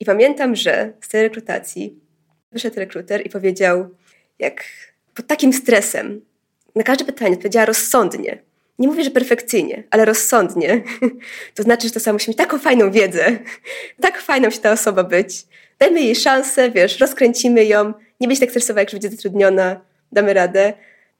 I 0.00 0.04
pamiętam, 0.04 0.56
że 0.56 0.92
z 1.00 1.08
tej 1.08 1.22
rekrutacji 1.22 2.00
wyszedł 2.52 2.76
rekruter 2.76 3.26
i 3.26 3.30
powiedział, 3.30 3.88
jak 4.38 4.64
pod 5.14 5.26
takim 5.26 5.52
stresem 5.52 6.20
na 6.74 6.82
każde 6.82 7.04
pytanie 7.04 7.34
odpowiedziała 7.34 7.66
rozsądnie. 7.66 8.42
Nie 8.78 8.88
mówię, 8.88 9.04
że 9.04 9.10
perfekcyjnie, 9.10 9.84
ale 9.90 10.04
rozsądnie. 10.04 10.82
To 11.54 11.62
znaczy, 11.62 11.88
że 11.88 11.94
to 11.94 12.00
sama 12.00 12.12
musi 12.12 12.30
mieć 12.30 12.38
taką 12.38 12.58
fajną 12.58 12.90
wiedzę, 12.90 13.38
tak 14.00 14.20
fajną 14.20 14.50
się 14.50 14.58
ta 14.58 14.72
osoba 14.72 15.04
być. 15.04 15.46
Dajmy 15.82 16.00
jej 16.00 16.16
szansę, 16.16 16.70
wiesz, 16.70 17.00
rozkręcimy 17.00 17.64
ją, 17.64 17.92
nie 18.20 18.28
być 18.28 18.40
tak 18.40 18.50
stresowa, 18.50 18.80
jak 18.80 18.90
będzie 18.90 19.10
zatrudniona, 19.10 19.80
damy 20.12 20.34
radę. 20.34 20.72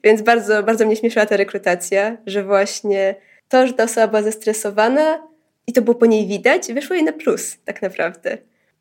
Więc 0.04 0.22
bardzo, 0.22 0.62
bardzo 0.62 0.86
mnie 0.86 0.96
śmieszyła 0.96 1.26
ta 1.26 1.36
rekrutacja, 1.36 2.16
że 2.26 2.44
właśnie 2.44 3.14
to, 3.48 3.66
że 3.66 3.72
ta 3.72 3.84
osoba 3.84 4.08
była 4.08 4.22
zestresowana 4.22 5.22
i 5.66 5.72
to 5.72 5.82
było 5.82 5.94
po 5.94 6.06
niej 6.06 6.26
widać, 6.26 6.72
wyszło 6.72 6.96
jej 6.96 7.04
na 7.04 7.12
plus 7.12 7.56
tak 7.64 7.82
naprawdę. 7.82 8.38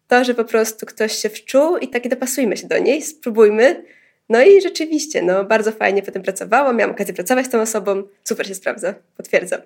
To, 0.07 0.23
że 0.23 0.33
po 0.33 0.45
prostu 0.45 0.85
ktoś 0.85 1.15
się 1.15 1.29
wczuł 1.29 1.77
i 1.77 1.87
tak 1.87 2.07
dopasujmy 2.07 2.57
się 2.57 2.67
do 2.67 2.77
niej, 2.77 3.01
spróbujmy. 3.01 3.83
No 4.29 4.41
i 4.41 4.61
rzeczywiście, 4.61 5.21
no 5.21 5.43
bardzo 5.43 5.71
fajnie 5.71 6.03
potem 6.03 6.21
pracowałam, 6.21 6.77
miałam 6.77 6.95
okazję 6.95 7.13
pracować 7.13 7.45
z 7.45 7.49
tą 7.49 7.61
osobą, 7.61 8.03
super 8.23 8.47
się 8.47 8.55
sprawdza, 8.55 8.93
potwierdzam. 9.17 9.61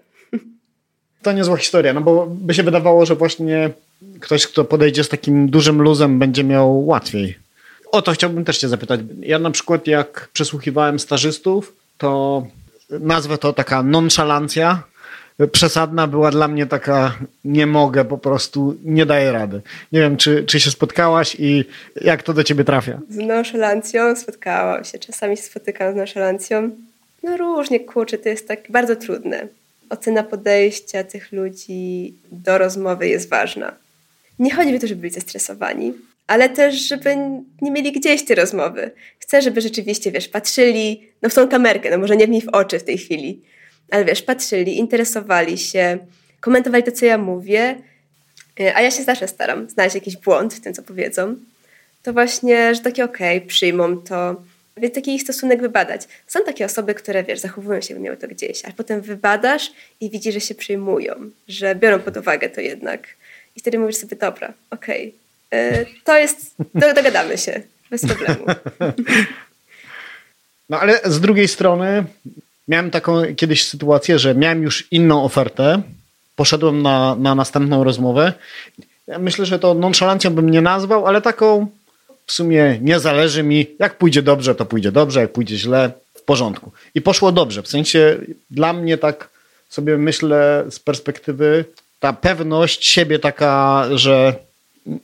To 1.22 1.32
niezła 1.32 1.58
historia, 1.58 1.94
no 1.94 2.02
bo 2.02 2.28
by 2.30 2.54
się 2.54 2.64
wydawało, 2.64 3.06
że 3.06 3.16
właśnie 3.16 3.70
ktoś, 4.20 4.48
kto 4.48 4.64
podejdzie 4.64 5.04
z 5.04 5.10
takim 5.10 5.50
dużym 5.50 5.82
luzem, 5.82 6.20
będzie 6.20 6.44
miał 6.44 6.86
łatwiej. 6.86 7.38
O 7.92 8.02
to 8.02 8.12
chciałbym 8.12 8.46
też 8.46 8.58
Cię 8.58 8.68
zapytać. 8.68 9.00
Ja 9.20 9.40
na 9.40 9.52
przykład, 9.52 9.88
jak 9.88 10.30
przesłuchiwałem 10.34 11.00
stażystów, 11.00 11.74
to 11.98 12.44
nazwę 12.90 13.38
to 13.38 13.54
taka 13.54 13.84
nonszalancja, 13.84 14.84
przesadna 15.52 16.08
była 16.08 16.32
dla 16.32 16.48
mnie 16.48 16.66
taka, 16.66 17.18
nie 17.46 17.68
mogę, 17.68 18.06
po 18.06 18.18
prostu 18.18 18.78
nie 18.84 19.06
daję 19.06 19.32
rady. 19.32 19.62
Nie 19.92 20.00
wiem, 20.00 20.18
czy, 20.18 20.44
czy 20.44 20.60
się 20.60 20.72
spotkałaś 20.72 21.36
i 21.40 21.66
jak 22.02 22.24
to 22.24 22.34
do 22.34 22.44
ciebie 22.44 22.64
trafia? 22.64 23.00
Z 23.10 23.18
nonszalancją 23.18 24.16
spotkałam 24.16 24.84
się, 24.84 25.00
czasami 25.00 25.38
się 25.38 25.44
spotykam 25.44 25.94
z 25.94 25.96
nonszalancją. 25.96 26.70
No 27.24 27.38
różnie, 27.38 27.80
kurczę, 27.80 28.18
to 28.18 28.30
jest 28.30 28.48
tak 28.48 28.60
bardzo 28.70 28.96
trudne. 28.96 29.48
Ocena 29.90 30.24
podejścia 30.24 31.04
tych 31.04 31.32
ludzi 31.32 32.14
do 32.32 32.58
rozmowy 32.58 33.08
jest 33.08 33.30
ważna. 33.30 33.85
Nie 34.40 34.52
chodzi 34.52 34.72
mi 34.72 34.78
o 34.78 34.80
to, 34.80 34.88
żeby 34.88 35.02
byli 35.02 35.14
zestresowani, 35.14 35.94
ale 36.28 36.50
też, 36.50 36.76
żeby 36.76 37.16
nie 37.62 37.72
mieli 37.72 37.92
gdzieś 37.92 38.26
te 38.26 38.36
rozmowy. 38.36 38.92
Chcę, 39.20 39.42
żeby 39.42 39.62
rzeczywiście, 39.62 40.12
wiesz, 40.12 40.28
patrzyli 40.28 41.08
no 41.22 41.30
w 41.30 41.34
tą 41.34 41.48
kamerkę, 41.48 41.90
no 41.90 41.98
może 41.98 42.18
nie 42.18 42.28
mi 42.28 42.42
w 42.42 42.50
oczy 42.50 42.80
w 42.80 42.84
tej 42.84 42.98
chwili, 42.98 43.42
ale 43.92 44.06
wiesz, 44.06 44.22
patrzyli, 44.22 44.78
interesowali 44.78 45.58
się, 45.58 45.98
komentowali 46.40 46.84
to, 46.84 46.92
co 46.92 47.06
ja 47.06 47.18
mówię, 47.18 47.76
e, 48.60 48.76
a 48.76 48.82
ja 48.82 48.92
się 48.92 49.04
zawsze 49.04 49.28
staram 49.28 49.70
znaleźć 49.70 49.96
jakiś 49.96 50.18
błąd 50.18 50.54
w 50.54 50.60
tym, 50.60 50.74
co 50.74 50.84
powiedzą, 50.84 51.36
to 52.04 52.14
właśnie, 52.14 52.76
że 52.76 52.82
takie 52.82 53.04
okej, 53.04 53.38
okay, 53.38 53.48
przyjmą 53.48 53.98
to, 53.98 54.42
więc 54.78 54.96
taki 54.96 55.16
ich 55.16 55.22
stosunek 55.22 55.62
wybadać. 55.62 56.02
Są 56.28 56.40
takie 56.46 56.66
osoby, 56.66 56.94
które, 56.94 57.24
wiesz, 57.24 57.40
zachowują 57.40 57.82
się, 57.82 58.00
miały 58.00 58.18
to 58.18 58.28
gdzieś, 58.28 58.66
a 58.66 58.72
potem 58.72 59.02
wybadasz 59.02 59.72
i 60.02 60.10
widzisz, 60.10 60.34
że 60.34 60.42
się 60.42 60.56
przyjmują, 60.56 61.14
że 61.48 61.76
biorą 61.76 62.00
pod 62.00 62.18
uwagę 62.18 62.50
to 62.50 62.62
jednak. 62.62 63.08
I 63.56 63.60
wtedy 63.60 63.80
mówisz 63.80 63.96
sobie, 63.96 64.18
dobra, 64.18 64.54
okej, 64.70 65.14
okay, 65.50 65.60
e, 65.60 65.86
to 66.04 66.18
jest, 66.18 66.56
dogadamy 66.74 67.38
się, 67.38 67.62
bez 67.92 68.06
problemu. 68.06 68.46
No 70.70 70.80
ale 70.80 71.00
z 71.06 71.20
drugiej 71.20 71.48
strony 71.48 72.04
miałem 72.68 72.92
taką 72.92 73.36
kiedyś 73.36 73.68
sytuację, 73.68 74.20
że 74.20 74.36
miałem 74.36 74.64
już 74.64 74.88
inną 74.92 75.24
ofertę, 75.24 75.82
poszedłem 76.36 76.82
na, 76.82 77.16
na 77.16 77.36
następną 77.36 77.84
rozmowę. 77.84 78.34
Ja 79.08 79.20
myślę, 79.20 79.46
że 79.46 79.60
to 79.60 79.74
nonszalancją 79.74 80.32
bym 80.32 80.50
nie 80.50 80.62
nazwał, 80.62 81.08
ale 81.08 81.22
taką 81.22 81.68
w 82.26 82.32
sumie 82.32 82.80
nie 82.82 83.00
zależy 83.00 83.44
mi. 83.44 83.68
Jak 83.80 83.98
pójdzie 83.98 84.22
dobrze, 84.22 84.56
to 84.56 84.66
pójdzie 84.66 84.92
dobrze, 84.92 85.20
jak 85.20 85.32
pójdzie 85.32 85.58
źle, 85.58 85.92
w 86.14 86.22
porządku. 86.22 86.72
I 86.96 87.02
poszło 87.02 87.32
dobrze. 87.32 87.64
W 87.64 87.68
sensie 87.68 88.18
dla 88.52 88.74
mnie 88.74 88.98
tak 88.98 89.30
sobie 89.70 89.98
myślę 89.98 90.66
z 90.70 90.80
perspektywy 90.80 91.66
ta 92.06 92.14
pewność 92.14 92.86
siebie 92.88 93.20
taka, 93.20 93.86
że 93.96 94.34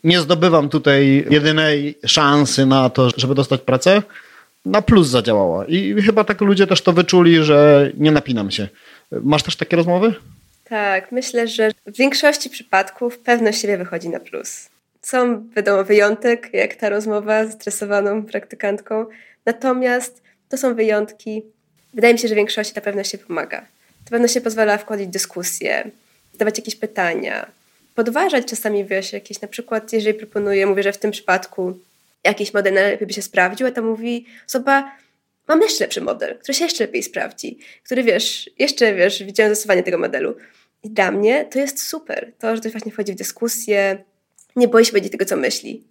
nie 0.04 0.20
zdobywam 0.20 0.70
tutaj 0.70 1.26
jedynej 1.30 1.98
szansy 2.06 2.66
na 2.66 2.90
to, 2.90 3.10
żeby 3.18 3.36
dostać 3.36 3.62
pracę, 3.62 4.02
na 4.66 4.82
plus 4.82 5.08
zadziałała. 5.08 5.66
I 5.66 6.02
chyba 6.02 6.24
tak 6.24 6.42
ludzie 6.42 6.68
też 6.68 6.82
to 6.82 6.94
wyczuli, 6.94 7.44
że 7.44 7.92
nie 7.98 8.12
napinam 8.12 8.52
się. 8.52 8.68
Masz 9.12 9.44
też 9.44 9.56
takie 9.56 9.78
rozmowy? 9.78 10.14
Tak, 10.64 11.12
myślę, 11.12 11.48
że 11.48 11.72
w 11.88 11.98
większości 11.98 12.50
przypadków 12.50 13.20
pewność 13.20 13.62
siebie 13.62 13.78
wychodzi 13.78 14.10
na 14.10 14.20
plus. 14.20 14.70
Są, 15.02 15.50
wiadomo, 15.56 15.84
wyjątek, 15.84 16.50
jak 16.54 16.76
ta 16.76 16.90
rozmowa 16.90 17.46
z 17.46 17.54
stresowaną 17.54 18.24
praktykantką, 18.24 19.06
natomiast 19.46 20.22
to 20.50 20.58
są 20.58 20.76
wyjątki. 20.76 21.42
Wydaje 21.94 22.14
mi 22.14 22.20
się, 22.20 22.28
że 22.28 22.36
w 22.36 22.38
większości 22.38 22.74
ta 22.74 22.82
pewność 22.82 23.12
się 23.12 23.18
pomaga. 23.18 23.62
Ta 24.06 24.12
pewność 24.12 24.34
się 24.34 24.42
pozwala 24.42 24.78
wchodzić 24.78 25.08
w 25.08 25.12
dyskusję, 25.12 25.92
zadawać 26.34 26.58
jakieś 26.58 26.76
pytania, 26.76 27.52
podważać 27.96 28.46
czasami, 28.46 28.86
wiesz, 28.86 29.14
jakieś 29.14 29.42
na 29.42 29.48
przykład, 29.48 29.94
jeżeli 29.94 30.14
proponuję, 30.14 30.66
mówię, 30.66 30.84
że 30.84 30.94
w 30.94 30.98
tym 30.98 31.12
przypadku 31.12 31.80
jakiś 32.24 32.54
model 32.54 32.74
najlepiej 32.74 33.08
by 33.08 33.14
się 33.14 33.22
sprawdził, 33.22 33.68
a 33.68 33.72
to 33.72 33.82
mówi 33.82 34.26
osoba, 34.48 34.92
mam 35.48 35.62
jeszcze 35.62 35.84
lepszy 35.84 36.02
model, 36.02 36.38
który 36.40 36.54
się 36.54 36.64
jeszcze 36.64 36.84
lepiej 36.84 37.04
sprawdzi, 37.04 37.60
który 37.84 38.04
wiesz, 38.04 38.50
jeszcze 38.60 38.94
wiesz, 38.94 39.24
widziałem 39.24 39.52
zastosowanie 39.52 39.84
tego 39.84 39.98
modelu. 39.98 40.36
I 40.84 40.90
dla 40.90 41.12
mnie 41.12 41.46
to 41.46 41.60
jest 41.60 41.84
super, 41.84 42.32
to, 42.40 42.56
że 42.56 42.60
ktoś 42.62 42.72
właśnie 42.72 42.92
wchodzi 42.92 43.14
w 43.14 43.16
dyskusję, 43.16 44.04
nie 44.56 44.68
boi 44.68 44.86
się 44.86 44.92
powiedzieć 44.92 45.12
tego, 45.12 45.26
co 45.26 45.38
myśli. 45.38 45.84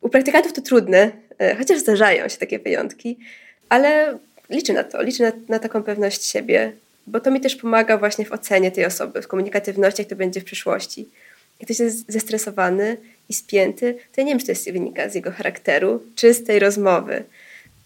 U 0.00 0.08
praktykantów 0.08 0.52
to 0.52 0.62
trudne, 0.62 1.12
e, 1.38 1.56
chociaż 1.56 1.78
zdarzają 1.78 2.28
się 2.28 2.36
takie 2.36 2.58
wyjątki, 2.58 3.18
ale 3.68 4.18
liczę 4.50 4.72
na 4.72 4.84
to, 4.84 5.02
liczę 5.02 5.24
na, 5.24 5.32
na 5.48 5.58
taką 5.58 5.82
pewność 5.82 6.24
siebie, 6.24 6.72
bo 7.06 7.20
to 7.20 7.30
mi 7.30 7.40
też 7.40 7.56
pomaga 7.56 7.98
właśnie 7.98 8.24
w 8.24 8.32
ocenie 8.32 8.70
tej 8.70 8.84
osoby, 8.84 9.22
w 9.22 9.28
komunikatywności, 9.28 10.02
jak 10.02 10.08
to 10.08 10.16
będzie 10.16 10.40
w 10.40 10.44
przyszłości. 10.44 11.08
Jak 11.60 11.66
ktoś 11.66 11.78
jest 11.78 12.12
zestresowany 12.12 12.96
i 13.28 13.34
spięty, 13.34 13.94
to 13.94 14.20
ja 14.20 14.24
nie 14.24 14.32
wiem, 14.32 14.38
czy 14.38 14.46
to 14.46 14.52
jest 14.52 14.72
wynika 14.72 15.08
z 15.08 15.14
jego 15.14 15.30
charakteru, 15.30 16.02
czy 16.16 16.34
z 16.34 16.44
tej 16.44 16.58
rozmowy. 16.58 17.24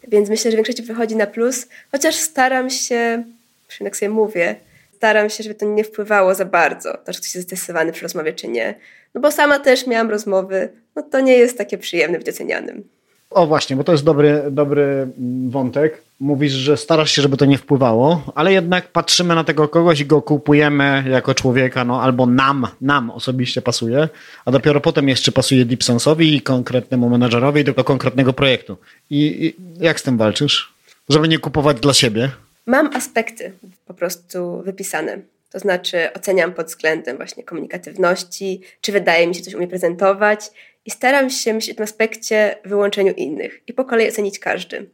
Więc 0.08 0.28
myślę, 0.28 0.50
że 0.50 0.56
w 0.56 0.58
większości 0.58 0.82
wychodzi 0.82 1.16
na 1.16 1.26
plus, 1.26 1.66
chociaż 1.92 2.14
staram 2.14 2.70
się, 2.70 3.24
przynajmniej 3.68 3.98
sobie 3.98 4.10
mówię, 4.10 4.56
staram 4.96 5.30
się, 5.30 5.44
żeby 5.44 5.54
to 5.54 5.66
nie 5.66 5.84
wpływało 5.84 6.34
za 6.34 6.44
bardzo, 6.44 6.92
to, 6.92 7.12
czy 7.12 7.20
ktoś 7.20 7.34
jest 7.34 7.48
zestresowany 7.48 7.92
przy 7.92 8.02
rozmowie, 8.02 8.32
czy 8.32 8.48
nie. 8.48 8.74
No 9.14 9.20
bo 9.20 9.32
sama 9.32 9.58
też 9.58 9.86
miałam 9.86 10.10
rozmowy, 10.10 10.68
no 10.96 11.02
to 11.02 11.20
nie 11.20 11.36
jest 11.38 11.58
takie 11.58 11.78
przyjemne 11.78 12.18
być 12.18 12.28
ocenianym. 12.28 12.97
O 13.30 13.46
właśnie, 13.46 13.76
bo 13.76 13.84
to 13.84 13.92
jest 13.92 14.04
dobry, 14.04 14.42
dobry 14.50 15.06
wątek. 15.48 16.02
Mówisz, 16.20 16.52
że 16.52 16.76
starasz 16.76 17.10
się, 17.10 17.22
żeby 17.22 17.36
to 17.36 17.44
nie 17.44 17.58
wpływało, 17.58 18.22
ale 18.34 18.52
jednak 18.52 18.88
patrzymy 18.92 19.34
na 19.34 19.44
tego 19.44 19.68
kogoś 19.68 20.00
i 20.00 20.06
go 20.06 20.22
kupujemy 20.22 21.04
jako 21.10 21.34
człowieka, 21.34 21.84
no 21.84 22.02
albo 22.02 22.26
nam, 22.26 22.66
nam 22.80 23.10
osobiście 23.10 23.62
pasuje, 23.62 24.08
a 24.44 24.50
dopiero 24.50 24.80
potem 24.80 25.08
jeszcze 25.08 25.32
pasuje 25.32 25.64
Dipsonsowi 25.64 26.36
i 26.36 26.40
konkretnemu 26.40 27.08
menadżerowi 27.08 27.64
do 27.64 27.84
konkretnego 27.84 28.32
projektu. 28.32 28.76
I, 29.10 29.46
I, 29.46 29.54
jak 29.84 30.00
z 30.00 30.02
tym 30.02 30.18
walczysz? 30.18 30.72
Żeby 31.08 31.28
nie 31.28 31.38
kupować 31.38 31.80
dla 31.80 31.94
siebie? 31.94 32.30
Mam 32.66 32.90
aspekty 32.96 33.52
po 33.86 33.94
prostu 33.94 34.62
wypisane. 34.62 35.18
To 35.52 35.58
znaczy 35.58 36.12
oceniam 36.16 36.52
pod 36.54 36.66
względem 36.66 37.16
właśnie 37.16 37.44
komunikatywności, 37.44 38.60
czy 38.80 38.92
wydaje 38.92 39.26
mi 39.26 39.34
się 39.34 39.42
coś 39.42 39.54
umie 39.54 39.68
prezentować 39.68 40.50
i 40.88 40.90
staram 40.90 41.30
się 41.30 41.54
myśleć 41.54 41.74
o 41.74 41.76
tym 41.76 41.84
aspekcie 41.84 42.56
wyłączeniu 42.64 43.12
innych 43.16 43.60
i 43.66 43.72
po 43.72 43.84
kolei 43.84 44.08
ocenić 44.08 44.38
każdy. 44.38 44.86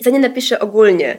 Zanim 0.00 0.22
napiszę 0.22 0.60
ogólnie, 0.60 1.18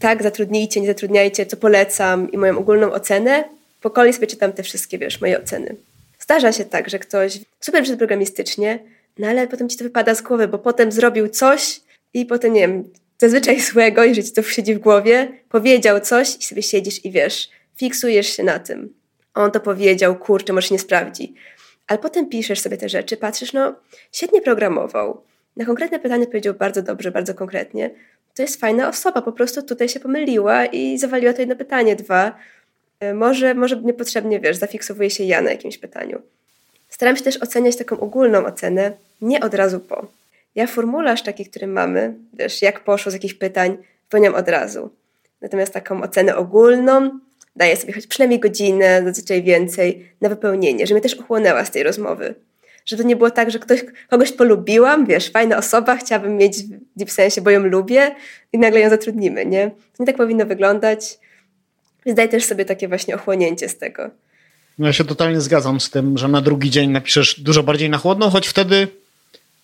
tak, 0.00 0.22
zatrudnijcie, 0.22 0.80
nie 0.80 0.86
zatrudniajcie, 0.86 1.46
co 1.46 1.56
polecam 1.56 2.32
i 2.32 2.38
moją 2.38 2.58
ogólną 2.58 2.92
ocenę, 2.92 3.44
po 3.80 3.90
kolei 3.90 4.12
sobie 4.12 4.26
czytam 4.26 4.52
te 4.52 4.62
wszystkie, 4.62 4.98
wiesz, 4.98 5.20
moje 5.20 5.42
oceny. 5.42 5.76
Zdarza 6.18 6.52
się 6.52 6.64
tak, 6.64 6.88
że 6.88 6.98
ktoś 6.98 7.38
super 7.60 7.82
przyszedł 7.82 7.98
programistycznie, 7.98 8.78
no 9.18 9.26
ale 9.26 9.48
potem 9.48 9.68
ci 9.68 9.76
to 9.76 9.84
wypada 9.84 10.14
z 10.14 10.22
głowy, 10.22 10.48
bo 10.48 10.58
potem 10.58 10.92
zrobił 10.92 11.28
coś 11.28 11.80
i 12.14 12.26
potem, 12.26 12.52
nie 12.52 12.60
wiem, 12.60 12.84
zazwyczaj 13.18 13.60
złego, 13.70 14.04
jeżeli 14.04 14.28
ci 14.28 14.32
to 14.32 14.42
siedzi 14.42 14.74
w 14.74 14.78
głowie, 14.78 15.28
powiedział 15.48 16.00
coś 16.00 16.36
i 16.36 16.42
sobie 16.42 16.62
siedzisz 16.62 17.04
i 17.04 17.10
wiesz, 17.10 17.50
fiksujesz 17.76 18.36
się 18.36 18.42
na 18.42 18.58
tym. 18.58 18.94
On 19.34 19.50
to 19.50 19.60
powiedział, 19.60 20.16
kurczę, 20.16 20.52
może 20.52 20.68
się 20.68 20.74
nie 20.74 20.78
sprawdzi. 20.78 21.34
Ale 21.86 21.98
potem 21.98 22.28
piszesz 22.28 22.60
sobie 22.60 22.76
te 22.76 22.88
rzeczy, 22.88 23.16
patrzysz, 23.16 23.52
no 23.52 23.74
świetnie 24.12 24.42
programował. 24.42 25.22
Na 25.56 25.64
konkretne 25.64 25.98
pytanie 25.98 26.26
powiedział 26.26 26.54
bardzo 26.54 26.82
dobrze, 26.82 27.10
bardzo 27.10 27.34
konkretnie. 27.34 27.90
To 28.34 28.42
jest 28.42 28.60
fajna 28.60 28.88
osoba, 28.88 29.22
po 29.22 29.32
prostu 29.32 29.62
tutaj 29.62 29.88
się 29.88 30.00
pomyliła 30.00 30.66
i 30.66 30.98
zawaliła 30.98 31.32
to 31.32 31.40
jedno 31.42 31.56
pytanie, 31.56 31.96
dwa. 31.96 32.36
E, 33.00 33.14
może, 33.14 33.54
może 33.54 33.76
niepotrzebnie, 33.76 34.40
wiesz, 34.40 34.56
zafiksowuje 34.56 35.10
się 35.10 35.24
ja 35.24 35.42
na 35.42 35.50
jakimś 35.50 35.78
pytaniu. 35.78 36.22
Staram 36.88 37.16
się 37.16 37.24
też 37.24 37.36
oceniać 37.36 37.76
taką 37.76 38.00
ogólną 38.00 38.46
ocenę, 38.46 38.92
nie 39.20 39.40
od 39.40 39.54
razu 39.54 39.80
po. 39.80 40.06
Ja 40.54 40.66
formularz 40.66 41.22
taki, 41.22 41.46
który 41.46 41.66
mamy, 41.66 42.14
wiesz, 42.32 42.62
jak 42.62 42.80
poszło 42.80 43.10
z 43.10 43.14
jakichś 43.14 43.34
pytań, 43.34 43.76
wypełniam 44.04 44.34
od 44.34 44.48
razu. 44.48 44.90
Natomiast 45.40 45.72
taką 45.72 46.02
ocenę 46.02 46.36
ogólną 46.36 47.18
daję 47.56 47.76
sobie 47.76 47.92
choć 47.92 48.06
przynajmniej 48.06 48.40
godzinę, 48.40 49.02
zazwyczaj 49.04 49.42
więcej, 49.42 50.08
na 50.20 50.28
wypełnienie, 50.28 50.86
że 50.86 50.94
mnie 50.94 51.00
też 51.00 51.14
ochłonęła 51.14 51.64
z 51.64 51.70
tej 51.70 51.82
rozmowy. 51.82 52.34
Żeby 52.86 53.02
to 53.02 53.08
nie 53.08 53.16
było 53.16 53.30
tak, 53.30 53.50
że 53.50 53.58
ktoś, 53.58 53.84
kogoś 54.10 54.32
polubiłam, 54.32 55.06
wiesz, 55.06 55.30
fajna 55.30 55.56
osoba, 55.56 55.96
chciałabym 55.96 56.36
mieć 56.36 56.56
w 56.62 56.68
deep 56.96 57.10
sensie, 57.10 57.40
bo 57.40 57.50
ją 57.50 57.60
lubię 57.60 58.14
i 58.52 58.58
nagle 58.58 58.80
ją 58.80 58.90
zatrudnimy, 58.90 59.46
nie? 59.46 59.70
To 59.70 60.02
nie 60.02 60.06
tak 60.06 60.16
powinno 60.16 60.46
wyglądać. 60.46 61.18
Więc 62.06 62.16
daj 62.16 62.28
też 62.28 62.44
sobie 62.44 62.64
takie 62.64 62.88
właśnie 62.88 63.14
ochłonięcie 63.14 63.68
z 63.68 63.78
tego. 63.78 64.10
No 64.78 64.86
ja 64.86 64.92
się 64.92 65.04
totalnie 65.04 65.40
zgadzam 65.40 65.80
z 65.80 65.90
tym, 65.90 66.18
że 66.18 66.28
na 66.28 66.40
drugi 66.40 66.70
dzień 66.70 66.90
napiszesz 66.90 67.40
dużo 67.40 67.62
bardziej 67.62 67.90
na 67.90 67.98
chłodno, 67.98 68.30
choć 68.30 68.48
wtedy 68.48 68.88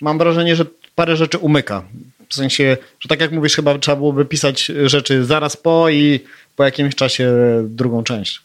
mam 0.01 0.19
wrażenie, 0.19 0.57
że 0.57 0.65
parę 0.95 1.17
rzeczy 1.17 1.39
umyka. 1.39 1.85
W 2.29 2.35
sensie, 2.35 2.77
że 3.01 3.09
tak 3.09 3.21
jak 3.21 3.33
mówisz, 3.33 3.57
chyba 3.57 3.79
trzeba 3.79 3.97
byłoby 3.97 4.25
pisać 4.25 4.65
rzeczy 4.85 5.25
zaraz 5.25 5.57
po 5.57 5.91
i 5.91 6.21
po 6.57 6.65
jakimś 6.65 6.95
czasie 6.95 7.33
drugą 7.69 8.05
część. 8.05 8.41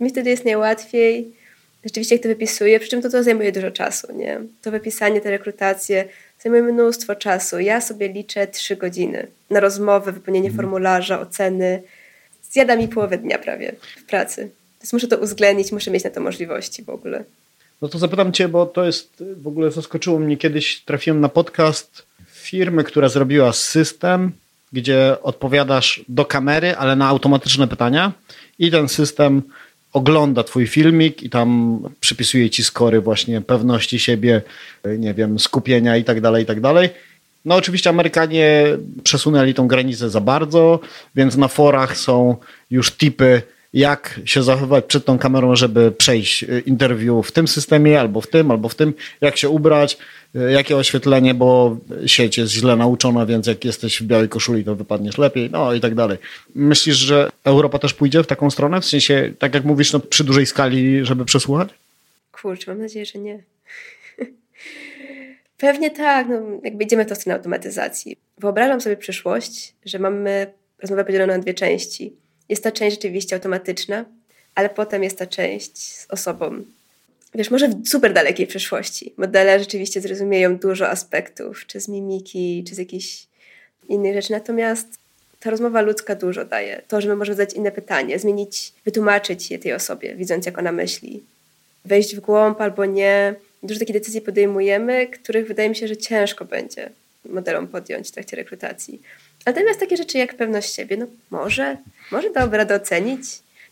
Mi 0.00 0.10
wtedy 0.10 0.30
jest 0.30 0.44
najłatwiej. 0.44 1.32
Rzeczywiście, 1.84 2.14
jak 2.14 2.22
to 2.22 2.28
wypisuję, 2.28 2.80
przy 2.80 2.88
czym 2.88 3.02
to, 3.02 3.10
to 3.10 3.22
zajmuje 3.22 3.52
dużo 3.52 3.70
czasu, 3.70 4.06
nie? 4.16 4.40
To 4.62 4.70
wypisanie, 4.70 5.20
te 5.20 5.30
rekrutacje 5.30 6.08
zajmuje 6.42 6.62
mnóstwo 6.62 7.14
czasu. 7.14 7.60
Ja 7.60 7.80
sobie 7.80 8.08
liczę 8.08 8.46
trzy 8.46 8.76
godziny 8.76 9.26
na 9.50 9.60
rozmowę, 9.60 10.12
wypełnienie 10.12 10.48
mhm. 10.48 10.64
formularza, 10.64 11.20
oceny. 11.20 11.82
Zjada 12.50 12.76
mi 12.76 12.88
połowę 12.88 13.18
dnia 13.18 13.38
prawie 13.38 13.72
w 13.96 14.04
pracy. 14.04 14.50
Więc 14.82 14.92
muszę 14.92 15.08
to 15.08 15.18
uwzględnić, 15.18 15.72
muszę 15.72 15.90
mieć 15.90 16.04
na 16.04 16.10
to 16.10 16.20
możliwości 16.20 16.82
w 16.82 16.88
ogóle. 16.88 17.24
No 17.82 17.88
to 17.88 17.98
zapytam 17.98 18.32
Cię, 18.32 18.48
bo 18.48 18.66
to 18.66 18.84
jest, 18.84 19.24
w 19.36 19.48
ogóle 19.48 19.70
zaskoczyło 19.70 20.18
mnie 20.18 20.36
kiedyś, 20.36 20.80
trafiłem 20.80 21.20
na 21.20 21.28
podcast 21.28 22.06
firmy, 22.44 22.84
która 22.84 23.08
zrobiła 23.08 23.52
system, 23.52 24.32
gdzie 24.72 25.16
odpowiadasz 25.22 26.04
do 26.08 26.24
kamery, 26.24 26.76
ale 26.76 26.96
na 26.96 27.08
automatyczne 27.08 27.68
pytania 27.68 28.12
i 28.58 28.70
ten 28.70 28.88
system 28.88 29.42
ogląda 29.92 30.44
twój 30.44 30.66
filmik 30.66 31.22
i 31.22 31.30
tam 31.30 31.78
przypisuje 32.00 32.50
ci 32.50 32.64
skory 32.64 33.00
właśnie 33.00 33.40
pewności 33.40 33.98
siebie, 33.98 34.42
nie 34.98 35.14
wiem, 35.14 35.38
skupienia 35.38 35.96
i 35.96 36.04
tak 36.04 36.20
dalej, 36.20 36.42
i 36.42 36.46
tak 36.46 36.60
dalej. 36.60 36.88
No 37.44 37.54
oczywiście 37.54 37.90
Amerykanie 37.90 38.64
przesunęli 39.04 39.54
tą 39.54 39.68
granicę 39.68 40.10
za 40.10 40.20
bardzo, 40.20 40.80
więc 41.14 41.36
na 41.36 41.48
forach 41.48 41.96
są 41.96 42.36
już 42.70 42.92
tipy 42.92 43.42
jak 43.74 44.20
się 44.24 44.42
zachować 44.42 44.84
przed 44.84 45.04
tą 45.04 45.18
kamerą, 45.18 45.56
żeby 45.56 45.92
przejść 45.92 46.42
y, 46.42 46.62
interwiu 46.66 47.22
w 47.22 47.32
tym 47.32 47.48
systemie, 47.48 48.00
albo 48.00 48.20
w 48.20 48.26
tym, 48.26 48.50
albo 48.50 48.68
w 48.68 48.74
tym, 48.74 48.94
jak 49.20 49.36
się 49.36 49.48
ubrać, 49.48 49.98
y, 50.36 50.52
jakie 50.52 50.76
oświetlenie, 50.76 51.34
bo 51.34 51.76
sieć 52.06 52.38
jest 52.38 52.52
źle 52.52 52.76
nauczona, 52.76 53.26
więc 53.26 53.46
jak 53.46 53.64
jesteś 53.64 54.02
w 54.02 54.06
białej 54.06 54.28
koszuli, 54.28 54.64
to 54.64 54.76
wypadniesz 54.76 55.18
lepiej, 55.18 55.50
no 55.50 55.72
i 55.72 55.80
tak 55.80 55.94
dalej. 55.94 56.18
Myślisz, 56.54 56.96
że 56.96 57.30
Europa 57.44 57.78
też 57.78 57.94
pójdzie 57.94 58.22
w 58.22 58.26
taką 58.26 58.50
stronę? 58.50 58.80
W 58.80 58.84
sensie, 58.84 59.32
tak 59.38 59.54
jak 59.54 59.64
mówisz, 59.64 59.92
no, 59.92 60.00
przy 60.00 60.24
dużej 60.24 60.46
skali, 60.46 61.04
żeby 61.04 61.24
przesłuchać? 61.24 61.68
Kurczę, 62.32 62.70
mam 62.70 62.80
nadzieję, 62.80 63.06
że 63.06 63.18
nie. 63.18 63.42
Pewnie 65.58 65.90
tak, 65.90 66.26
no, 66.28 66.40
jakby 66.64 66.84
idziemy 66.84 67.04
w 67.04 67.08
tą 67.08 67.14
stronę 67.14 67.36
automatyzacji. 67.36 68.16
Wyobrażam 68.38 68.80
sobie 68.80 68.96
przyszłość, 68.96 69.74
że 69.84 69.98
mamy 69.98 70.46
rozmowę 70.82 71.04
podzieloną 71.04 71.32
na 71.32 71.38
dwie 71.38 71.54
części 71.54 72.23
jest 72.48 72.64
ta 72.64 72.72
część 72.72 72.96
rzeczywiście 72.96 73.36
automatyczna, 73.36 74.04
ale 74.54 74.70
potem 74.70 75.02
jest 75.02 75.18
ta 75.18 75.26
część 75.26 75.78
z 75.78 76.06
osobą. 76.10 76.64
Wiesz, 77.34 77.50
może 77.50 77.68
w 77.68 77.88
super 77.88 78.12
dalekiej 78.12 78.46
przyszłości 78.46 79.12
modele 79.16 79.58
rzeczywiście 79.58 80.00
zrozumieją 80.00 80.58
dużo 80.58 80.88
aspektów, 80.88 81.66
czy 81.66 81.80
z 81.80 81.88
mimiki, 81.88 82.64
czy 82.68 82.74
z 82.74 82.78
jakichś 82.78 83.26
innych 83.88 84.14
rzeczy. 84.14 84.32
Natomiast 84.32 84.88
ta 85.40 85.50
rozmowa 85.50 85.80
ludzka 85.80 86.14
dużo 86.14 86.44
daje. 86.44 86.82
To, 86.88 87.00
że 87.00 87.08
my 87.08 87.16
możemy 87.16 87.36
zadać 87.36 87.54
inne 87.54 87.72
pytanie, 87.72 88.18
zmienić, 88.18 88.72
wytłumaczyć 88.84 89.50
je 89.50 89.58
tej 89.58 89.72
osobie, 89.72 90.14
widząc 90.14 90.46
jak 90.46 90.58
ona 90.58 90.72
myśli. 90.72 91.22
Wejść 91.84 92.16
w 92.16 92.20
głąb 92.20 92.60
albo 92.60 92.84
nie. 92.84 93.34
Dużo 93.62 93.80
takich 93.80 93.94
decyzji 93.94 94.20
podejmujemy, 94.20 95.06
których 95.06 95.46
wydaje 95.46 95.68
mi 95.68 95.76
się, 95.76 95.88
że 95.88 95.96
ciężko 95.96 96.44
będzie 96.44 96.90
modelom 97.24 97.68
podjąć 97.68 98.08
w 98.08 98.12
trakcie 98.12 98.36
rekrutacji. 98.36 99.02
Natomiast 99.46 99.80
takie 99.80 99.96
rzeczy 99.96 100.18
jak 100.18 100.36
pewność 100.36 100.74
siebie, 100.74 100.96
no 100.96 101.06
może, 101.30 101.76
może 102.10 102.30
dałoby 102.30 102.56
radę 102.56 102.74
ocenić. 102.74 103.22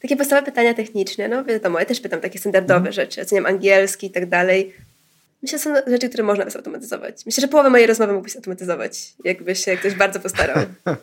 Takie 0.02 0.16
podstawowe 0.16 0.46
pytania 0.46 0.74
techniczne, 0.74 1.28
no 1.28 1.44
wiadomo, 1.44 1.78
ja 1.78 1.84
też 1.84 2.00
pytam 2.00 2.20
takie 2.20 2.38
standardowe 2.38 2.80
mm. 2.80 2.92
rzeczy, 2.92 3.22
oceniam 3.22 3.46
angielski 3.46 4.06
i 4.06 4.10
tak 4.10 4.28
dalej. 4.28 4.72
Myślę, 5.42 5.58
że 5.58 5.64
są 5.64 5.74
rzeczy, 5.86 6.08
które 6.08 6.24
można 6.24 6.50
zautomatyzować. 6.50 7.26
Myślę, 7.26 7.40
że 7.40 7.48
połowę 7.48 7.70
mojej 7.70 7.86
rozmowy 7.86 8.12
mógłbyś 8.12 8.36
automatyzować, 8.36 9.12
jakby 9.24 9.56
się 9.56 9.76
ktoś 9.76 9.94
bardzo 9.94 10.20
postarał. 10.20 10.56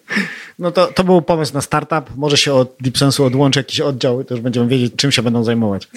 No 0.59 0.71
to, 0.71 0.87
to 0.87 1.03
był 1.03 1.21
pomysł 1.21 1.53
na 1.53 1.61
startup. 1.61 2.15
Może 2.15 2.37
się 2.37 2.53
od 2.53 2.77
DeepSense'u 2.81 3.23
odłączy 3.23 3.59
jakiś 3.59 3.79
oddział 3.81 4.21
i 4.21 4.25
też 4.25 4.41
będziemy 4.41 4.67
wiedzieć, 4.67 4.93
czym 4.95 5.11
się 5.11 5.21
będą 5.21 5.43
zajmować. 5.43 5.87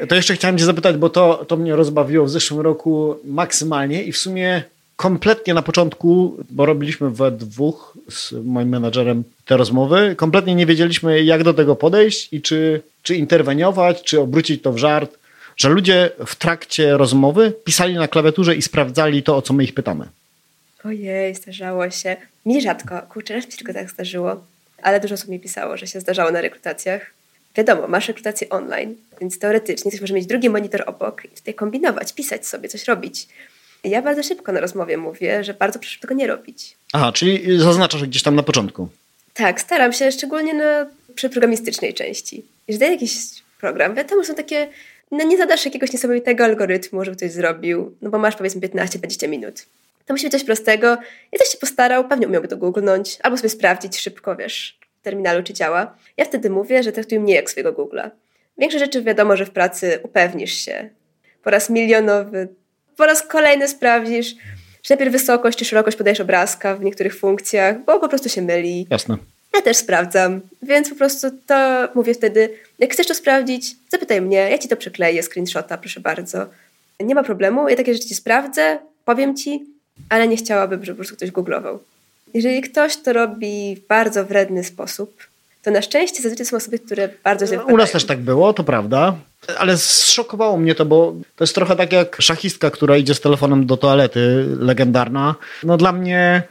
E, 0.00 0.06
to 0.06 0.14
jeszcze 0.14 0.34
chciałem 0.34 0.58
cię 0.58 0.64
zapytać, 0.64 0.96
bo 0.96 1.10
to, 1.10 1.44
to 1.48 1.56
mnie 1.56 1.76
rozbawiło 1.76 2.24
w 2.24 2.30
zeszłym 2.30 2.60
roku 2.60 3.16
maksymalnie 3.24 4.02
i 4.02 4.12
w 4.12 4.16
sumie 4.16 4.62
kompletnie 4.98 5.54
na 5.54 5.62
początku, 5.62 6.36
bo 6.50 6.66
robiliśmy 6.66 7.10
we 7.10 7.30
dwóch 7.30 7.98
z 8.10 8.32
moim 8.32 8.68
menadżerem 8.68 9.24
te 9.46 9.56
rozmowy, 9.56 10.14
kompletnie 10.16 10.54
nie 10.54 10.66
wiedzieliśmy, 10.66 11.22
jak 11.22 11.44
do 11.44 11.54
tego 11.54 11.76
podejść 11.76 12.32
i 12.32 12.42
czy, 12.42 12.82
czy 13.02 13.16
interweniować, 13.16 14.02
czy 14.02 14.20
obrócić 14.20 14.62
to 14.62 14.72
w 14.72 14.78
żart, 14.78 15.18
że 15.56 15.68
ludzie 15.68 16.10
w 16.26 16.36
trakcie 16.36 16.96
rozmowy 16.96 17.52
pisali 17.64 17.94
na 17.94 18.08
klawiaturze 18.08 18.56
i 18.56 18.62
sprawdzali 18.62 19.22
to, 19.22 19.36
o 19.36 19.42
co 19.42 19.54
my 19.54 19.64
ich 19.64 19.74
pytamy. 19.74 20.08
Ojej, 20.84 21.34
zdarzało 21.34 21.90
się. 21.90 22.16
Mi 22.46 22.62
rzadko, 22.62 23.02
kurczę, 23.02 23.34
raz 23.34 23.46
mi 23.46 23.52
tylko 23.52 23.72
tak 23.72 23.90
zdarzyło, 23.90 24.44
ale 24.82 25.00
dużo 25.00 25.14
osób 25.14 25.28
mi 25.28 25.40
pisało, 25.40 25.76
że 25.76 25.86
się 25.86 26.00
zdarzało 26.00 26.30
na 26.30 26.40
rekrutacjach. 26.40 27.10
Wiadomo, 27.56 27.88
masz 27.88 28.08
rekrutację 28.08 28.48
online, 28.48 28.94
więc 29.20 29.38
teoretycznie 29.38 29.90
ktoś 29.90 30.00
może 30.00 30.14
mieć 30.14 30.26
drugi 30.26 30.50
monitor 30.50 30.82
obok 30.86 31.24
i 31.24 31.28
tutaj 31.28 31.54
kombinować, 31.54 32.12
pisać 32.12 32.46
sobie, 32.46 32.68
coś 32.68 32.84
robić. 32.84 33.28
Ja 33.84 34.02
bardzo 34.02 34.22
szybko 34.22 34.52
na 34.52 34.60
rozmowie 34.60 34.96
mówię, 34.96 35.44
że 35.44 35.54
bardzo 35.54 35.78
proszę 35.78 36.00
tego 36.00 36.14
nie 36.14 36.26
robić. 36.26 36.76
Aha, 36.92 37.12
czyli 37.12 37.58
zaznaczasz 37.58 38.04
gdzieś 38.04 38.22
tam 38.22 38.34
na 38.34 38.42
początku. 38.42 38.88
Tak, 39.34 39.60
staram 39.60 39.92
się, 39.92 40.12
szczególnie 40.12 40.54
na, 40.54 40.86
przy 41.14 41.28
programistycznej 41.28 41.94
części. 41.94 42.44
Jeżeli 42.68 42.80
daję 42.80 42.92
jakiś 42.92 43.14
program, 43.60 43.94
wiadomo, 43.94 44.24
są 44.24 44.34
takie, 44.34 44.68
no 45.10 45.24
nie 45.24 45.36
zadasz 45.36 45.64
jakiegoś 45.64 45.92
niesamowitego 45.92 46.44
algorytmu, 46.44 47.04
żeby 47.04 47.16
ktoś 47.16 47.30
zrobił, 47.32 47.96
no 48.02 48.10
bo 48.10 48.18
masz 48.18 48.36
powiedzmy 48.36 48.60
15-20 48.60 49.28
minut. 49.28 49.66
To 50.06 50.14
musi 50.14 50.24
być 50.24 50.32
coś 50.32 50.44
prostego. 50.44 50.86
Ja 51.32 51.38
też 51.38 51.48
się 51.48 51.58
postarał, 51.58 52.08
pewnie 52.08 52.28
umiałby 52.28 52.48
to 52.48 52.56
googlnąć, 52.56 53.18
albo 53.22 53.36
sobie 53.36 53.48
sprawdzić 53.48 53.98
szybko, 53.98 54.36
wiesz, 54.36 54.78
w 55.00 55.04
terminalu, 55.04 55.42
czy 55.42 55.52
działa. 55.52 55.96
Ja 56.16 56.24
wtedy 56.24 56.50
mówię, 56.50 56.82
że 56.82 56.92
traktuję 56.92 57.20
mnie 57.20 57.34
jak 57.34 57.50
swojego 57.50 57.72
Google'a. 57.72 58.10
Większe 58.58 58.78
rzeczy 58.78 59.02
wiadomo, 59.02 59.36
że 59.36 59.46
w 59.46 59.50
pracy 59.50 60.00
upewnisz 60.02 60.54
się. 60.54 60.90
Po 61.42 61.50
raz 61.50 61.70
milionowy 61.70 62.48
po 62.98 63.06
raz 63.06 63.22
kolejny 63.22 63.68
sprawdzisz, 63.68 64.34
czy 64.82 64.90
najpierw 64.90 65.12
wysokość 65.12 65.58
czy 65.58 65.64
szerokość 65.64 65.96
podajesz 65.96 66.20
obrazka 66.20 66.76
w 66.76 66.82
niektórych 66.82 67.18
funkcjach, 67.18 67.84
bo 67.84 68.00
po 68.00 68.08
prostu 68.08 68.28
się 68.28 68.42
myli. 68.42 68.86
Jasne. 68.90 69.16
Ja 69.54 69.62
też 69.62 69.76
sprawdzam, 69.76 70.40
więc 70.62 70.88
po 70.88 70.94
prostu 70.94 71.26
to 71.46 71.88
mówię 71.94 72.14
wtedy, 72.14 72.50
jak 72.78 72.92
chcesz 72.92 73.06
to 73.06 73.14
sprawdzić, 73.14 73.76
zapytaj 73.88 74.20
mnie, 74.20 74.36
ja 74.36 74.58
ci 74.58 74.68
to 74.68 74.76
przykleję, 74.76 75.22
screenshota, 75.22 75.78
proszę 75.78 76.00
bardzo. 76.00 76.46
Nie 77.00 77.14
ma 77.14 77.22
problemu, 77.22 77.68
ja 77.68 77.76
takie 77.76 77.94
rzeczy 77.94 78.06
ci 78.06 78.14
sprawdzę, 78.14 78.78
powiem 79.04 79.36
ci, 79.36 79.64
ale 80.08 80.28
nie 80.28 80.36
chciałabym, 80.36 80.84
żeby 80.84 80.96
po 80.96 80.98
prostu 80.98 81.16
ktoś 81.16 81.30
googlował. 81.30 81.78
Jeżeli 82.34 82.62
ktoś 82.62 82.96
to 82.96 83.12
robi 83.12 83.76
w 83.76 83.86
bardzo 83.86 84.24
wredny 84.24 84.64
sposób, 84.64 85.26
to 85.62 85.70
na 85.70 85.82
szczęście 85.82 86.22
zazwyczaj 86.22 86.46
są 86.46 86.56
osoby, 86.56 86.78
które 86.78 87.08
bardzo 87.24 87.46
źle 87.46 87.64
U 87.64 87.76
nas 87.76 87.90
też 87.90 88.04
tak 88.04 88.18
było, 88.18 88.52
to 88.52 88.64
prawda. 88.64 89.16
Ale 89.58 89.78
zszokowało 89.78 90.56
mnie 90.56 90.74
to, 90.74 90.84
bo 90.84 91.14
to 91.36 91.44
jest 91.44 91.54
trochę 91.54 91.76
tak 91.76 91.92
jak 91.92 92.22
szachistka, 92.22 92.70
która 92.70 92.96
idzie 92.96 93.14
z 93.14 93.20
telefonem 93.20 93.66
do 93.66 93.76
toalety, 93.76 94.44
legendarna. 94.58 95.34
No 95.62 95.76
dla 95.76 95.92
mnie 95.92 96.42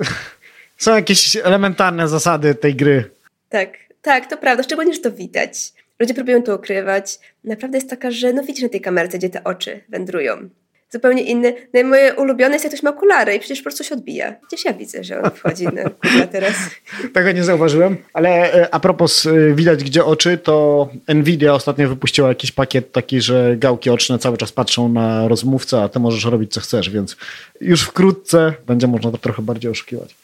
są 0.78 0.94
jakieś 0.94 1.36
elementarne 1.36 2.08
zasady 2.08 2.54
tej 2.54 2.74
gry. 2.74 3.10
Tak, 3.48 3.70
tak, 4.02 4.30
to 4.30 4.36
prawda. 4.36 4.62
Szczególnie, 4.62 4.94
że 4.94 5.00
to 5.00 5.12
widać. 5.12 5.72
Ludzie 6.00 6.14
próbują 6.14 6.42
to 6.42 6.54
ukrywać. 6.54 7.18
Naprawdę 7.44 7.78
jest 7.78 7.90
taka, 7.90 8.10
że 8.10 8.32
no 8.32 8.42
widzisz 8.42 8.62
na 8.62 8.68
tej 8.68 8.80
kamerce, 8.80 9.18
gdzie 9.18 9.30
te 9.30 9.44
oczy 9.44 9.80
wędrują 9.88 10.48
zupełnie 10.90 11.22
inny. 11.22 11.54
No 11.74 11.80
i 11.80 11.84
moje 11.84 12.14
ulubione 12.14 12.52
jest, 12.52 12.64
jak 12.64 12.72
ktoś 12.72 12.82
ma 12.82 12.90
okulary 12.90 13.34
i 13.34 13.38
przecież 13.38 13.58
po 13.58 13.62
prostu 13.62 13.84
się 13.84 13.94
odbija. 13.94 14.34
Gdzieś 14.48 14.64
ja 14.64 14.72
widzę, 14.72 15.04
że 15.04 15.22
on 15.22 15.30
wchodzi 15.30 15.64
na 15.64 16.26
teraz. 16.26 16.54
Tego 17.14 17.32
nie 17.32 17.44
zauważyłem, 17.44 17.96
ale 18.12 18.54
e, 18.54 18.74
a 18.74 18.80
propos 18.80 19.26
e, 19.26 19.54
widać 19.54 19.84
gdzie 19.84 20.04
oczy, 20.04 20.38
to 20.38 20.88
Nvidia 21.08 21.54
ostatnio 21.54 21.88
wypuściła 21.88 22.28
jakiś 22.28 22.52
pakiet 22.52 22.92
taki, 22.92 23.20
że 23.20 23.56
gałki 23.56 23.90
oczne 23.90 24.18
cały 24.18 24.36
czas 24.36 24.52
patrzą 24.52 24.88
na 24.88 25.28
rozmówcę, 25.28 25.82
a 25.82 25.88
ty 25.88 25.98
możesz 25.98 26.24
robić 26.24 26.52
co 26.52 26.60
chcesz, 26.60 26.90
więc 26.90 27.16
już 27.60 27.82
wkrótce 27.82 28.52
będzie 28.66 28.86
można 28.86 29.10
to 29.10 29.18
trochę 29.18 29.42
bardziej 29.42 29.70
oszukiwać. 29.70 30.14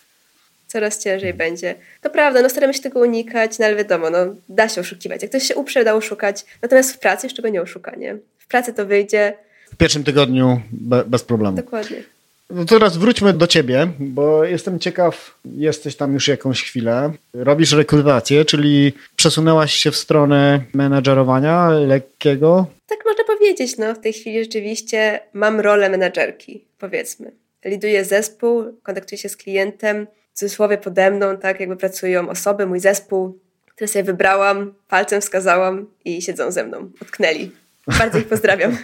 Coraz 0.66 1.02
ciężej 1.02 1.34
będzie. 1.34 1.74
To 2.02 2.10
prawda, 2.10 2.42
no 2.42 2.50
staramy 2.50 2.74
się 2.74 2.80
tego 2.80 3.00
unikać, 3.00 3.58
no 3.58 3.66
ale 3.66 3.76
wiadomo, 3.76 4.10
no 4.10 4.18
da 4.48 4.68
się 4.68 4.80
oszukiwać. 4.80 5.22
Jak 5.22 5.30
ktoś 5.30 5.42
się 5.42 5.54
uprze, 5.54 5.84
da 5.84 5.94
oszukać. 5.94 6.44
Natomiast 6.62 6.92
w 6.92 6.98
pracy 6.98 7.26
jeszcze 7.26 7.42
go 7.42 7.48
nie 7.48 7.62
oszuka, 7.62 7.96
nie? 7.96 8.16
W 8.38 8.46
pracy 8.46 8.72
to 8.72 8.86
wyjdzie, 8.86 9.34
w 9.72 9.76
pierwszym 9.76 10.04
tygodniu 10.04 10.60
be, 10.72 11.04
bez 11.04 11.22
problemu. 11.22 11.56
Dokładnie. 11.56 12.02
No 12.50 12.64
teraz 12.64 12.96
wróćmy 12.96 13.32
do 13.32 13.46
ciebie, 13.46 13.88
bo 13.98 14.44
jestem 14.44 14.78
ciekaw, 14.78 15.38
jesteś 15.44 15.96
tam 15.96 16.14
już 16.14 16.28
jakąś 16.28 16.62
chwilę. 16.62 17.12
Robisz 17.34 17.72
rekrutację, 17.72 18.44
czyli 18.44 18.92
przesunęłaś 19.16 19.74
się 19.74 19.90
w 19.90 19.96
stronę 19.96 20.60
menadżerowania 20.74 21.68
lekkiego? 21.68 22.66
Tak 22.86 22.98
można 23.04 23.24
powiedzieć. 23.24 23.78
No, 23.78 23.94
w 23.94 23.98
tej 23.98 24.12
chwili 24.12 24.44
rzeczywiście 24.44 25.20
mam 25.32 25.60
rolę 25.60 25.90
menadżerki, 25.90 26.64
powiedzmy. 26.78 27.32
Liduję 27.64 28.04
zespół, 28.04 28.64
kontaktuję 28.82 29.18
się 29.18 29.28
z 29.28 29.36
klientem, 29.36 30.06
w 30.34 30.38
cudzysłowie 30.38 30.78
pode 30.78 31.10
mną, 31.10 31.36
tak 31.36 31.60
jakby 31.60 31.76
pracują 31.76 32.28
osoby, 32.28 32.66
mój 32.66 32.80
zespół, 32.80 33.38
który 33.74 33.88
sobie 33.88 34.04
wybrałam, 34.04 34.74
palcem 34.88 35.20
wskazałam 35.20 35.86
i 36.04 36.22
siedzą 36.22 36.50
ze 36.50 36.64
mną, 36.64 36.90
utknęli. 37.02 37.50
Bardzo 37.98 38.18
ich 38.18 38.28
pozdrawiam. 38.28 38.76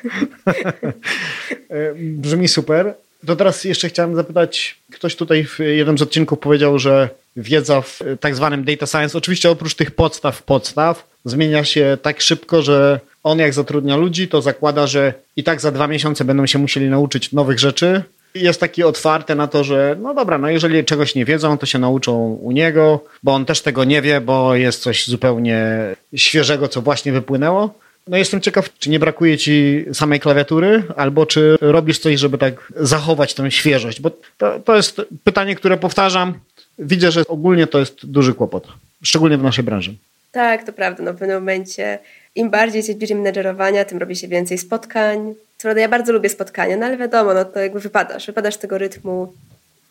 E, 1.70 1.94
brzmi 1.94 2.48
super. 2.48 2.94
To 3.26 3.36
teraz 3.36 3.64
jeszcze 3.64 3.88
chciałem 3.88 4.16
zapytać, 4.16 4.76
ktoś 4.92 5.16
tutaj 5.16 5.44
w 5.44 5.58
jednym 5.58 5.98
z 5.98 6.02
odcinków 6.02 6.38
powiedział, 6.38 6.78
że 6.78 7.08
wiedza 7.36 7.80
w 7.80 8.00
tak 8.20 8.36
zwanym 8.36 8.64
data 8.64 8.86
science, 8.86 9.18
oczywiście 9.18 9.50
oprócz 9.50 9.74
tych 9.74 9.90
podstaw, 9.90 10.42
podstaw, 10.42 11.08
zmienia 11.24 11.64
się 11.64 11.98
tak 12.02 12.20
szybko, 12.20 12.62
że 12.62 13.00
on 13.22 13.38
jak 13.38 13.54
zatrudnia 13.54 13.96
ludzi, 13.96 14.28
to 14.28 14.42
zakłada, 14.42 14.86
że 14.86 15.14
i 15.36 15.44
tak 15.44 15.60
za 15.60 15.70
dwa 15.70 15.86
miesiące 15.86 16.24
będą 16.24 16.46
się 16.46 16.58
musieli 16.58 16.88
nauczyć 16.90 17.32
nowych 17.32 17.58
rzeczy. 17.58 18.02
Jest 18.34 18.60
taki 18.60 18.82
otwarty 18.82 19.34
na 19.34 19.46
to, 19.46 19.64
że 19.64 19.96
no 20.00 20.14
dobra, 20.14 20.38
no 20.38 20.48
jeżeli 20.48 20.84
czegoś 20.84 21.14
nie 21.14 21.24
wiedzą, 21.24 21.58
to 21.58 21.66
się 21.66 21.78
nauczą 21.78 22.38
u 22.42 22.52
niego, 22.52 23.04
bo 23.22 23.34
on 23.34 23.44
też 23.44 23.60
tego 23.60 23.84
nie 23.84 24.02
wie, 24.02 24.20
bo 24.20 24.54
jest 24.54 24.82
coś 24.82 25.06
zupełnie 25.06 25.66
świeżego, 26.14 26.68
co 26.68 26.82
właśnie 26.82 27.12
wypłynęło. 27.12 27.74
No 28.08 28.16
jestem 28.16 28.40
ciekaw, 28.40 28.78
czy 28.78 28.90
nie 28.90 28.98
brakuje 28.98 29.38
ci 29.38 29.84
samej 29.92 30.20
klawiatury, 30.20 30.82
albo 30.96 31.26
czy 31.26 31.56
robisz 31.60 31.98
coś, 31.98 32.20
żeby 32.20 32.38
tak 32.38 32.72
zachować 32.76 33.34
tę 33.34 33.50
świeżość, 33.50 34.00
bo 34.00 34.10
to, 34.38 34.60
to 34.60 34.76
jest 34.76 35.00
pytanie, 35.24 35.54
które 35.54 35.76
powtarzam. 35.76 36.34
Widzę, 36.78 37.12
że 37.12 37.22
ogólnie 37.28 37.66
to 37.66 37.78
jest 37.78 38.06
duży 38.06 38.34
kłopot, 38.34 38.68
szczególnie 39.02 39.38
w 39.38 39.42
naszej 39.42 39.64
branży. 39.64 39.94
Tak, 40.32 40.66
to 40.66 40.72
prawda. 40.72 41.02
No 41.02 41.12
w 41.12 41.16
pewnym 41.16 41.36
momencie 41.36 41.98
im 42.34 42.50
bardziej 42.50 42.82
się 42.82 42.94
bliżej 42.94 43.16
menedżerowania, 43.16 43.84
tym 43.84 43.98
robi 43.98 44.16
się 44.16 44.28
więcej 44.28 44.58
spotkań. 44.58 45.34
Co 45.56 45.62
prawda 45.62 45.80
ja 45.80 45.88
bardzo 45.88 46.12
lubię 46.12 46.28
spotkania, 46.28 46.76
no 46.76 46.86
ale 46.86 46.96
wiadomo, 46.96 47.34
no 47.34 47.44
to 47.44 47.60
jakby 47.60 47.80
wypadasz, 47.80 48.26
wypadasz 48.26 48.54
z 48.54 48.58
tego 48.58 48.78
rytmu. 48.78 49.32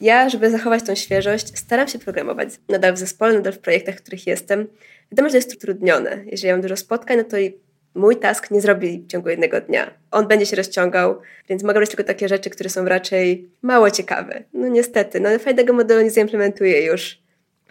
Ja, 0.02 0.30
żeby 0.30 0.52
zachować 0.52 0.84
tą 0.84 0.96
świeżość, 0.96 1.58
staram 1.58 1.88
się 1.88 2.00
programować 2.00 2.50
nadal 2.70 2.94
w 2.94 2.98
zespole, 2.98 3.34
nadal 3.34 3.54
w 3.54 3.60
projektach, 3.60 3.96
w 3.96 4.02
których 4.02 4.28
jestem. 4.28 4.68
Wiadomo, 5.12 5.30
że 5.30 5.38
jest 5.38 5.50
to 5.50 5.58
utrudnione. 5.58 6.18
Jeżeli 6.32 6.52
mam 6.52 6.62
dużo 6.62 6.78
spotkań, 6.78 7.18
no 7.18 7.24
to 7.24 7.38
i 7.38 7.54
mój 7.96 8.18
task 8.18 8.52
nie 8.52 8.62
zrobi 8.62 9.00
w 9.00 9.08
ciągu 9.08 9.30
jednego 9.30 9.62
dnia. 9.62 9.94
On 10.12 10.28
będzie 10.28 10.46
się 10.46 10.56
rozciągał, 10.56 11.22
więc 11.50 11.64
mogą 11.64 11.80
być 11.80 11.90
tylko 11.90 12.04
takie 12.04 12.28
rzeczy, 12.28 12.50
które 12.50 12.70
są 12.70 12.86
raczej 12.86 13.50
mało 13.62 13.92
ciekawe. 13.92 14.44
No 14.54 14.68
niestety, 14.68 15.20
no 15.20 15.40
fajnego 15.40 15.74
modelu 15.74 16.02
nie 16.02 16.12
zaimplementuję 16.12 16.86
już. 16.86 17.22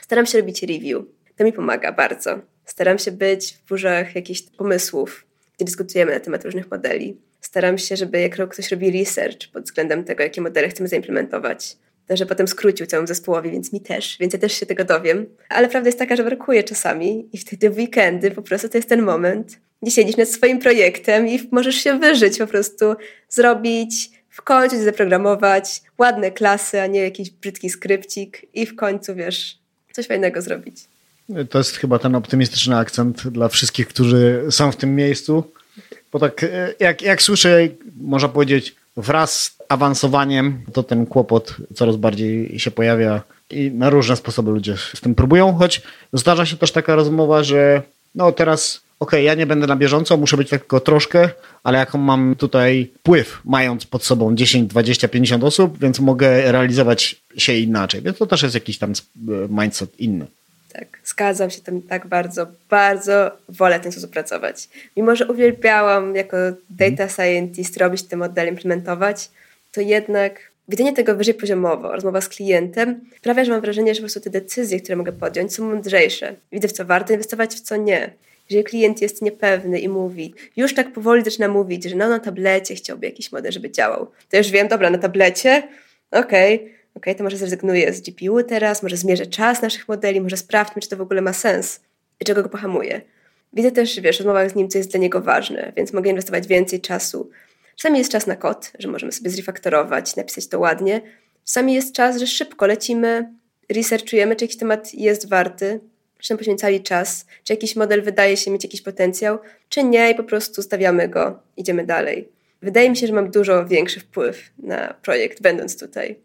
Staram 0.00 0.26
się 0.26 0.38
robić 0.38 0.62
review. 0.62 1.02
To 1.36 1.44
mi 1.44 1.52
pomaga 1.52 1.92
bardzo. 1.92 2.38
Staram 2.64 2.98
się 2.98 3.12
być 3.12 3.52
w 3.52 3.68
burzach 3.68 4.14
jakichś 4.14 4.42
pomysłów, 4.42 5.26
gdzie 5.56 5.64
dyskutujemy 5.64 6.12
na 6.12 6.20
temat 6.20 6.44
różnych 6.44 6.70
modeli. 6.70 7.20
Staram 7.40 7.78
się, 7.78 7.96
żeby 7.96 8.20
jak 8.20 8.48
ktoś 8.48 8.70
robi 8.70 9.00
research 9.00 9.52
pod 9.52 9.64
względem 9.64 10.04
tego, 10.04 10.22
jakie 10.22 10.40
modele 10.40 10.68
chcemy 10.68 10.88
zaimplementować, 10.88 11.76
to 12.06 12.16
że 12.16 12.26
potem 12.26 12.48
skrócił 12.48 12.86
całemu 12.86 13.06
zespołowi, 13.06 13.50
więc 13.50 13.72
mi 13.72 13.80
też, 13.80 14.16
więc 14.20 14.32
ja 14.32 14.38
też 14.38 14.52
się 14.52 14.66
tego 14.66 14.84
dowiem. 14.84 15.26
Ale 15.48 15.68
prawda 15.68 15.88
jest 15.88 15.98
taka, 15.98 16.16
że 16.16 16.24
brakuje 16.24 16.62
czasami 16.62 17.28
i 17.32 17.38
wtedy 17.38 17.70
w 17.70 17.76
weekendy 17.76 18.30
po 18.30 18.42
prostu 18.42 18.68
to 18.68 18.78
jest 18.78 18.88
ten 18.88 19.02
moment, 19.02 19.60
gdzie 19.83 19.93
siedzisz 19.93 20.16
nad 20.16 20.28
swoim 20.28 20.59
projektem 20.59 21.28
i 21.28 21.49
możesz 21.51 21.74
się 21.74 21.99
wyżyć, 21.99 22.39
po 22.39 22.47
prostu 22.47 22.85
zrobić, 23.28 24.11
w 24.31 24.43
końcu 24.43 24.85
zaprogramować 24.85 25.83
ładne 25.99 26.31
klasy, 26.31 26.81
a 26.81 26.87
nie 26.87 27.01
jakiś 27.01 27.31
brzydki 27.31 27.70
skrypcik 27.70 28.47
i 28.55 28.66
w 28.66 28.76
końcu, 28.76 29.14
wiesz, 29.14 29.59
coś 29.93 30.07
fajnego 30.07 30.43
zrobić. 30.43 30.76
To 31.51 31.59
jest 31.59 31.76
chyba 31.76 31.99
ten 31.99 32.14
optymistyczny 32.14 32.76
akcent 32.76 33.28
dla 33.28 33.49
wszystkich, 33.49 33.89
którzy 33.89 34.45
są 34.51 34.72
w 34.72 34.76
tym 34.76 34.97
miejscu. 34.97 35.45
Bo 36.12 36.18
tak, 36.18 36.45
e, 36.45 36.74
jak, 36.81 37.03
jak 37.03 37.22
słyszę, 37.22 37.68
można 38.01 38.28
powiedzieć, 38.28 38.74
wraz 38.97 39.43
z 39.43 39.57
awansowaniem, 39.68 40.62
to 40.72 40.83
ten 40.83 41.07
kłopot 41.07 41.57
coraz 41.74 41.97
bardziej 41.97 42.59
się 42.59 42.70
pojawia 42.70 43.22
i 43.51 43.70
na 43.70 43.91
różne 43.91 44.16
sposoby 44.16 44.51
ludzie 44.51 44.76
z 44.76 45.01
tym 45.01 45.14
próbują, 45.14 45.55
choć 45.55 45.83
zdarza 46.12 46.47
się 46.47 46.57
też 46.57 46.72
taka 46.72 46.95
rozmowa, 46.95 47.43
że 47.43 47.83
no 48.14 48.33
teraz 48.33 48.81
ok, 49.01 49.12
ja 49.12 49.34
nie 49.34 49.46
będę 49.46 49.66
na 49.66 49.76
bieżąco, 49.76 50.16
muszę 50.16 50.36
być 50.36 50.48
tylko 50.48 50.80
troszkę, 50.80 51.28
ale 51.62 51.78
jaką 51.78 51.98
mam 51.98 52.34
tutaj 52.36 52.92
wpływ, 52.98 53.40
mając 53.44 53.86
pod 53.86 54.05
sobą 54.05 54.34
10, 54.34 54.70
20, 54.70 55.09
50 55.09 55.44
osób, 55.44 55.78
więc 55.78 56.01
mogę 56.01 56.53
realizować 56.53 57.22
się 57.36 57.53
inaczej. 57.53 58.03
Więc 58.03 58.18
to 58.18 58.26
też 58.26 58.42
jest 58.42 58.55
jakiś 58.55 58.78
tam 58.78 58.92
mindset 59.48 60.01
inny. 60.01 60.26
Tak, 60.72 61.01
zgadzam 61.05 61.51
się 61.51 61.61
tym 61.61 61.82
tak 61.82 62.07
bardzo, 62.07 62.46
bardzo 62.70 63.30
wolę 63.48 63.80
w 63.80 63.82
ten 63.82 63.92
sposób 63.92 64.11
pracować. 64.11 64.68
Mimo, 64.96 65.16
że 65.16 65.26
uwielbiałam 65.26 66.16
jako 66.16 66.36
data 66.70 67.09
scientist 67.09 67.76
robić 67.76 68.03
te 68.03 68.16
modele, 68.16 68.48
implementować, 68.48 69.30
to 69.72 69.80
jednak 69.80 70.51
widzenie 70.68 70.92
tego 70.92 71.16
wyżej 71.16 71.34
poziomowo, 71.34 71.92
rozmowa 71.92 72.20
z 72.20 72.28
klientem, 72.28 73.01
sprawia, 73.18 73.44
że 73.44 73.53
mam 73.53 73.61
wrażenie, 73.61 73.94
że 73.94 74.01
po 74.01 74.03
prostu 74.03 74.20
te 74.20 74.30
decyzje, 74.30 74.80
które 74.80 74.96
mogę 74.96 75.12
podjąć, 75.12 75.55
są 75.55 75.70
mądrzejsze. 75.70 76.34
Widzę, 76.53 76.68
w 76.68 76.72
co 76.72 76.84
warto 76.84 77.12
inwestować, 77.12 77.55
w 77.55 77.61
co 77.61 77.76
nie. 77.76 78.11
Jeżeli 78.51 78.64
klient 78.64 79.03
jest 79.03 79.22
niepewny 79.22 79.80
i 79.80 79.88
mówi, 79.88 80.34
już 80.57 80.74
tak 80.74 80.92
powoli 80.92 81.24
zaczyna 81.24 81.48
mówić, 81.48 81.84
że 81.84 81.96
no 81.96 82.09
na 82.09 82.18
tablecie 82.18 82.74
chciałby 82.74 83.07
jakiś 83.07 83.32
model, 83.32 83.53
żeby 83.53 83.70
działał, 83.70 84.11
to 84.28 84.36
już 84.36 84.51
wiem, 84.51 84.68
dobra, 84.68 84.90
na 84.90 84.98
tablecie, 84.98 85.68
okej, 86.11 86.55
okay, 86.55 86.74
okay, 86.94 87.14
to 87.14 87.24
może 87.24 87.36
zrezygnuję 87.36 87.92
z 87.92 88.01
GPU 88.01 88.42
teraz, 88.42 88.82
może 88.82 88.96
zmierzę 88.96 89.26
czas 89.26 89.62
naszych 89.62 89.88
modeli, 89.88 90.20
może 90.20 90.36
sprawdźmy, 90.36 90.82
czy 90.82 90.88
to 90.88 90.96
w 90.96 91.01
ogóle 91.01 91.22
ma 91.22 91.32
sens 91.32 91.80
i 92.20 92.24
czego 92.24 92.42
go 92.42 92.48
pohamuję. 92.48 93.01
Widzę 93.53 93.72
też, 93.72 94.01
wiesz, 94.01 94.16
w 94.16 94.20
rozmowach 94.20 94.51
z 94.51 94.55
nim, 94.55 94.68
co 94.68 94.78
jest 94.78 94.90
dla 94.90 95.01
niego 95.01 95.20
ważne, 95.20 95.72
więc 95.76 95.92
mogę 95.92 96.11
inwestować 96.11 96.46
więcej 96.46 96.80
czasu. 96.80 97.30
Czasami 97.76 97.98
jest 97.98 98.12
czas 98.12 98.26
na 98.26 98.36
kod, 98.36 98.72
że 98.78 98.88
możemy 98.88 99.12
sobie 99.12 99.30
zrefaktorować, 99.30 100.16
napisać 100.16 100.46
to 100.46 100.59
ładnie. 100.59 101.01
Czasami 101.44 101.74
jest 101.74 101.94
czas, 101.94 102.16
że 102.16 102.26
szybko 102.26 102.66
lecimy, 102.66 103.34
researchujemy, 103.68 104.36
czy 104.36 104.44
jakiś 104.44 104.59
temat 104.59 104.94
jest 104.94 105.28
warty, 105.28 105.80
czy 106.20 106.36
poświęcali 106.36 106.82
czas, 106.82 107.26
czy 107.44 107.52
jakiś 107.52 107.76
model 107.76 108.02
wydaje 108.02 108.36
się 108.36 108.50
mieć 108.50 108.64
jakiś 108.64 108.82
potencjał, 108.82 109.38
czy 109.68 109.84
nie 109.84 110.10
i 110.10 110.14
po 110.14 110.24
prostu 110.24 110.62
stawiamy 110.62 111.08
go, 111.08 111.38
idziemy 111.56 111.86
dalej. 111.86 112.28
Wydaje 112.62 112.90
mi 112.90 112.96
się, 112.96 113.06
że 113.06 113.12
mam 113.12 113.30
dużo 113.30 113.66
większy 113.66 114.00
wpływ 114.00 114.50
na 114.58 114.94
projekt, 115.02 115.42
będąc 115.42 115.78
tutaj. 115.78 116.16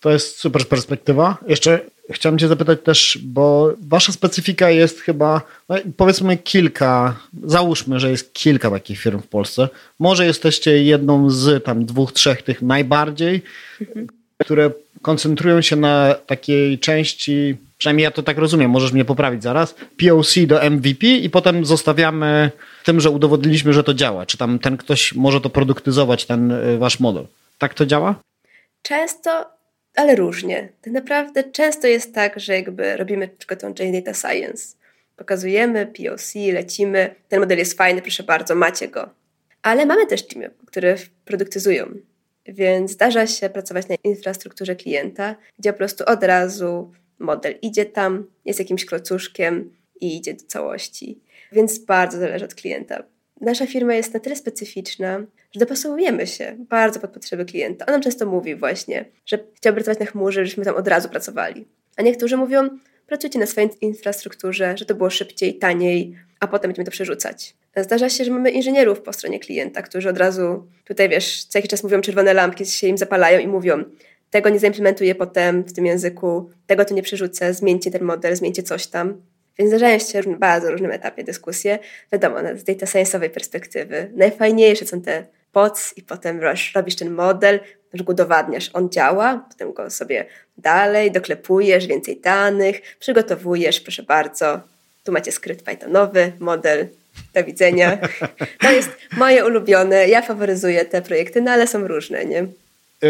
To 0.00 0.10
jest 0.10 0.38
super 0.38 0.68
perspektywa. 0.68 1.38
Jeszcze 1.46 1.80
chciałem 2.10 2.38
Cię 2.38 2.48
zapytać 2.48 2.78
też, 2.84 3.18
bo 3.22 3.74
Wasza 3.80 4.12
specyfika 4.12 4.70
jest 4.70 5.00
chyba, 5.00 5.42
no 5.68 5.76
powiedzmy 5.96 6.36
kilka, 6.36 7.20
załóżmy, 7.44 8.00
że 8.00 8.10
jest 8.10 8.34
kilka 8.34 8.70
takich 8.70 8.98
firm 8.98 9.20
w 9.20 9.26
Polsce. 9.26 9.68
Może 9.98 10.26
jesteście 10.26 10.82
jedną 10.82 11.30
z 11.30 11.64
tam 11.64 11.84
dwóch, 11.84 12.12
trzech 12.12 12.42
tych 12.42 12.62
najbardziej, 12.62 13.42
mhm. 13.80 14.06
które 14.38 14.70
koncentrują 15.02 15.60
się 15.60 15.76
na 15.76 16.14
takiej 16.14 16.78
części 16.78 17.56
Przynajmniej 17.78 18.04
ja 18.04 18.10
to 18.10 18.22
tak 18.22 18.38
rozumiem, 18.38 18.70
możesz 18.70 18.92
mnie 18.92 19.04
poprawić 19.04 19.42
zaraz. 19.42 19.74
POC 19.74 20.34
do 20.46 20.70
MVP 20.70 21.06
i 21.06 21.30
potem 21.30 21.64
zostawiamy 21.64 22.50
tym, 22.84 23.00
że 23.00 23.10
udowodniliśmy, 23.10 23.72
że 23.72 23.84
to 23.84 23.94
działa. 23.94 24.26
Czy 24.26 24.38
tam 24.38 24.58
ten 24.58 24.76
ktoś 24.76 25.14
może 25.14 25.40
to 25.40 25.50
produktyzować, 25.50 26.26
ten 26.26 26.50
y, 26.50 26.78
wasz 26.78 27.00
model. 27.00 27.26
Tak 27.58 27.74
to 27.74 27.86
działa? 27.86 28.14
Często 28.82 29.56
ale 29.96 30.16
różnie. 30.16 30.68
Tak 30.82 30.92
naprawdę 30.92 31.44
często 31.44 31.86
jest 31.86 32.14
tak, 32.14 32.40
że 32.40 32.54
jakby 32.54 32.96
robimy 32.96 33.28
tylko 33.28 33.56
tą 33.56 33.74
część 33.74 33.92
data 33.92 34.14
science. 34.14 34.76
Pokazujemy 35.16 35.86
POC, 35.86 36.34
lecimy, 36.52 37.14
ten 37.28 37.40
model 37.40 37.58
jest 37.58 37.78
fajny, 37.78 38.02
proszę 38.02 38.22
bardzo, 38.22 38.54
macie 38.54 38.88
go. 38.88 39.10
Ale 39.62 39.86
mamy 39.86 40.06
też 40.06 40.26
teamy, 40.26 40.50
które 40.66 40.96
produktyzują. 41.24 41.86
Więc 42.46 42.90
zdarza 42.90 43.26
się 43.26 43.50
pracować 43.50 43.88
na 43.88 43.94
infrastrukturze 44.04 44.76
klienta, 44.76 45.36
gdzie 45.58 45.72
po 45.72 45.78
prostu 45.78 46.04
od 46.06 46.24
razu 46.24 46.92
model 47.18 47.54
idzie 47.62 47.84
tam, 47.84 48.26
jest 48.44 48.58
jakimś 48.58 48.84
klocuszkiem 48.84 49.72
i 50.00 50.16
idzie 50.16 50.34
do 50.34 50.44
całości. 50.46 51.20
Więc 51.52 51.78
bardzo 51.78 52.18
zależy 52.18 52.44
od 52.44 52.54
klienta. 52.54 53.02
Nasza 53.40 53.66
firma 53.66 53.94
jest 53.94 54.14
na 54.14 54.20
tyle 54.20 54.36
specyficzna, 54.36 55.26
że 55.52 55.60
dopasowujemy 55.60 56.26
się 56.26 56.56
bardzo 56.58 57.00
pod 57.00 57.10
potrzeby 57.10 57.44
klienta. 57.44 57.86
On 57.86 57.92
nam 57.92 58.02
często 58.02 58.26
mówi 58.26 58.54
właśnie, 58.54 59.04
że 59.26 59.38
chciałby 59.54 59.76
pracować 59.76 59.98
na 59.98 60.06
chmurze, 60.06 60.46
żebyśmy 60.46 60.64
tam 60.64 60.76
od 60.76 60.88
razu 60.88 61.08
pracowali. 61.08 61.66
A 61.96 62.02
niektórzy 62.02 62.36
mówią, 62.36 62.68
pracujcie 63.06 63.38
na 63.38 63.46
swojej 63.46 63.70
infrastrukturze, 63.80 64.74
że 64.76 64.86
to 64.86 64.94
było 64.94 65.10
szybciej, 65.10 65.58
taniej, 65.58 66.16
a 66.40 66.46
potem 66.46 66.68
będziemy 66.68 66.84
to 66.84 66.90
przerzucać. 66.90 67.54
Zdarza 67.76 68.08
się, 68.08 68.24
że 68.24 68.30
mamy 68.30 68.50
inżynierów 68.50 69.00
po 69.00 69.12
stronie 69.12 69.40
klienta, 69.40 69.82
którzy 69.82 70.08
od 70.08 70.18
razu, 70.18 70.66
tutaj 70.84 71.08
wiesz, 71.08 71.44
co 71.44 71.58
jakiś 71.58 71.70
czas 71.70 71.82
mówią 71.82 72.00
czerwone 72.00 72.34
lampki, 72.34 72.66
się 72.66 72.86
im 72.86 72.98
zapalają 72.98 73.38
i 73.38 73.48
mówią, 73.48 73.84
tego 74.30 74.48
nie 74.48 74.58
zaimplementuję 74.58 75.14
potem 75.14 75.62
w 75.62 75.72
tym 75.72 75.86
języku, 75.86 76.50
tego 76.66 76.84
tu 76.84 76.94
nie 76.94 77.02
przerzucę, 77.02 77.54
zmieńcie 77.54 77.90
ten 77.90 78.02
model, 78.02 78.36
zmieńcie 78.36 78.62
coś 78.62 78.86
tam. 78.86 79.22
Więc 79.58 79.70
zdarzają 79.70 79.98
się 79.98 80.22
w 80.22 80.38
bardzo 80.38 80.70
różnym 80.70 80.90
etapie 80.90 81.24
dyskusje. 81.24 81.78
Wiadomo, 82.12 82.36
z 82.56 82.64
data 82.64 82.86
science'owej 82.86 83.28
perspektywy 83.28 84.10
najfajniejsze 84.14 84.86
są 84.86 85.00
te 85.00 85.26
POC 85.52 85.94
i 85.96 86.02
potem 86.02 86.40
robisz 86.74 86.96
ten 86.96 87.10
model, 87.10 87.60
go 87.94 88.12
udowadniasz, 88.12 88.70
on 88.72 88.90
działa, 88.90 89.46
potem 89.48 89.72
go 89.72 89.90
sobie 89.90 90.26
dalej 90.58 91.10
doklepujesz, 91.10 91.86
więcej 91.86 92.20
danych, 92.20 92.80
przygotowujesz, 92.98 93.80
proszę 93.80 94.02
bardzo, 94.02 94.60
tu 95.04 95.12
macie 95.12 95.32
skrypt 95.32 95.64
Pythonowy, 95.64 96.32
model, 96.38 96.88
do 97.34 97.44
widzenia. 97.44 97.98
To 98.62 98.72
jest 98.72 98.90
moje 99.16 99.46
ulubione, 99.46 100.08
ja 100.08 100.22
faworyzuję 100.22 100.84
te 100.84 101.02
projekty, 101.02 101.40
no 101.40 101.50
ale 101.50 101.66
są 101.66 101.88
różne, 101.88 102.24
nie? 102.24 102.46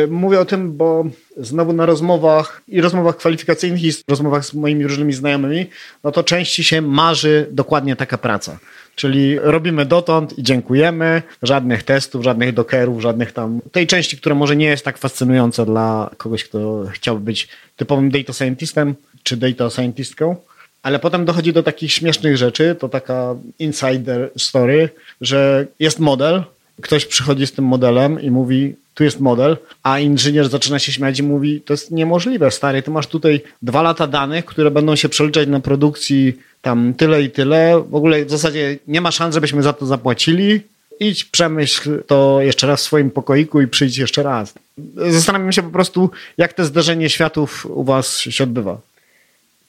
E, 0.05 0.07
mówię 0.07 0.41
o 0.41 0.45
tym, 0.45 0.77
bo 0.77 1.05
znowu 1.37 1.73
na 1.73 1.87
rozmowach 1.87 2.63
i 2.69 2.81
rozmowach 2.81 3.17
kwalifikacyjnych 3.17 3.85
i 3.85 3.93
rozmowach 4.09 4.45
z 4.45 4.55
moimi 4.55 4.85
różnymi 4.87 5.13
znajomymi, 5.13 5.67
no 6.05 6.13
to 6.13 6.23
częściej 6.23 6.65
się 6.65 6.83
marzy 6.83 7.47
dokładnie 7.51 7.97
taka 7.97 8.19
praca. 8.19 8.59
Czyli 8.95 9.39
robimy 9.39 9.87
dotąd 9.87 10.39
i 10.39 10.43
dziękujemy, 10.43 11.23
żadnych 11.43 11.83
testów, 11.83 12.25
żadnych 12.25 12.55
dockerów, 12.55 13.03
żadnych 13.03 13.33
tam, 13.33 13.61
tej 13.73 13.87
części, 13.87 14.17
która 14.17 14.35
może 14.35 14.57
nie 14.57 14.67
jest 14.67 14.85
tak 14.85 14.99
fascynująca 14.99 15.65
dla 15.65 16.11
kogoś, 16.17 16.45
kto 16.45 16.87
chciałby 16.93 17.25
być 17.25 17.49
typowym 17.77 18.11
data 18.11 18.33
scientistem 18.33 18.95
czy 19.23 19.37
data 19.37 19.71
scientistką. 19.71 20.37
Ale 20.83 20.99
potem 20.99 21.25
dochodzi 21.25 21.53
do 21.53 21.63
takich 21.63 21.93
śmiesznych 21.93 22.37
rzeczy, 22.37 22.77
to 22.79 22.89
taka 22.89 23.35
insider 23.59 24.31
story, 24.37 24.89
że 25.21 25.67
jest 25.79 25.99
model, 25.99 26.43
ktoś 26.81 27.07
przychodzi 27.07 27.47
z 27.47 27.53
tym 27.53 27.65
modelem 27.65 28.21
i 28.21 28.31
mówi, 28.31 28.75
tu 28.95 29.05
jest 29.05 29.21
model, 29.21 29.57
a 29.83 29.99
inżynier 29.99 30.49
zaczyna 30.49 30.79
się 30.79 30.93
śmiać 30.93 31.19
i 31.19 31.23
mówi, 31.23 31.61
to 31.61 31.73
jest 31.73 31.91
niemożliwe, 31.91 32.51
stary, 32.51 32.83
ty 32.83 32.91
masz 32.91 33.07
tutaj 33.07 33.41
dwa 33.63 33.83
lata 33.83 34.07
danych, 34.07 34.45
które 34.45 34.71
będą 34.71 34.97
się 34.97 35.09
przeliczać 35.09 35.49
na 35.49 35.61
produkcji 35.61 36.39
tam 36.63 36.95
tyle 36.95 37.23
i 37.23 37.31
tyle. 37.31 37.85
W 37.91 37.95
ogóle 37.95 38.25
w 38.25 38.31
zasadzie 38.31 38.79
nie 38.89 39.01
ma 39.01 39.11
szans, 39.11 39.35
żebyśmy 39.35 39.63
za 39.63 39.73
to 39.73 39.87
zapłacili. 39.87 40.61
Idź, 41.01 41.25
przemyśl 41.25 42.03
to 42.07 42.41
jeszcze 42.41 42.67
raz 42.67 42.81
w 42.81 42.85
swoim 42.85 43.11
pokoiku 43.11 43.61
i 43.61 43.67
przyjdź 43.67 43.99
jeszcze 43.99 44.23
raz. 44.23 44.55
Zastanawiam 44.97 45.53
się 45.53 45.63
po 45.63 45.71
prostu, 45.71 46.11
jak 46.39 46.53
to 46.53 46.65
zderzenie 46.65 47.11
światów 47.11 47.67
u 47.67 47.85
was 47.85 48.19
się 48.19 48.45
odbywa. 48.45 48.79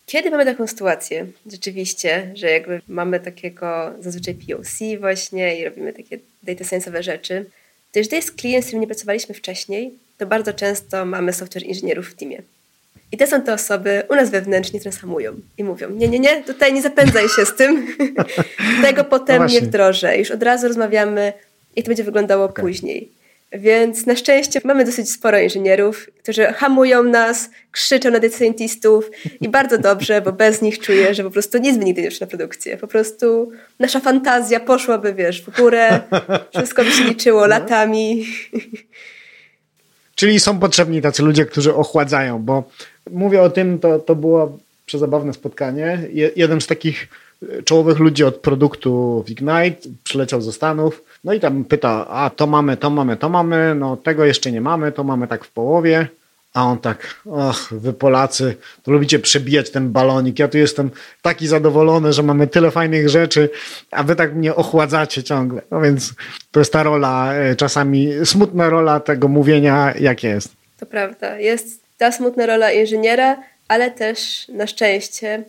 Kiedy 0.10 0.32
mamy 0.32 0.46
taką 0.46 0.68
sytuację, 0.68 1.26
rzeczywiście, 1.52 2.32
że 2.34 2.52
jakby 2.52 2.82
mamy 2.88 3.20
takiego 3.20 3.94
zazwyczaj 4.00 4.36
POC 4.36 5.00
właśnie 5.00 5.60
i 5.60 5.66
robimy 5.66 5.94
takie 5.94 6.20
data 6.44 6.64
science'owe 6.64 7.02
rzeczy, 7.04 7.46
to 7.92 8.00
jeżeli 8.00 8.10
to 8.10 8.16
jest 8.16 8.36
klient, 8.36 8.64
z 8.64 8.68
którym 8.68 8.82
nie 8.82 8.88
pracowaliśmy 8.88 9.36
wcześniej, 9.36 9.94
to 10.18 10.26
bardzo 10.26 10.54
często 10.54 11.06
mamy 11.06 11.34
software 11.34 11.64
inżynierów 11.64 12.10
w 12.10 12.14
teamie. 12.14 12.42
I 13.12 13.18
te 13.18 13.28
są 13.28 13.42
te 13.42 13.54
osoby 13.54 14.04
u 14.10 14.16
nas 14.16 14.30
wewnętrznie, 14.30 14.80
które 14.80 14.96
hamują 14.96 15.34
i 15.58 15.64
mówią, 15.64 15.90
nie, 15.90 16.08
nie, 16.08 16.20
nie, 16.20 16.44
tutaj 16.44 16.74
nie 16.74 16.82
zapędzaj 16.82 17.30
się 17.30 17.46
z 17.46 17.56
tym, 17.56 17.98
tego 18.84 19.04
potem 19.04 19.42
no 19.42 19.48
nie 19.48 19.62
wdrożę. 19.62 20.18
Już 20.18 20.32
od 20.32 20.44
razu 20.44 20.68
rozmawiamy, 20.68 21.34
jak 21.76 21.86
to 21.86 21.90
będzie 21.90 22.04
wyglądało 22.04 22.46
okay. 22.46 22.66
później. 22.66 23.12
Więc 23.52 24.06
na 24.06 24.16
szczęście 24.16 24.62
mamy 24.64 24.86
dosyć 24.86 25.12
sporo 25.12 25.40
inżynierów, 25.40 26.10
którzy 26.24 26.46
hamują 26.46 27.04
nas, 27.04 27.50
krzyczą 27.72 28.12
na 28.12 28.20
data 28.20 28.38
scientistów 28.38 29.12
i 29.42 29.50
bardzo 29.50 29.78
dobrze, 29.78 30.22
bo 30.22 30.32
bez 30.32 30.62
nich 30.62 30.80
czuję, 30.80 31.14
że 31.14 31.24
po 31.24 31.32
prostu 31.32 31.58
nic 31.58 31.78
by 31.78 31.86
nigdy 31.86 32.02
nie 32.02 32.10
na 32.22 32.28
produkcję. 32.28 32.78
Po 32.78 32.88
prostu 32.88 33.52
nasza 33.80 34.00
fantazja 34.00 34.60
poszłaby, 34.60 35.14
wiesz, 35.14 35.42
w 35.42 35.58
górę, 35.58 36.00
wszystko 36.56 36.84
by 36.84 36.92
się 36.92 37.04
liczyło 37.04 37.42
no. 37.42 37.48
latami. 37.48 38.26
Czyli 40.16 40.40
są 40.40 40.60
potrzebni 40.60 41.02
tacy 41.02 41.24
ludzie, 41.24 41.46
którzy 41.46 41.76
ochładzają, 41.76 42.44
bo 42.44 42.64
mówię 43.12 43.42
o 43.42 43.50
tym, 43.50 43.80
to, 43.80 44.00
to 44.00 44.16
było 44.16 44.58
przezabawne 44.86 45.34
spotkanie. 45.34 46.00
Je, 46.14 46.32
jeden 46.36 46.62
z 46.62 46.68
takich 46.68 47.08
czołowych 47.66 48.00
ludzi 48.00 48.24
od 48.24 48.36
produktu 48.36 49.24
w 49.28 49.30
Ignite 49.30 49.90
przyleciał 50.04 50.42
ze 50.42 50.54
Stanów 50.54 51.04
no 51.24 51.34
i 51.34 51.40
tam 51.40 51.66
pyta, 51.66 52.08
a 52.08 52.30
to 52.30 52.48
mamy, 52.48 52.78
to 52.78 52.90
mamy, 52.90 53.18
to 53.18 53.30
mamy, 53.30 53.76
no 53.76 53.98
tego 53.98 54.26
jeszcze 54.26 54.52
nie 54.52 54.62
mamy, 54.62 54.92
to 54.92 55.04
mamy 55.04 55.28
tak 55.28 55.46
w 55.46 55.52
połowie. 55.52 56.08
A 56.54 56.64
on 56.64 56.78
tak, 56.78 57.22
och, 57.26 57.70
wy 57.72 57.94
Polacy, 57.94 58.56
to 58.84 58.92
lubicie 58.92 59.20
przebijać 59.20 59.70
ten 59.70 59.92
balonik. 59.92 60.40
Ja 60.40 60.48
tu 60.48 60.58
jestem 60.58 60.90
taki 61.22 61.48
zadowolony, 61.48 62.14
że 62.14 62.24
mamy 62.24 62.48
tyle 62.48 62.72
fajnych 62.72 63.10
rzeczy, 63.10 63.50
a 63.92 64.04
wy 64.04 64.16
tak 64.16 64.36
mnie 64.36 64.56
ochładzacie 64.56 65.24
ciągle. 65.24 65.62
No 65.72 65.82
więc 65.82 66.14
to 66.52 66.60
jest 66.60 66.74
ta 66.74 66.84
rola, 66.84 67.34
e, 67.34 67.56
czasami 67.56 68.14
smutna 68.26 68.70
rola 68.70 69.00
tego 69.00 69.28
mówienia, 69.28 69.94
jak 70.00 70.24
jest. 70.24 70.50
To 70.80 70.86
prawda. 70.86 71.40
Jest 71.40 71.84
ta 71.98 72.12
smutna 72.12 72.46
rola 72.46 72.72
inżyniera, 72.72 73.38
ale 73.68 73.92
też 73.92 74.48
na 74.48 74.68
szczęście, 74.68 75.44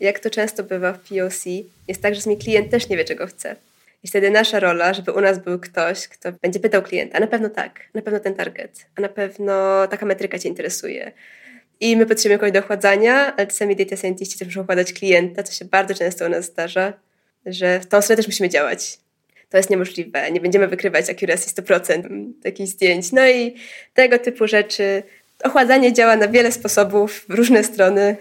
jak 0.00 0.18
to 0.18 0.30
często 0.30 0.64
bywa 0.64 0.92
w 0.92 0.98
POC, 0.98 1.44
jest 1.88 2.02
tak, 2.02 2.14
że 2.14 2.30
mi 2.30 2.38
klient 2.38 2.70
też 2.70 2.88
nie 2.88 2.96
wie, 2.96 3.04
czego 3.04 3.26
chce. 3.26 3.56
I 4.02 4.08
wtedy 4.08 4.30
nasza 4.30 4.60
rola, 4.60 4.94
żeby 4.94 5.12
u 5.12 5.20
nas 5.20 5.38
był 5.38 5.58
ktoś, 5.58 6.08
kto 6.08 6.32
będzie 6.32 6.60
pytał 6.60 6.82
klienta, 6.82 7.20
na 7.20 7.26
pewno 7.26 7.48
tak, 7.48 7.80
na 7.94 8.02
pewno 8.02 8.20
ten 8.20 8.34
target, 8.34 8.86
a 8.96 9.00
na 9.00 9.08
pewno 9.08 9.86
taka 9.86 10.06
metryka 10.06 10.38
Cię 10.38 10.48
interesuje. 10.48 11.12
I 11.80 11.96
my 11.96 12.06
potrzebujemy 12.06 12.38
kogoś 12.38 12.52
do 12.52 12.58
ochładzania, 12.58 13.36
ale 13.36 13.46
czasami 13.46 13.76
data 13.76 13.96
scientiści 13.96 14.38
też 14.38 14.48
muszą 14.48 14.60
ochładzać 14.60 14.92
klienta, 14.92 15.42
co 15.42 15.52
się 15.52 15.64
bardzo 15.64 15.94
często 15.94 16.26
u 16.26 16.28
nas 16.28 16.44
zdarza, 16.44 16.92
że 17.46 17.80
w 17.80 17.86
tą 17.86 18.02
stronę 18.02 18.16
też 18.16 18.26
musimy 18.26 18.48
działać. 18.48 18.98
To 19.50 19.56
jest 19.56 19.70
niemożliwe, 19.70 20.30
nie 20.32 20.40
będziemy 20.40 20.68
wykrywać 20.68 21.10
accuracy 21.10 21.50
100% 21.50 22.32
takich 22.42 22.66
zdjęć. 22.66 23.12
No 23.12 23.28
i 23.28 23.54
tego 23.94 24.18
typu 24.18 24.46
rzeczy. 24.46 25.02
Ochładzanie 25.44 25.92
działa 25.92 26.16
na 26.16 26.28
wiele 26.28 26.52
sposobów, 26.52 27.24
w 27.28 27.34
różne 27.34 27.64
strony. 27.64 28.16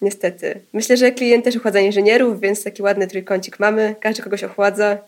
Niestety. 0.00 0.60
Myślę, 0.72 0.96
że 0.96 1.12
klient 1.12 1.44
też 1.44 1.56
ochładza 1.56 1.80
inżynierów, 1.80 2.40
więc 2.40 2.64
taki 2.64 2.82
ładny 2.82 3.06
trójkącik 3.06 3.60
mamy. 3.60 3.94
Każdy 4.00 4.22
kogoś 4.22 4.44
ochładza 4.44 4.98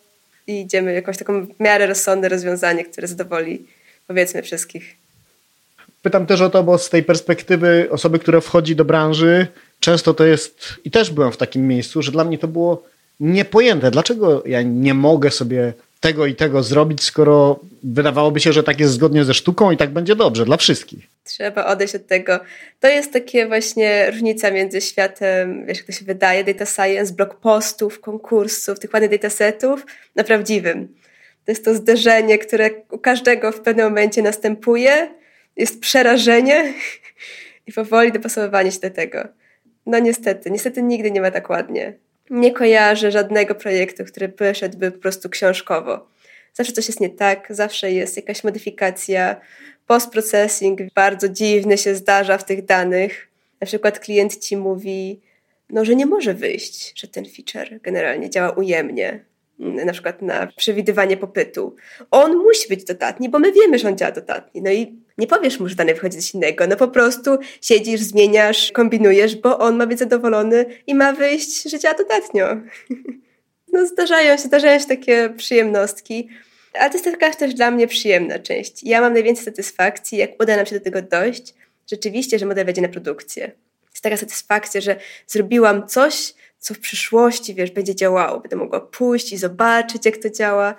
i 0.47 0.61
idziemy 0.61 0.93
jakąś 0.93 1.19
taką 1.19 1.47
w 1.47 1.61
miarę 1.61 1.87
rozsądne 1.87 2.29
rozwiązanie, 2.29 2.85
które 2.85 3.09
zadowoli 3.09 3.67
powiedzmy 4.07 4.43
wszystkich. 4.43 4.97
Pytam 6.03 6.27
też 6.27 6.41
o 6.41 6.51
to, 6.51 6.63
bo 6.63 6.79
z 6.79 6.91
tej 6.91 7.03
perspektywy 7.03 7.89
osoby, 7.91 8.19
która 8.19 8.41
wchodzi 8.41 8.77
do 8.77 8.85
branży, 8.85 9.47
często 9.81 10.15
to 10.15 10.25
jest, 10.25 10.61
i 10.85 10.91
też 10.91 11.11
byłem 11.11 11.33
w 11.33 11.37
takim 11.37 11.69
miejscu, 11.69 12.03
że 12.03 12.13
dla 12.13 12.25
mnie 12.25 12.39
to 12.39 12.49
było 12.49 12.83
niepojęte. 13.21 13.91
Dlaczego 13.91 14.43
ja 14.47 14.63
nie 14.63 14.95
mogę 14.95 15.31
sobie 15.31 15.73
tego 16.01 16.27
i 16.27 16.35
tego 16.35 16.63
zrobić, 16.63 17.03
skoro 17.03 17.61
wydawałoby 17.83 18.41
się, 18.41 18.53
że 18.53 18.63
tak 18.63 18.81
jest 18.81 18.93
zgodnie 18.93 19.25
ze 19.25 19.35
sztuką 19.35 19.71
i 19.71 19.77
tak 19.77 19.91
będzie 19.91 20.17
dobrze 20.17 20.45
dla 20.45 20.57
wszystkich. 20.57 21.07
Trzeba 21.25 21.67
odejść 21.67 21.95
od 21.95 22.07
tego. 22.07 22.41
To 22.81 22.89
jest 22.89 23.13
takie 23.13 23.47
właśnie 23.47 24.11
różnica 24.11 24.51
między 24.51 24.81
światem, 24.81 25.67
wiesz, 25.67 25.79
jak 25.79 25.87
to 25.87 25.93
się 25.93 26.05
wydaje, 26.05 26.45
data 26.45 26.67
science, 26.67 27.15
blog 27.15 27.35
postów, 27.41 28.01
konkursów, 28.01 28.79
tych 28.79 28.93
ładnych 28.93 29.11
datasetów, 29.11 29.87
na 30.15 30.25
prawdziwym. 30.25 30.89
To 31.45 31.53
jest 31.53 31.65
to 31.65 31.75
zderzenie, 31.75 32.39
które 32.39 32.71
u 32.91 32.99
każdego 32.99 33.53
w 33.53 33.61
pewnym 33.61 33.87
momencie 33.87 34.23
następuje, 34.23 35.15
jest 35.57 35.81
przerażenie 35.81 36.75
i 37.67 37.73
powoli 37.73 38.13
dopasowywanie 38.13 38.73
się 38.73 38.81
do 38.81 38.91
tego. 38.91 39.29
No 39.87 39.99
niestety, 39.99 40.51
niestety 40.51 40.83
nigdy 40.83 41.11
nie 41.11 41.21
ma 41.21 41.31
tak 41.31 41.51
ładnie 41.51 42.06
nie 42.31 42.53
kojarzę 42.53 43.11
żadnego 43.11 43.55
projektu, 43.55 44.05
który 44.05 44.29
wyszedłby 44.29 44.91
po 44.91 44.99
prostu 44.99 45.29
książkowo. 45.29 46.09
Zawsze 46.53 46.73
coś 46.73 46.87
jest 46.87 47.01
nie 47.01 47.11
tak, 47.11 47.47
zawsze 47.51 47.93
jest 47.93 48.17
jakaś 48.17 48.45
modyfikacja, 48.45 49.41
post-processing 49.87 50.81
bardzo 50.95 51.29
dziwny 51.29 51.79
się 51.79 51.95
zdarza 51.95 52.39
w 52.39 52.45
tych 52.45 52.65
danych. 52.65 53.29
Na 53.61 53.67
przykład 53.67 53.99
klient 53.99 54.37
ci 54.37 54.57
mówi, 54.57 55.21
no, 55.71 55.85
że 55.85 55.97
nie 55.97 56.07
może 56.07 56.35
wyjść, 56.35 57.01
że 57.01 57.09
ten 57.09 57.25
feature 57.25 57.81
generalnie 57.83 58.31
działa 58.31 58.51
ujemnie. 58.51 59.25
Na 59.59 59.93
przykład 59.93 60.23
na 60.23 60.47
przewidywanie 60.47 61.17
popytu. 61.17 61.77
On 62.11 62.37
musi 62.37 62.69
być 62.69 62.85
dodatni, 62.85 63.29
bo 63.29 63.39
my 63.39 63.53
wiemy, 63.53 63.79
że 63.79 63.89
on 63.89 63.99
działa 63.99 64.13
dodatni. 64.13 64.63
No 64.63 64.71
i 64.71 64.97
nie 65.19 65.27
powiesz 65.27 65.61
mu, 65.61 65.69
że 65.69 65.75
dane 65.75 65.95
wychodzi 65.95 66.19
coś 66.19 66.35
innego. 66.35 66.67
No 66.67 66.77
po 66.77 66.89
prostu 66.89 67.39
siedzisz, 67.61 68.01
zmieniasz, 68.01 68.73
kombinujesz, 68.73 69.37
bo 69.37 69.59
on 69.59 69.77
ma 69.77 69.87
być 69.87 69.99
zadowolony 69.99 70.67
i 70.87 70.95
ma 70.95 71.13
wyjść, 71.13 71.71
że 71.71 71.79
działa 71.79 71.95
dodatnio. 71.95 72.47
No 73.73 73.87
zdarzają 73.87 74.37
się, 74.37 74.43
zdarzają 74.43 74.79
się 74.79 74.87
takie 74.87 75.35
przyjemnostki. 75.37 76.29
Ale 76.73 76.91
to 76.91 76.99
jest 76.99 77.05
taka 77.05 77.31
też 77.31 77.55
dla 77.55 77.71
mnie 77.71 77.87
przyjemna 77.87 78.39
część. 78.39 78.85
Ja 78.85 79.01
mam 79.01 79.13
najwięcej 79.13 79.45
satysfakcji, 79.45 80.19
jak 80.19 80.43
uda 80.43 80.57
nam 80.57 80.67
się 80.67 80.79
do 80.79 80.85
tego 80.85 81.03
dojść, 81.03 81.55
rzeczywiście, 81.91 82.39
że 82.39 82.47
model 82.47 82.65
wejdzie 82.65 82.83
na 82.83 82.89
produkcję. 82.89 83.53
Jest 83.91 84.03
taka 84.03 84.17
satysfakcja, 84.17 84.81
że 84.81 84.97
zrobiłam 85.27 85.89
coś, 85.89 86.35
co 86.67 86.75
w 86.75 86.79
przyszłości, 86.79 87.55
wiesz, 87.55 87.71
będzie 87.71 87.95
działało. 87.95 88.41
Będę 88.41 88.57
mogła 88.57 88.81
pójść 88.81 89.33
i 89.33 89.37
zobaczyć, 89.37 90.07
jak 90.07 90.17
to 90.17 90.31
działa. 90.31 90.75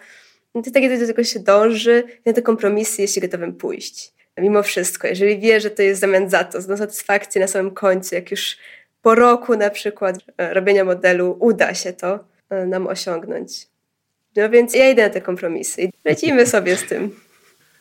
No 0.56 0.62
to 0.62 0.72
tak, 0.72 0.84
kiedy 0.84 1.00
do 1.00 1.08
tego 1.08 1.24
się 1.24 1.40
dąży, 1.40 2.04
na 2.26 2.34
te 2.34 2.42
kompromisy 2.42 3.02
jest 3.02 3.16
się 3.16 3.22
gotowym 3.22 3.54
pójść. 3.54 4.14
Mimo 4.38 4.64
wszystko, 4.64 5.08
jeżeli 5.08 5.40
wie, 5.40 5.62
że 5.62 5.70
to 5.70 5.82
jest 5.82 6.02
zamian 6.02 6.30
za 6.30 6.44
to, 6.44 6.62
za 6.62 6.78
satysfakcję 6.78 7.42
na 7.42 7.48
samym 7.48 7.72
końcu, 7.72 8.16
jak 8.16 8.32
już 8.32 8.58
po 9.02 9.16
roku 9.16 9.56
na 9.56 9.70
przykład 9.70 10.16
e, 10.38 10.54
robienia 10.54 10.84
modelu 10.84 11.38
uda 11.40 11.74
się 11.74 11.94
to 11.94 12.20
e, 12.50 12.66
nam 12.66 12.88
osiągnąć. 12.88 13.68
No 14.36 14.50
więc 14.50 14.74
ja 14.74 14.90
idę 14.90 15.04
na 15.04 15.10
te 15.10 15.22
kompromisy 15.22 15.82
i 15.82 15.90
lecimy 16.06 16.46
sobie 16.46 16.78
z 16.78 16.84
tym. 16.84 17.20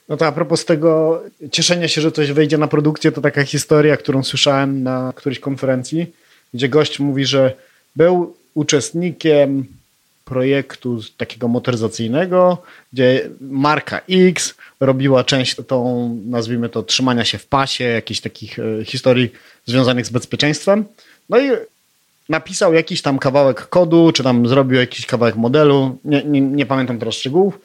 No 0.08 0.16
to 0.16 0.26
a 0.26 0.32
propos 0.32 0.64
tego 0.64 1.22
cieszenia 1.52 1.88
się, 1.88 2.00
że 2.00 2.12
coś 2.12 2.32
wejdzie 2.32 2.58
na 2.58 2.68
produkcję, 2.68 3.12
to 3.12 3.20
taka 3.20 3.44
historia, 3.44 3.96
którą 3.96 4.22
słyszałem 4.22 4.82
na 4.82 5.12
którejś 5.16 5.40
konferencji, 5.40 6.12
gdzie 6.54 6.68
gość 6.68 6.98
mówi, 6.98 7.24
że 7.24 7.66
był 7.96 8.34
uczestnikiem 8.54 9.66
projektu 10.24 11.00
takiego 11.16 11.48
motoryzacyjnego, 11.48 12.62
gdzie 12.92 13.30
marka 13.40 14.00
X 14.10 14.54
robiła 14.80 15.24
część 15.24 15.56
tą, 15.66 16.08
nazwijmy 16.26 16.68
to, 16.68 16.82
trzymania 16.82 17.24
się 17.24 17.38
w 17.38 17.46
pasie, 17.46 17.84
jakichś 17.84 18.20
takich 18.20 18.58
e, 18.58 18.84
historii 18.84 19.30
związanych 19.66 20.06
z 20.06 20.10
bezpieczeństwem. 20.10 20.84
No 21.28 21.38
i 21.38 21.50
napisał 22.28 22.74
jakiś 22.74 23.02
tam 23.02 23.18
kawałek 23.18 23.68
kodu, 23.68 24.12
czy 24.12 24.22
tam 24.22 24.48
zrobił 24.48 24.78
jakiś 24.80 25.06
kawałek 25.06 25.36
modelu, 25.36 25.98
nie, 26.04 26.24
nie, 26.24 26.40
nie 26.40 26.66
pamiętam 26.66 26.98
teraz 26.98 27.14
szczegółów. 27.14 27.58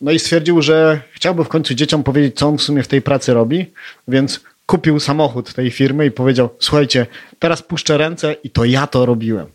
No 0.00 0.10
i 0.10 0.18
stwierdził, 0.18 0.62
że 0.62 1.00
chciałby 1.12 1.44
w 1.44 1.48
końcu 1.48 1.74
dzieciom 1.74 2.02
powiedzieć, 2.02 2.36
co 2.36 2.48
on 2.48 2.58
w 2.58 2.62
sumie 2.62 2.82
w 2.82 2.88
tej 2.88 3.02
pracy 3.02 3.34
robi, 3.34 3.66
więc 4.08 4.40
kupił 4.72 5.00
samochód 5.00 5.54
tej 5.54 5.70
firmy 5.70 6.06
i 6.06 6.10
powiedział: 6.10 6.48
Słuchajcie, 6.58 7.06
teraz 7.38 7.62
puszczę 7.62 7.98
ręce 7.98 8.36
i 8.44 8.50
to 8.50 8.64
ja 8.64 8.86
to 8.86 9.06
robiłem. 9.06 9.46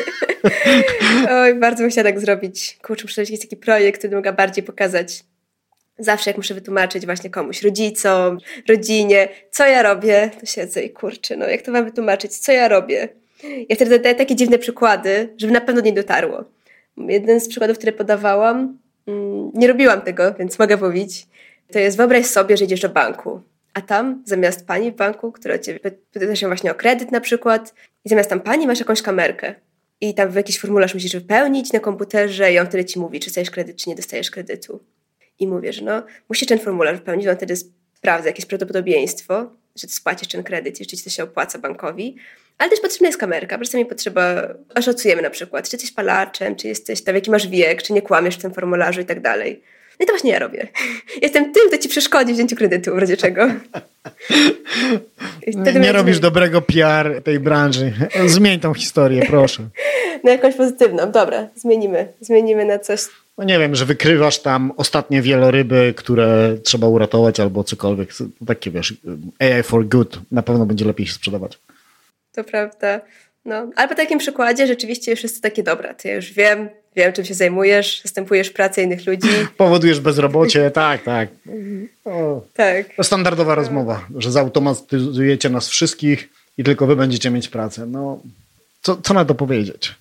Oj, 1.42 1.54
bardzo 1.54 1.82
bym 1.82 1.90
chciała 1.90 2.04
tak 2.04 2.20
zrobić. 2.20 2.78
Kurczę, 2.82 3.04
muszę 3.04 3.22
jakiś 3.22 3.40
taki 3.40 3.56
projekt, 3.56 3.98
który 3.98 4.16
mogę 4.16 4.32
bardziej 4.32 4.64
pokazać. 4.64 5.24
Zawsze 5.98 6.30
jak 6.30 6.36
muszę 6.36 6.54
wytłumaczyć 6.54 7.06
właśnie 7.06 7.30
komuś, 7.30 7.62
rodzicom, 7.62 8.38
rodzinie, 8.68 9.28
co 9.50 9.66
ja 9.66 9.82
robię, 9.82 10.30
to 10.40 10.46
siedzę 10.46 10.82
i 10.82 10.90
kurczę, 10.90 11.36
no 11.36 11.46
jak 11.46 11.62
to 11.62 11.72
wam 11.72 11.84
wytłumaczyć, 11.84 12.38
co 12.38 12.52
ja 12.52 12.68
robię? 12.68 13.08
Ja 13.68 13.76
wtedy 13.76 13.98
daję 13.98 14.14
takie 14.14 14.36
dziwne 14.36 14.58
przykłady, 14.58 15.34
żeby 15.38 15.52
na 15.52 15.60
pewno 15.60 15.80
nie 15.80 15.92
dotarło. 15.92 16.44
Jeden 16.96 17.40
z 17.40 17.48
przykładów, 17.48 17.76
które 17.76 17.92
podawałam, 17.92 18.78
mm, 19.06 19.50
nie 19.54 19.68
robiłam 19.68 20.00
tego, 20.00 20.34
więc 20.38 20.58
mogę 20.58 20.76
mówić, 20.76 21.26
to 21.72 21.78
jest 21.78 21.96
wyobraź 21.96 22.26
sobie, 22.26 22.56
że 22.56 22.64
idziesz 22.64 22.80
do 22.80 22.88
banku 22.88 23.40
a 23.76 23.80
tam 23.80 24.22
zamiast 24.26 24.66
pani 24.66 24.92
w 24.92 24.94
banku, 24.94 25.32
która 25.32 25.58
cię 25.58 25.80
pyta 26.10 26.36
się 26.36 26.46
właśnie 26.46 26.70
o 26.70 26.74
kredyt 26.74 27.12
na 27.12 27.20
przykład, 27.20 27.74
i 28.04 28.08
zamiast 28.08 28.30
tam 28.30 28.40
pani 28.40 28.66
masz 28.66 28.78
jakąś 28.78 29.02
kamerkę. 29.02 29.54
I 30.00 30.14
tam 30.14 30.34
jakiś 30.34 30.60
formularz 30.60 30.94
musisz 30.94 31.12
wypełnić 31.12 31.72
na 31.72 31.80
komputerze 31.80 32.52
i 32.52 32.58
on 32.58 32.66
wtedy 32.66 32.84
ci 32.84 32.98
mówi, 32.98 33.20
czy 33.20 33.26
dostajesz 33.26 33.50
kredyt, 33.50 33.76
czy 33.76 33.88
nie 33.88 33.96
dostajesz 33.96 34.30
kredytu. 34.30 34.84
I 35.38 35.46
mówię, 35.46 35.72
że 35.72 35.84
no, 35.84 36.02
musisz 36.28 36.48
ten 36.48 36.58
formularz 36.58 36.98
wypełnić, 36.98 37.26
on 37.26 37.36
wtedy 37.36 37.54
sprawdza 37.96 38.28
jakieś 38.28 38.46
prawdopodobieństwo, 38.46 39.50
że 39.76 39.88
spłacisz 39.88 40.28
ten 40.28 40.42
kredyt, 40.42 40.80
jeszcze 40.80 40.96
ci 40.96 41.04
to 41.04 41.10
się 41.10 41.22
opłaca 41.22 41.58
bankowi. 41.58 42.16
Ale 42.58 42.70
też 42.70 42.80
potrzebna 42.80 43.06
jest 43.06 43.18
kamerka, 43.18 43.58
bo 43.58 43.64
czasami 43.64 43.86
potrzeba, 43.86 44.48
oszacujemy 44.74 45.22
na 45.22 45.30
przykład, 45.30 45.68
czy 45.68 45.76
jesteś 45.76 45.92
palaczem, 45.92 46.56
czy 46.56 46.68
jesteś 46.68 47.02
tam, 47.02 47.14
jaki 47.14 47.30
masz 47.30 47.48
wiek, 47.48 47.82
czy 47.82 47.92
nie 47.92 48.02
kłamiesz 48.02 48.36
w 48.36 48.42
tym 48.42 48.54
formularzu 48.54 49.00
i 49.00 49.04
tak 49.04 49.20
dalej. 49.20 49.62
No 50.00 50.04
i 50.04 50.06
to 50.06 50.12
właśnie 50.12 50.30
ja 50.30 50.38
robię. 50.38 50.68
Jestem 51.22 51.52
tym, 51.52 51.68
kto 51.68 51.78
ci 51.78 51.88
przeszkodzi 51.88 52.32
w 52.32 52.36
wzięciu 52.36 52.56
kredytu, 52.56 52.94
w 52.94 52.98
razie 52.98 53.16
czego. 53.16 53.48
nie 55.80 55.92
robisz 55.92 56.20
dobrego 56.20 56.62
PR 56.62 57.22
tej 57.22 57.40
branży. 57.40 57.92
Zmień 58.26 58.60
tą 58.60 58.74
historię, 58.74 59.26
proszę. 59.26 59.68
Na 60.24 60.30
jakąś 60.30 60.54
pozytywną. 60.54 61.10
Dobra, 61.10 61.48
zmienimy. 61.54 62.12
Zmienimy 62.20 62.64
na 62.64 62.78
coś. 62.78 63.00
No 63.38 63.44
nie 63.44 63.58
wiem, 63.58 63.74
że 63.74 63.84
wykrywasz 63.84 64.38
tam 64.38 64.72
ostatnie 64.76 65.22
wieloryby, 65.22 65.94
które 65.96 66.56
trzeba 66.64 66.86
uratować 66.86 67.40
albo 67.40 67.64
cokolwiek. 67.64 68.10
Takie 68.46 68.70
wiesz, 68.70 68.94
AI 69.38 69.62
for 69.62 69.86
good 69.86 70.18
na 70.30 70.42
pewno 70.42 70.66
będzie 70.66 70.84
lepiej 70.84 71.06
się 71.06 71.12
sprzedawać. 71.12 71.58
To 72.32 72.44
prawda. 72.44 73.00
No, 73.46 73.70
ale 73.76 73.88
po 73.88 73.94
takim 73.94 74.18
przykładzie 74.18 74.66
rzeczywiście 74.66 75.10
już 75.10 75.22
jest 75.22 75.36
to 75.36 75.42
takie 75.42 75.62
dobra. 75.62 75.94
To 75.94 76.08
ja 76.08 76.14
już 76.14 76.32
wiem, 76.32 76.68
wiem 76.96 77.12
czym 77.12 77.24
się 77.24 77.34
zajmujesz, 77.34 78.00
zastępujesz 78.02 78.50
pracę 78.50 78.82
innych 78.82 79.06
ludzi. 79.06 79.28
Powodujesz 79.56 80.00
bezrobocie, 80.00 80.70
tak, 80.70 81.02
tak. 81.02 81.28
O, 82.04 82.42
tak. 82.54 82.86
To 82.96 83.04
standardowa 83.04 83.54
rozmowa, 83.54 84.06
że 84.16 84.32
zautomatyzujecie 84.32 85.50
nas 85.50 85.68
wszystkich 85.68 86.28
i 86.58 86.64
tylko 86.64 86.86
wy 86.86 86.96
będziecie 86.96 87.30
mieć 87.30 87.48
pracę. 87.48 87.86
No, 87.86 88.20
co, 88.82 88.96
co 88.96 89.14
na 89.14 89.24
to 89.24 89.34
powiedzieć? 89.34 89.94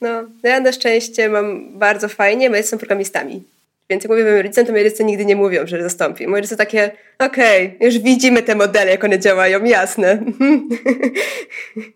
No, 0.00 0.24
ja 0.42 0.60
na 0.60 0.72
szczęście 0.72 1.28
mam 1.28 1.78
bardzo 1.78 2.08
fajnie, 2.08 2.50
bo 2.50 2.56
jestem 2.56 2.78
programistami. 2.78 3.42
Więc 3.90 4.04
jak 4.04 4.10
mówię 4.10 4.24
moim 4.24 4.36
rodzicom, 4.36 4.66
to 4.66 4.72
moi 4.72 4.82
rodzice 4.82 5.04
nigdy 5.04 5.24
nie 5.24 5.36
mówią, 5.36 5.66
że 5.66 5.82
zastąpi. 5.82 6.26
Moi 6.26 6.40
rodzice 6.40 6.56
takie, 6.56 6.90
okej, 7.18 7.66
okay, 7.66 7.86
już 7.88 7.98
widzimy 7.98 8.42
te 8.42 8.54
modele, 8.54 8.90
jak 8.90 9.04
one 9.04 9.18
działają, 9.18 9.64
jasne. 9.64 10.18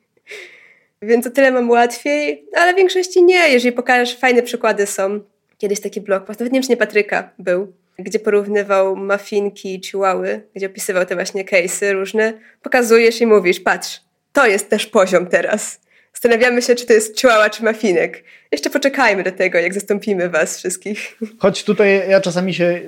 Więc 1.03 1.27
o 1.27 1.31
tyle 1.31 1.53
mam 1.53 1.71
łatwiej, 1.71 2.45
ale 2.57 2.73
w 2.73 2.77
większości 2.77 3.23
nie. 3.23 3.49
Jeżeli 3.49 3.73
pokażesz, 3.73 4.17
fajne 4.17 4.43
przykłady 4.43 4.87
są. 4.87 5.21
Kiedyś 5.59 5.81
taki 5.81 6.01
blog, 6.01 6.29
nawet 6.29 6.53
nie 6.53 6.61
wiem, 6.61 6.79
Patryka 6.79 7.31
był, 7.39 7.73
gdzie 7.99 8.19
porównywał 8.19 8.97
mafinki 8.97 9.75
i 9.75 9.81
chihuahy, 9.83 10.43
gdzie 10.57 10.67
opisywał 10.67 11.07
te 11.07 11.15
właśnie 11.15 11.45
case'y 11.45 11.93
różne. 11.93 12.33
Pokazujesz 12.63 13.21
i 13.21 13.27
mówisz, 13.27 13.61
patrz, 13.61 14.01
to 14.33 14.47
jest 14.47 14.71
też 14.71 14.87
poziom 14.87 15.27
teraz. 15.27 15.81
Zastanawiamy 16.13 16.63
się, 16.63 16.75
czy 16.75 16.87
to 16.87 16.93
jest 16.93 17.21
chihuahua, 17.21 17.51
czy 17.51 17.65
mafinek. 17.65 18.25
Jeszcze 18.53 18.71
poczekajmy 18.71 19.23
do 19.23 19.33
tego, 19.33 19.59
jak 19.59 19.75
zastąpimy 19.75 20.29
was 20.29 20.59
wszystkich. 20.59 21.19
Choć 21.39 21.65
tutaj 21.65 22.09
ja 22.09 22.21
czasami 22.21 22.55
się 22.55 22.81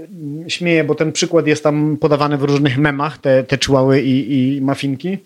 śmieję, 0.49 0.85
bo 0.85 0.95
ten 0.95 1.13
przykład 1.13 1.47
jest 1.47 1.63
tam 1.63 1.97
podawany 2.01 2.37
w 2.37 2.43
różnych 2.43 2.79
memach, 2.79 3.19
te, 3.19 3.45
te 3.45 3.59
i, 4.01 4.57
i 4.57 4.61
mafinki, 4.61 5.19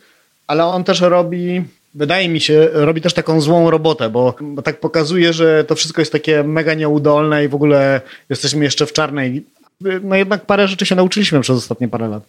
ale 0.46 0.64
on 0.64 0.84
też 0.84 1.00
robi 1.00 1.64
wydaje 1.96 2.28
mi 2.28 2.40
się, 2.40 2.68
robi 2.72 3.00
też 3.00 3.14
taką 3.14 3.40
złą 3.40 3.70
robotę, 3.70 4.10
bo, 4.10 4.34
bo 4.40 4.62
tak 4.62 4.80
pokazuje, 4.80 5.32
że 5.32 5.64
to 5.64 5.74
wszystko 5.74 6.00
jest 6.00 6.12
takie 6.12 6.42
mega 6.42 6.74
nieudolne 6.74 7.44
i 7.44 7.48
w 7.48 7.54
ogóle 7.54 8.00
jesteśmy 8.30 8.64
jeszcze 8.64 8.86
w 8.86 8.92
czarnej. 8.92 9.44
No 10.02 10.16
jednak 10.16 10.46
parę 10.46 10.68
rzeczy 10.68 10.86
się 10.86 10.94
nauczyliśmy 10.94 11.40
przez 11.40 11.56
ostatnie 11.56 11.88
parę 11.88 12.08
lat. 12.08 12.22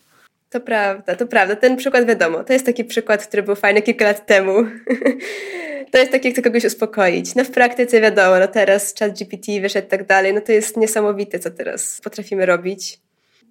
To 0.49 0.59
prawda, 0.59 1.15
to 1.15 1.27
prawda. 1.27 1.55
Ten 1.55 1.77
przykład 1.77 2.05
wiadomo. 2.05 2.43
To 2.43 2.53
jest 2.53 2.65
taki 2.65 2.85
przykład, 2.85 3.27
który 3.27 3.43
był 3.43 3.55
fajny 3.55 3.81
kilka 3.81 4.05
lat 4.05 4.25
temu. 4.25 4.53
to 5.91 5.97
jest 5.97 6.11
takie, 6.11 6.29
jak 6.29 6.43
kogoś 6.43 6.65
uspokoić. 6.65 7.35
No 7.35 7.43
w 7.43 7.51
praktyce 7.51 8.01
wiadomo, 8.01 8.39
no 8.39 8.47
teraz 8.47 8.93
chat 8.99 9.17
GPT 9.17 9.61
wyszedł 9.61 9.87
i 9.87 9.89
tak 9.89 10.05
dalej, 10.05 10.33
no 10.33 10.41
to 10.41 10.51
jest 10.51 10.77
niesamowite, 10.77 11.39
co 11.39 11.51
teraz 11.51 12.01
potrafimy 12.03 12.45
robić. 12.45 12.99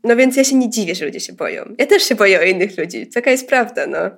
No 0.05 0.17
więc 0.17 0.37
ja 0.37 0.45
się 0.45 0.57
nie 0.57 0.71
dziwię, 0.71 0.95
że 0.95 1.05
ludzie 1.05 1.21
się 1.21 1.33
boją. 1.33 1.75
Ja 1.79 1.87
też 1.87 2.03
się 2.03 2.15
boję 2.15 2.41
o 2.41 2.43
innych 2.43 2.79
ludzi. 2.79 3.07
Taka 3.07 3.31
jest 3.31 3.49
prawda, 3.49 3.87
no. 3.87 4.11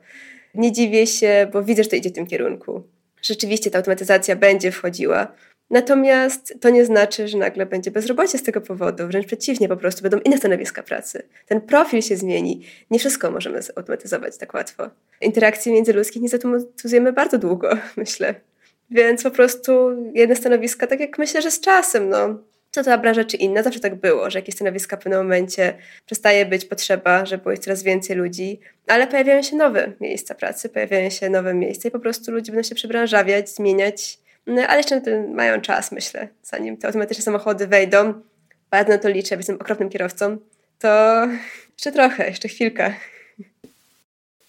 Nie 0.55 0.73
dziwię 0.73 1.07
się, 1.07 1.51
bo 1.53 1.63
widzę, 1.63 1.83
że 1.83 1.91
to 1.91 1.97
idzie 1.97 2.11
w 2.11 2.13
tym 2.13 2.27
kierunku. 2.27 2.83
Rzeczywiście 3.23 3.71
ta 3.71 3.79
automatyzacja 3.79 4.37
będzie 4.37 4.71
wchodziła. 4.71 5.33
Natomiast 5.71 6.55
to 6.61 6.71
nie 6.71 6.85
znaczy, 6.85 7.29
że 7.29 7.39
nagle 7.39 7.67
będzie 7.67 7.91
bezrobocie 7.91 8.39
z 8.39 8.43
tego 8.43 8.61
powodu. 8.61 9.07
Wręcz 9.07 9.27
przeciwnie, 9.27 9.69
po 9.69 9.77
prostu 9.77 10.03
będą 10.03 10.19
inne 10.19 10.39
stanowiska 10.39 10.83
pracy. 10.83 11.23
Ten 11.47 11.61
profil 11.61 12.03
się 12.03 12.17
zmieni. 12.17 12.63
Nie 12.91 12.99
wszystko 12.99 13.31
możemy 13.31 13.63
zautomatyzować 13.63 14.39
tak 14.39 14.55
łatwo. 14.55 14.91
Interakcji 15.21 15.73
międzyludzkich 15.73 16.23
nie 16.23 16.29
zautomatyzujemy 16.29 17.13
bardzo 17.13 17.39
długo, 17.39 17.71
myślę. 17.97 18.35
Więc 18.91 19.23
po 19.23 19.31
prostu 19.31 19.91
jedne 20.15 20.37
stanowiska, 20.37 20.87
tak 20.87 21.01
jak 21.01 21.19
myślę, 21.19 21.43
że 21.43 21.51
z 21.51 21.61
czasem, 21.61 22.09
no, 22.09 22.39
co 22.85 22.91
ta 22.91 22.99
branża 22.99 23.25
czy 23.25 23.37
inna, 23.37 23.63
zawsze 23.63 23.81
tak 23.81 23.95
było, 23.95 24.31
że 24.31 24.39
jakieś 24.39 24.55
stanowiska 24.55 24.97
w 24.97 25.01
pewnym 25.01 25.23
momencie 25.23 25.75
przestaje 26.07 26.47
być 26.47 26.65
potrzeba, 26.65 27.27
że 27.27 27.39
było 27.39 27.57
coraz 27.57 27.83
więcej 27.83 28.17
ludzi, 28.17 28.61
ale 28.87 29.07
pojawiają 29.07 29.43
się 29.43 29.57
nowe 29.57 29.93
miejsca 30.01 30.35
pracy, 30.35 30.69
pojawiają 30.69 31.11
się 31.11 31.31
nowe 31.31 31.55
miejsca 31.55 31.89
i 31.89 31.93
po 31.93 32.01
prostu 32.01 32.33
ludzie 32.33 32.53
będą 32.53 32.69
się 32.69 32.75
przebranżawiać, 32.75 33.51
zmieniać, 33.51 34.19
no, 34.47 34.63
ale 34.63 34.77
jeszcze 34.77 35.01
to 35.01 35.11
mają 35.35 35.61
czas, 35.61 35.93
myślę, 35.93 36.29
zanim 36.43 36.77
te 36.77 36.87
automatyczne 36.87 37.25
samochody 37.25 37.67
wejdą. 37.67 38.15
Bardzo 38.71 38.93
na 38.93 38.99
to 38.99 39.09
liczę, 39.09 39.35
jestem 39.35 39.57
okropnym 39.57 39.89
kierowcą, 39.89 40.39
to 40.79 40.89
jeszcze 41.77 41.93
trochę, 41.93 42.29
jeszcze 42.29 42.49
chwilkę. 42.49 42.95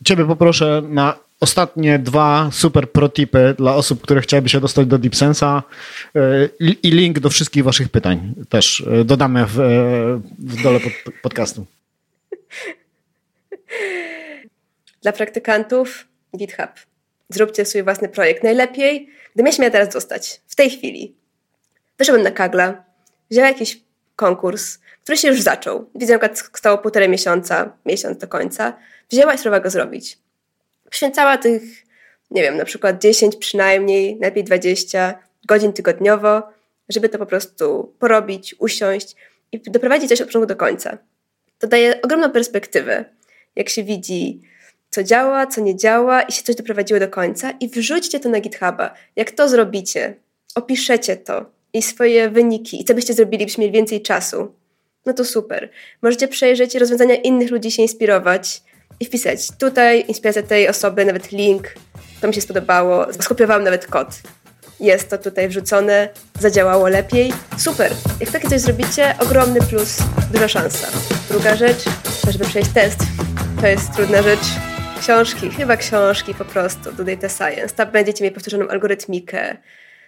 Ciebie 0.05 0.25
poproszę 0.25 0.81
na 0.89 1.28
ostatnie 1.39 1.99
dwa 1.99 2.49
super 2.51 2.91
protipy 2.91 3.55
dla 3.57 3.75
osób, 3.75 4.01
które 4.01 4.21
chciałyby 4.21 4.49
się 4.49 4.59
dostać 4.59 4.87
do 4.87 4.99
DeepSense'a 4.99 5.61
i 6.59 6.91
link 6.91 7.19
do 7.19 7.29
wszystkich 7.29 7.63
waszych 7.63 7.89
pytań 7.89 8.33
też 8.49 8.83
dodamy 9.05 9.45
w, 9.45 9.55
w 10.39 10.63
dole 10.63 10.79
pod, 10.79 10.93
podcastu. 11.21 11.65
Dla 15.01 15.11
praktykantów 15.11 16.07
GitHub. 16.37 16.69
Zróbcie 17.29 17.65
swój 17.65 17.83
własny 17.83 18.09
projekt. 18.09 18.43
Najlepiej, 18.43 19.09
gdybym 19.35 19.53
ja 19.59 19.69
teraz 19.69 19.93
dostać, 19.93 20.41
w 20.47 20.55
tej 20.55 20.69
chwili. 20.69 21.15
Wyszedłem 21.97 22.23
na 22.23 22.31
Kagla, 22.31 22.83
wziąłem 23.31 23.51
jakiś 23.51 23.81
konkurs, 24.15 24.79
który 25.03 25.17
się 25.17 25.27
już 25.27 25.41
zaczął. 25.41 25.89
Widzę, 25.95 26.19
że 26.21 26.29
stało 26.53 26.77
półtorej 26.77 27.09
miesiąca, 27.09 27.71
miesiąc 27.85 28.17
do 28.17 28.27
końca. 28.27 28.73
Wzięła 29.11 29.33
i 29.33 29.37
spróbowała 29.37 29.63
go 29.63 29.69
zrobić. 29.69 30.17
Poświęcała 30.89 31.37
tych, 31.37 31.61
nie 32.31 32.41
wiem, 32.41 32.57
na 32.57 32.65
przykład 32.65 33.01
10 33.01 33.35
przynajmniej, 33.35 34.15
najlepiej 34.15 34.43
20 34.43 35.19
godzin 35.45 35.73
tygodniowo, 35.73 36.43
żeby 36.89 37.09
to 37.09 37.17
po 37.17 37.25
prostu 37.25 37.93
porobić, 37.99 38.55
usiąść 38.59 39.15
i 39.51 39.59
doprowadzić 39.59 40.09
coś 40.09 40.21
od 40.21 40.27
początku 40.27 40.47
do 40.47 40.55
końca. 40.55 40.97
To 41.59 41.67
daje 41.67 42.01
ogromną 42.01 42.29
perspektywę, 42.29 43.05
jak 43.55 43.69
się 43.69 43.83
widzi, 43.83 44.41
co 44.89 45.03
działa, 45.03 45.47
co 45.47 45.61
nie 45.61 45.75
działa 45.75 46.21
i 46.21 46.31
się 46.31 46.43
coś 46.43 46.55
doprowadziło 46.55 46.99
do 46.99 47.07
końca 47.07 47.51
i 47.51 47.69
wrzućcie 47.69 48.19
to 48.19 48.29
na 48.29 48.39
GitHuba. 48.39 48.93
Jak 49.15 49.31
to 49.31 49.49
zrobicie, 49.49 50.15
opiszecie 50.55 51.17
to 51.17 51.45
i 51.73 51.81
swoje 51.81 52.29
wyniki 52.29 52.81
i 52.81 52.85
co 52.85 52.93
byście 52.93 53.13
zrobili, 53.13 53.45
byście 53.45 53.61
mieli 53.61 53.73
więcej 53.73 54.01
czasu, 54.01 54.53
no 55.05 55.13
to 55.13 55.25
super. 55.25 55.69
Możecie 56.01 56.27
przejrzeć 56.27 56.75
rozwiązania 56.75 57.15
innych 57.15 57.51
ludzi, 57.51 57.71
się 57.71 57.81
inspirować 57.81 58.63
i 58.99 59.05
wpisać 59.05 59.47
tutaj 59.59 60.05
inspiracja 60.07 60.43
tej 60.43 60.67
osoby, 60.67 61.05
nawet 61.05 61.31
link, 61.31 61.73
to 62.21 62.27
mi 62.27 62.33
się 62.33 62.41
spodobało, 62.41 63.13
skopiowałam 63.13 63.63
nawet 63.63 63.87
kod. 63.87 64.07
Jest 64.79 65.09
to 65.09 65.17
tutaj 65.17 65.49
wrzucone, 65.49 66.09
zadziałało 66.39 66.87
lepiej. 66.87 67.33
Super! 67.57 67.91
Jak 68.19 68.31
takie 68.31 68.49
coś 68.49 68.61
zrobicie, 68.61 69.15
ogromny 69.19 69.59
plus, 69.69 69.97
duża 70.33 70.47
szansa. 70.47 70.87
Druga 71.29 71.55
rzecz, 71.55 71.83
żeby 72.29 72.45
przejść 72.45 72.69
test. 72.73 72.99
To 73.61 73.67
jest 73.67 73.93
trudna 73.95 74.21
rzecz. 74.21 74.45
Książki, 74.99 75.49
chyba 75.49 75.77
książki 75.77 76.33
po 76.33 76.45
prostu 76.45 76.91
do 76.91 77.03
data 77.03 77.29
science. 77.29 77.75
Tam 77.75 77.91
będziecie 77.91 78.23
mieli 78.23 78.33
powtórzoną 78.33 78.67
algorytmikę, 78.67 79.57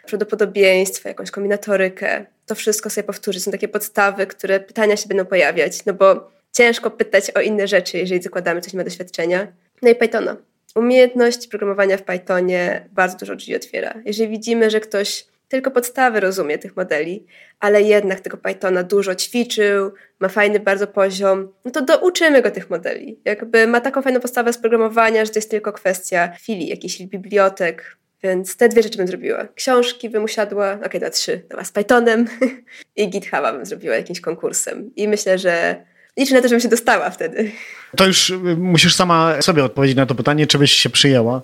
prawdopodobieństwo, 0.07 1.09
jakąś 1.09 1.31
kombinatorykę. 1.31 2.25
To 2.45 2.55
wszystko 2.55 2.89
sobie 2.89 3.07
powtórzyć. 3.07 3.43
Są 3.43 3.51
takie 3.51 3.67
podstawy, 3.67 4.27
które 4.27 4.59
pytania 4.59 4.97
się 4.97 5.07
będą 5.07 5.25
pojawiać, 5.25 5.85
no 5.85 5.93
bo 5.93 6.31
ciężko 6.51 6.91
pytać 6.91 7.31
o 7.31 7.41
inne 7.41 7.67
rzeczy, 7.67 7.97
jeżeli 7.97 8.21
zakładamy, 8.21 8.61
coś 8.61 8.73
nie 8.73 8.77
ma 8.77 8.83
doświadczenia. 8.83 9.47
No 9.81 9.89
i 9.89 9.95
Pythona. 9.95 10.37
Umiejętność 10.75 11.47
programowania 11.47 11.97
w 11.97 12.03
Pythonie 12.03 12.89
bardzo 12.91 13.17
dużo 13.17 13.35
drzwi 13.35 13.55
otwiera. 13.55 13.93
Jeżeli 14.05 14.29
widzimy, 14.29 14.69
że 14.69 14.79
ktoś 14.79 15.25
tylko 15.47 15.71
podstawy 15.71 16.19
rozumie 16.19 16.57
tych 16.57 16.75
modeli, 16.75 17.25
ale 17.59 17.81
jednak 17.81 18.19
tego 18.19 18.37
Pythona 18.37 18.83
dużo 18.83 19.15
ćwiczył, 19.15 19.91
ma 20.19 20.29
fajny 20.29 20.59
bardzo 20.59 20.87
poziom, 20.87 21.53
no 21.65 21.71
to 21.71 21.81
douczymy 21.81 22.41
go 22.41 22.51
tych 22.51 22.69
modeli. 22.69 23.19
Jakby 23.25 23.67
ma 23.67 23.81
taką 23.81 24.01
fajną 24.01 24.19
postawę 24.19 24.53
z 24.53 24.57
programowania, 24.57 25.25
że 25.25 25.31
to 25.31 25.37
jest 25.37 25.51
tylko 25.51 25.73
kwestia 25.73 26.27
chwili, 26.27 26.67
jakichś 26.67 27.01
bibliotek, 27.01 27.97
więc 28.23 28.57
te 28.57 28.69
dwie 28.69 28.83
rzeczy 28.83 28.97
bym 28.97 29.07
zrobiła. 29.07 29.47
Książki 29.55 30.09
bym 30.09 30.23
usiadła, 30.23 30.73
okej, 30.73 30.99
okay, 30.99 31.11
trzy, 31.11 31.41
dobra, 31.49 31.65
z 31.65 31.71
Pythonem 31.71 32.27
i 32.95 33.09
GitHuba 33.09 33.53
bym 33.53 33.65
zrobiła 33.65 33.95
jakimś 33.95 34.21
konkursem. 34.21 34.91
I 34.95 35.07
myślę, 35.07 35.37
że 35.37 35.85
liczę 36.17 36.33
na 36.33 36.41
to, 36.41 36.47
żebym 36.47 36.61
się 36.61 36.69
dostała 36.69 37.09
wtedy. 37.09 37.51
To 37.97 38.07
już 38.07 38.29
y, 38.29 38.37
musisz 38.57 38.95
sama 38.95 39.41
sobie 39.41 39.63
odpowiedzieć 39.63 39.97
na 39.97 40.05
to 40.05 40.15
pytanie, 40.15 40.47
czy 40.47 40.57
byś 40.57 40.71
się 40.71 40.89
przyjęła. 40.89 41.41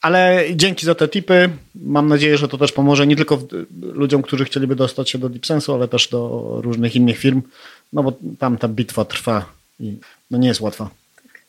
Ale 0.00 0.44
dzięki 0.54 0.86
za 0.86 0.94
te 0.94 1.08
tipy. 1.08 1.50
Mam 1.74 2.08
nadzieję, 2.08 2.38
że 2.38 2.48
to 2.48 2.58
też 2.58 2.72
pomoże 2.72 3.06
nie 3.06 3.16
tylko 3.16 3.38
ludziom, 3.82 4.22
którzy 4.22 4.44
chcieliby 4.44 4.76
dostać 4.76 5.10
się 5.10 5.18
do 5.18 5.30
DeepSense'u, 5.30 5.74
ale 5.74 5.88
też 5.88 6.08
do 6.08 6.54
różnych 6.62 6.96
innych 6.96 7.18
firm, 7.18 7.42
no 7.92 8.02
bo 8.02 8.12
tam 8.38 8.58
ta 8.58 8.68
bitwa 8.68 9.04
trwa 9.04 9.52
i 9.80 9.96
no 10.30 10.38
nie 10.38 10.48
jest 10.48 10.60
łatwa. 10.60 10.90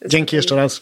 Dzięki 0.07 0.35
jeszcze 0.35 0.55
raz. 0.55 0.81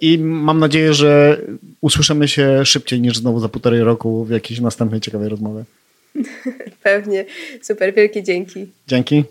I 0.00 0.18
mam 0.18 0.58
nadzieję, 0.58 0.94
że 0.94 1.40
usłyszymy 1.80 2.28
się 2.28 2.66
szybciej 2.66 3.00
niż 3.00 3.16
znowu 3.16 3.40
za 3.40 3.48
półtorej 3.48 3.80
roku 3.80 4.24
w 4.24 4.30
jakiejś 4.30 4.60
następnej 4.60 5.00
ciekawej 5.00 5.28
rozmowie. 5.28 5.64
Pewnie. 6.82 7.24
Super, 7.62 7.94
wielkie 7.94 8.22
dzięki. 8.22 8.66
Dzięki. 8.88 9.24